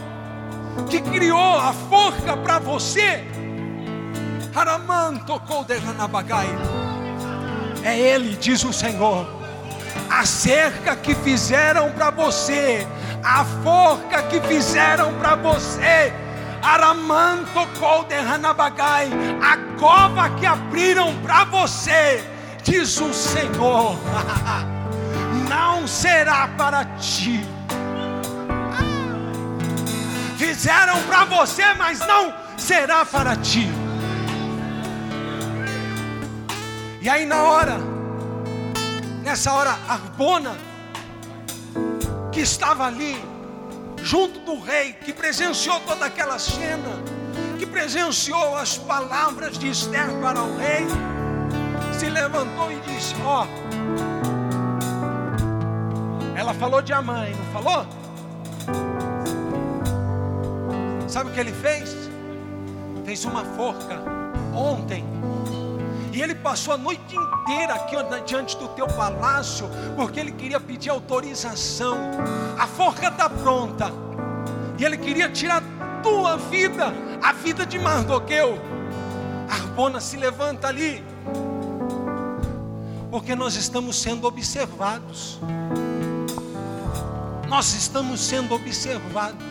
que 0.91 1.01
criou 1.01 1.57
a 1.57 1.73
forca 1.73 2.37
para 2.37 2.59
você? 2.59 3.25
Haraman 4.53 5.19
tocou 5.19 5.63
Derranabagai. 5.65 6.82
É 7.85 7.99
Ele, 7.99 8.37
diz 8.37 8.65
o 8.65 8.73
Senhor. 8.73 9.27
A 10.11 10.25
cerca 10.25 10.97
que 10.97 11.15
fizeram 11.15 11.91
para 11.93 12.11
você, 12.11 12.87
a 13.23 13.45
forca 13.63 14.23
que 14.25 14.41
fizeram 14.43 15.13
para 15.15 15.35
você, 15.37 16.13
Araman 16.63 17.45
tocou 17.53 18.07
a 19.43 19.57
cova 19.79 20.31
que 20.31 20.47
abriram 20.47 21.15
para 21.23 21.45
você, 21.45 22.25
diz 22.63 23.01
o 23.01 23.13
Senhor. 23.13 23.97
não 25.49 25.87
será 25.87 26.49
para 26.57 26.85
ti. 26.85 27.45
Fizeram 30.37 31.03
para 31.03 31.25
você, 31.25 31.75
mas 31.75 31.99
não 32.01 32.33
será 32.57 33.05
para 33.05 33.35
ti. 33.37 33.82
E 37.03 37.09
aí 37.09 37.27
na 37.27 37.43
hora, 37.43 37.79
nessa 39.25 39.53
hora, 39.53 39.77
Arbona, 39.89 40.57
que 42.31 42.39
estava 42.39 42.87
ali, 42.87 43.21
junto 44.01 44.39
do 44.39 44.61
rei, 44.61 44.93
que 44.93 45.13
presenciou 45.13 45.81
toda 45.81 46.07
aquela 46.07 46.39
cena, 46.39 47.03
que 47.59 47.67
presenciou 47.67 48.55
as 48.55 48.79
palavras 48.79 49.59
de 49.59 49.69
Esther 49.69 50.13
para 50.21 50.41
o 50.41 50.57
rei, 50.57 50.87
se 51.99 52.09
levantou 52.09 52.71
e 52.71 52.79
disse: 52.83 53.17
Ó, 53.25 53.47
oh, 53.47 53.49
ela 56.39 56.55
falou 56.55 56.81
de 56.81 56.93
Amã, 56.93 57.27
não 57.31 57.63
falou? 57.63 57.85
Sabe 61.09 61.31
o 61.31 61.33
que 61.33 61.41
ele 61.41 61.53
fez? 61.53 61.97
Fez 63.05 63.25
uma 63.25 63.45
forca 63.45 64.01
ontem. 64.55 65.05
E 66.13 66.21
ele 66.21 66.35
passou 66.35 66.75
a 66.75 66.77
noite 66.77 67.17
inteira 67.17 67.75
aqui 67.75 67.97
diante 68.27 68.57
do 68.57 68.69
teu 68.69 68.87
palácio, 68.87 69.69
porque 69.97 70.21
ele 70.21 70.33
queria 70.33 70.61
pedir 70.61 70.91
autorização. 70.91 71.97
A 72.59 72.67
forca 72.67 73.09
está 73.09 73.31
pronta. 73.31 73.91
E 74.79 74.85
ele 74.85 74.99
queria 74.99 75.29
tirar 75.29 75.63
tua 76.03 76.37
vida, 76.37 76.93
a 77.23 77.33
vida 77.33 77.65
de 77.65 77.79
Mardoqueu. 77.79 78.59
Arbona 79.49 80.01
se 80.01 80.17
levanta 80.17 80.69
ali. 80.69 81.03
Porque 83.11 83.35
nós 83.35 83.57
estamos 83.57 84.01
sendo 84.01 84.27
observados 84.27 85.39
nós 87.53 87.75
estamos 87.75 88.19
sendo 88.19 88.55
observados. 88.55 89.45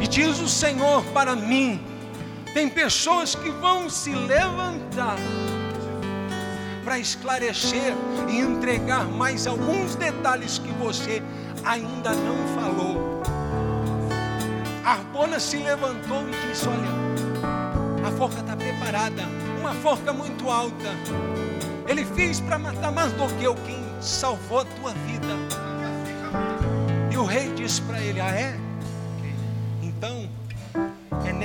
E 0.00 0.08
diz 0.08 0.40
o 0.40 0.48
Senhor 0.48 1.04
para 1.12 1.36
mim: 1.36 1.78
tem 2.56 2.70
pessoas 2.70 3.34
que 3.34 3.50
vão 3.50 3.90
se 3.90 4.14
levantar 4.14 5.18
para 6.82 6.98
esclarecer 6.98 7.92
e 8.30 8.38
entregar 8.38 9.04
mais 9.04 9.46
alguns 9.46 9.94
detalhes 9.94 10.56
que 10.56 10.72
você 10.72 11.22
ainda 11.62 12.12
não 12.12 12.48
falou. 12.58 13.22
Arbona 14.82 15.38
se 15.38 15.58
levantou 15.58 16.26
e 16.30 16.48
disse: 16.48 16.66
Olha, 16.66 18.08
a 18.08 18.10
forca 18.12 18.40
está 18.40 18.56
preparada, 18.56 19.24
uma 19.60 19.74
forca 19.74 20.14
muito 20.14 20.48
alta. 20.48 20.94
Ele 21.86 22.06
fez 22.06 22.40
para 22.40 22.58
matar 22.58 22.90
mais 22.90 23.12
do 23.12 23.26
que 23.36 23.44
eu 23.44 23.54
quem 23.66 23.84
salvou 24.00 24.60
a 24.60 24.64
tua 24.64 24.92
vida. 24.92 25.36
E 27.12 27.18
o 27.18 27.24
rei 27.26 27.52
disse 27.52 27.82
para 27.82 28.00
ele: 28.00 28.18
Ah, 28.18 28.30
é? 28.30 28.65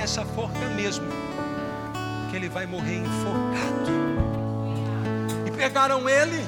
Nessa 0.02 0.26
forca 0.26 0.68
mesmo 0.76 1.06
que 2.32 2.36
ele 2.36 2.50
vai 2.50 2.66
morrer 2.66 2.98
enforcado. 2.98 3.92
E 5.46 5.52
pegaram 5.52 6.10
ele, 6.10 6.44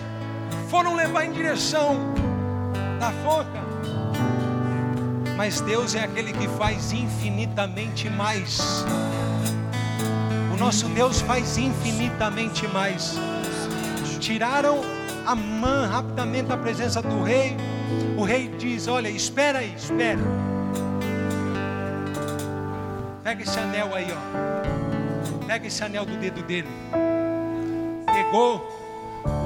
foram 0.72 0.96
levar 0.96 1.26
em 1.26 1.32
direção 1.32 2.16
da 3.00 3.12
forca. 3.24 3.62
Mas 5.38 5.62
Deus 5.62 5.94
é 5.94 6.04
aquele 6.04 6.34
que 6.34 6.48
faz 6.58 6.92
infinitamente 6.94 8.10
mais. 8.10 8.84
O 10.52 10.58
nosso 10.58 10.88
Deus 10.88 11.22
faz 11.22 11.56
infinitamente 11.56 12.68
mais. 12.70 13.14
Tiraram 14.20 14.82
a 15.28 15.36
mão 15.36 15.88
rapidamente 15.88 16.48
da 16.48 16.58
presença 16.58 17.04
do 17.04 17.22
rei 17.22 17.56
o 18.18 18.24
rei 18.24 18.48
diz: 18.48 18.88
Olha, 18.88 19.10
espera 19.10 19.60
aí, 19.60 19.74
espera. 19.76 20.22
Pega 23.34 23.46
esse 23.46 23.60
anel 23.60 23.96
aí, 23.96 24.08
ó. 24.12 25.48
Pega 25.48 25.66
esse 25.66 25.84
anel 25.84 26.06
do 26.06 26.16
dedo 26.18 26.44
dele. 26.44 26.68
Pegou 28.06 28.64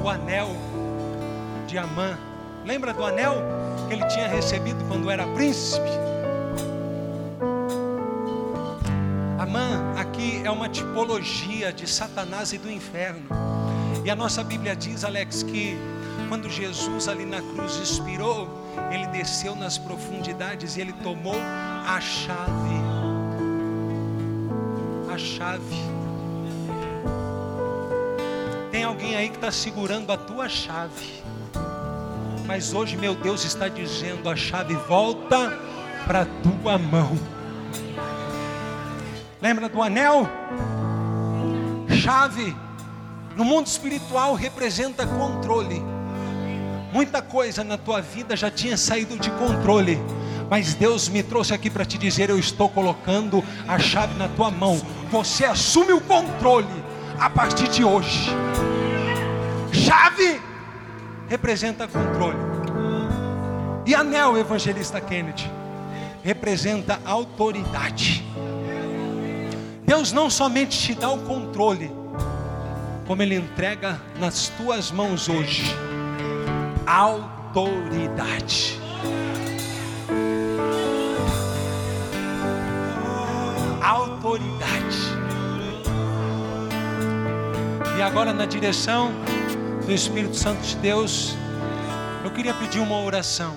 o 0.04 0.08
anel 0.10 0.54
de 1.66 1.78
Amã. 1.78 2.18
Lembra 2.66 2.92
do 2.92 3.02
anel 3.02 3.36
que 3.88 3.94
ele 3.94 4.04
tinha 4.08 4.28
recebido 4.28 4.84
quando 4.88 5.10
era 5.10 5.26
príncipe? 5.28 5.88
Amã 9.38 9.94
aqui 9.96 10.42
é 10.44 10.50
uma 10.50 10.68
tipologia 10.68 11.72
de 11.72 11.88
Satanás 11.88 12.52
e 12.52 12.58
do 12.58 12.70
inferno. 12.70 13.26
E 14.04 14.10
a 14.10 14.14
nossa 14.14 14.44
Bíblia 14.44 14.76
diz, 14.76 15.02
Alex, 15.02 15.42
que 15.42 15.78
quando 16.28 16.50
Jesus 16.50 17.08
ali 17.08 17.24
na 17.24 17.40
cruz 17.40 17.76
expirou, 17.76 18.50
ele 18.92 19.06
desceu 19.06 19.56
nas 19.56 19.78
profundidades 19.78 20.76
e 20.76 20.82
ele 20.82 20.92
tomou 20.92 21.36
a 21.86 21.98
chave. 22.02 22.87
Chave. 25.18 25.76
Tem 28.70 28.84
alguém 28.84 29.16
aí 29.16 29.28
que 29.28 29.36
está 29.36 29.50
segurando 29.50 30.12
a 30.12 30.16
tua 30.16 30.48
chave. 30.48 31.22
Mas 32.46 32.72
hoje, 32.72 32.96
meu 32.96 33.14
Deus 33.14 33.44
está 33.44 33.68
dizendo: 33.68 34.30
a 34.30 34.36
chave 34.36 34.74
volta 34.74 35.52
para 36.06 36.22
a 36.22 36.26
tua 36.26 36.78
mão. 36.78 37.18
Lembra 39.40 39.68
do 39.68 39.82
anel? 39.82 40.28
Chave, 42.02 42.56
no 43.36 43.44
mundo 43.44 43.66
espiritual, 43.66 44.34
representa 44.34 45.06
controle. 45.06 45.82
Muita 46.92 47.20
coisa 47.20 47.62
na 47.62 47.76
tua 47.76 48.00
vida 48.00 48.34
já 48.34 48.50
tinha 48.50 48.76
saído 48.76 49.18
de 49.18 49.30
controle. 49.32 50.00
Mas 50.50 50.74
Deus 50.74 51.08
me 51.08 51.22
trouxe 51.22 51.52
aqui 51.52 51.68
para 51.68 51.84
te 51.84 51.98
dizer: 51.98 52.30
eu 52.30 52.38
estou 52.38 52.68
colocando 52.68 53.44
a 53.66 53.78
chave 53.78 54.14
na 54.18 54.28
tua 54.28 54.50
mão. 54.50 54.80
Você 55.10 55.44
assume 55.44 55.92
o 55.92 56.00
controle 56.00 56.66
a 57.18 57.28
partir 57.28 57.68
de 57.68 57.84
hoje. 57.84 58.30
Chave 59.72 60.40
representa 61.28 61.86
controle. 61.86 62.38
E 63.86 63.94
anel, 63.94 64.36
evangelista 64.36 65.00
Kennedy, 65.00 65.50
representa 66.22 67.00
autoridade. 67.04 68.24
Deus 69.84 70.12
não 70.12 70.28
somente 70.28 70.78
te 70.78 70.94
dá 70.94 71.10
o 71.10 71.18
controle, 71.20 71.90
como 73.06 73.22
Ele 73.22 73.36
entrega 73.36 73.98
nas 74.18 74.48
tuas 74.48 74.90
mãos 74.90 75.28
hoje 75.28 75.74
autoridade. 76.88 78.80
Autoridade. 84.28 84.98
E 87.96 88.02
agora, 88.02 88.30
na 88.34 88.44
direção 88.44 89.10
do 89.86 89.90
Espírito 89.90 90.36
Santo 90.36 90.60
de 90.60 90.76
Deus, 90.76 91.34
eu 92.22 92.30
queria 92.32 92.52
pedir 92.52 92.78
uma 92.78 93.00
oração, 93.00 93.56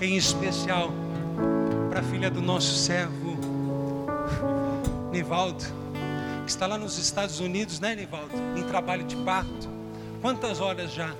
em 0.00 0.16
especial 0.16 0.90
para 1.90 2.00
a 2.00 2.02
filha 2.02 2.30
do 2.30 2.40
nosso 2.40 2.74
servo, 2.74 3.36
Nivaldo, 5.12 5.62
que 6.46 6.50
está 6.50 6.66
lá 6.66 6.78
nos 6.78 6.96
Estados 6.96 7.38
Unidos, 7.38 7.78
né, 7.78 7.94
Nivaldo? 7.94 8.30
Em 8.56 8.62
trabalho 8.62 9.04
de 9.04 9.16
parto. 9.16 9.68
Quantas 10.22 10.58
horas 10.58 10.90
já? 10.90 11.14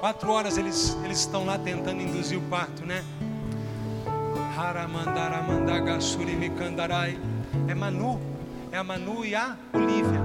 Quatro 0.00 0.32
horas 0.32 0.56
eles, 0.56 0.96
eles 1.04 1.18
estão 1.18 1.44
lá 1.44 1.58
tentando 1.58 2.00
induzir 2.00 2.38
o 2.38 2.42
parto, 2.48 2.86
né? 2.86 3.04
É 7.68 7.74
Manu, 7.74 8.20
é 8.70 8.78
a 8.78 8.84
Manu 8.84 9.24
e 9.24 9.34
a 9.34 9.56
Olivia. 9.72 10.20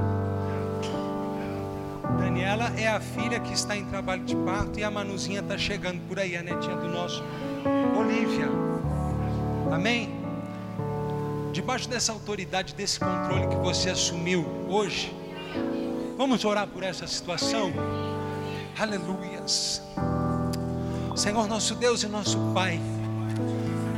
Daniela 2.19 2.71
é 2.77 2.87
a 2.87 2.99
filha 2.99 3.39
que 3.39 3.53
está 3.53 3.75
em 3.75 3.85
trabalho 3.85 4.23
de 4.23 4.35
parto 4.35 4.79
e 4.79 4.83
a 4.83 4.91
Manuzinha 4.91 5.41
está 5.41 5.57
chegando 5.57 5.99
por 6.07 6.19
aí, 6.19 6.35
a 6.35 6.43
netinha 6.43 6.75
do 6.75 6.87
nosso 6.87 7.23
Olivia. 7.97 8.49
Amém? 9.71 10.09
Debaixo 11.51 11.89
dessa 11.89 12.11
autoridade, 12.11 12.73
desse 12.75 12.99
controle 12.99 13.47
que 13.47 13.55
você 13.55 13.89
assumiu 13.89 14.45
hoje, 14.67 15.13
Vamos 16.17 16.43
orar 16.45 16.67
por 16.67 16.81
essa 16.81 17.05
situação. 17.05 17.71
Aleluias. 18.77 19.83
Senhor 21.15 21.47
nosso 21.47 21.75
Deus 21.75 22.01
e 22.01 22.07
nosso 22.07 22.39
Pai, 22.55 22.81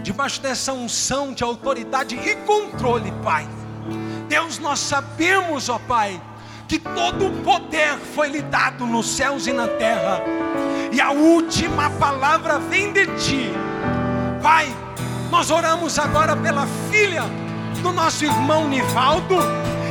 debaixo 0.03 0.41
dessa 0.41 0.73
unção 0.73 1.33
de 1.33 1.43
autoridade 1.43 2.15
e 2.15 2.35
controle, 2.37 3.11
Pai. 3.23 3.47
Deus, 4.27 4.59
nós 4.59 4.79
sabemos, 4.79 5.69
ó 5.69 5.79
Pai, 5.79 6.21
que 6.67 6.77
todo 6.77 7.27
o 7.27 7.43
poder 7.43 7.97
foi 8.13 8.29
lhe 8.29 8.41
dado 8.41 8.85
nos 8.85 9.07
céus 9.07 9.47
e 9.47 9.53
na 9.53 9.67
terra, 9.67 10.21
e 10.91 11.01
a 11.01 11.11
última 11.11 11.89
palavra 11.91 12.59
vem 12.59 12.93
de 12.93 13.05
Ti, 13.17 13.51
Pai. 14.41 14.67
Nós 15.31 15.51
oramos 15.51 15.99
agora 15.99 16.35
pela 16.35 16.67
filha 16.89 17.23
do 17.81 17.91
nosso 17.91 18.25
irmão 18.25 18.67
Nivaldo 18.67 19.35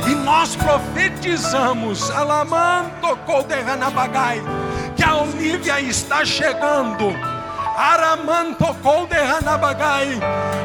e 0.09 0.15
nós 0.15 0.55
profetizamos, 0.55 2.11
Alamanto 2.11 3.15
Colderanabagai 3.25 4.41
que 4.99 5.03
a 5.05 5.15
Olívia 5.15 5.79
está 5.79 6.25
chegando. 6.25 7.38
Aramanto 7.79 8.75
Colderanabagai, 8.83 10.19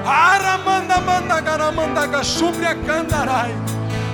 Aramanda 0.04 1.00
Mandagaramandaga 1.00 2.24
Subria 2.24 2.74
Candarai, 2.74 3.54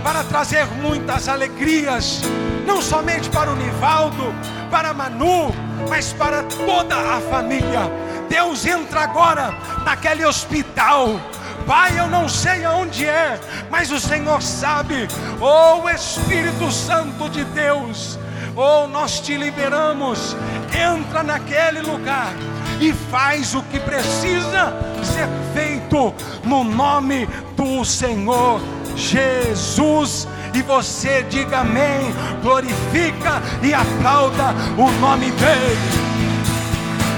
para 0.04 0.22
trazer 0.24 0.66
muitas 0.82 1.26
alegrias, 1.26 2.20
não 2.66 2.82
somente 2.82 3.30
para 3.30 3.52
o 3.52 3.56
Nivaldo, 3.56 4.34
para 4.70 4.92
Manu, 4.92 5.50
mas 5.88 6.12
para 6.12 6.42
toda 6.42 6.94
a 6.94 7.22
família. 7.22 7.90
Deus 8.28 8.66
entra 8.66 9.00
agora 9.00 9.54
naquele 9.82 10.26
hospital. 10.26 11.18
Pai, 11.66 11.98
eu 11.98 12.06
não 12.06 12.28
sei 12.28 12.66
aonde 12.66 13.06
é, 13.06 13.40
mas 13.70 13.90
o 13.90 13.98
Senhor 13.98 14.42
sabe. 14.42 15.08
Oh 15.40 15.88
Espírito 15.88 16.70
Santo 16.70 17.30
de 17.30 17.44
Deus, 17.44 18.18
oh, 18.54 18.86
nós 18.88 19.20
te 19.20 19.38
liberamos. 19.38 20.36
Entra 20.74 21.22
naquele 21.22 21.80
lugar 21.80 22.34
e 22.80 22.92
faz 23.10 23.54
o 23.54 23.62
que 23.62 23.78
precisa 23.78 24.74
ser 25.02 25.28
feito 25.52 26.14
no 26.44 26.64
nome 26.64 27.28
do 27.54 27.84
Senhor 27.84 28.60
Jesus. 28.96 30.26
E 30.54 30.62
você 30.62 31.22
diga 31.28 31.58
amém, 31.58 32.12
glorifica 32.42 33.42
e 33.62 33.72
aplauda 33.74 34.54
o 34.76 34.90
nome 35.00 35.30
dele. 35.32 36.10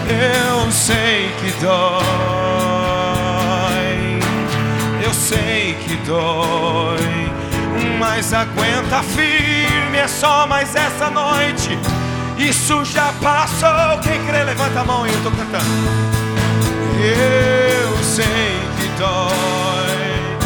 Eu 0.09 0.71
sei 0.71 1.31
que 1.41 1.51
dói, 1.63 1.73
eu 5.03 5.15
sei 5.15 5.75
que 5.85 5.97
dói, 6.05 7.33
mas 7.99 8.35
aguenta 8.35 9.03
firme, 9.03 9.97
é 9.97 10.09
só 10.09 10.47
mais 10.47 10.75
essa 10.75 11.09
noite. 11.09 11.79
Isso 12.49 12.85
já 12.85 13.13
passou. 13.23 13.99
Quem 14.03 14.25
crê, 14.27 14.43
levanta 14.43 14.81
a 14.81 14.85
mão 14.85 15.07
e 15.07 15.11
eu 15.11 15.17
estou 15.17 15.31
cantando. 15.33 15.65
Eu 16.99 17.97
sei 18.03 18.61
que 18.77 18.89
dói, 18.99 20.37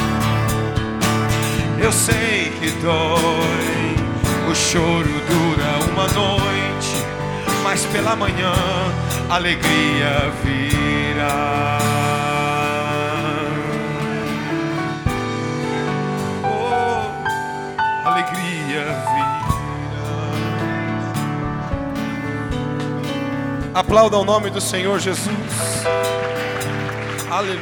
eu 1.79 1.93
sei 1.93 2.53
que 2.61 2.71
dói. 2.83 3.97
O 4.51 4.55
choro 4.55 5.09
dura 5.29 5.79
uma 5.91 6.07
noite, 6.09 7.05
mas 7.65 7.85
pela 7.87 8.15
manhã 8.15 8.53
alegria 9.31 10.31
virá. 10.45 11.96
Aplauda 23.77 24.17
o 24.17 24.25
nome 24.25 24.49
do 24.49 24.59
Senhor 24.59 24.99
Jesus. 24.99 25.29
Aleluia. 27.31 27.61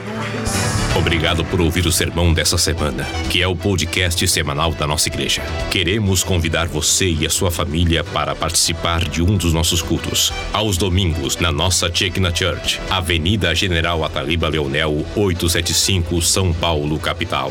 Obrigado 0.97 1.45
por 1.45 1.61
ouvir 1.61 1.85
o 1.87 1.91
sermão 1.91 2.33
dessa 2.33 2.57
semana, 2.57 3.05
que 3.29 3.43
é 3.43 3.49
o 3.49 3.57
podcast 3.57 4.29
semanal 4.29 4.71
da 4.71 4.87
nossa 4.87 5.09
igreja. 5.09 5.43
Queremos 5.73 6.23
convidar 6.23 6.69
você 6.69 7.09
e 7.11 7.27
a 7.27 7.31
sua 7.31 7.51
família 7.51 8.05
para 8.05 8.33
participar 8.33 9.03
de 9.03 9.23
um 9.23 9.37
dos 9.37 9.53
nossos 9.53 9.83
cultos, 9.83 10.33
aos 10.53 10.79
domingos, 10.79 11.37
na 11.39 11.51
nossa 11.51 11.93
Chekna 11.93 12.33
Church, 12.33 12.81
Avenida 12.89 13.53
General 13.53 14.05
Ataliba 14.05 14.49
Leonel, 14.49 15.05
875, 15.17 16.23
São 16.23 16.53
Paulo, 16.53 16.97
capital. 17.01 17.51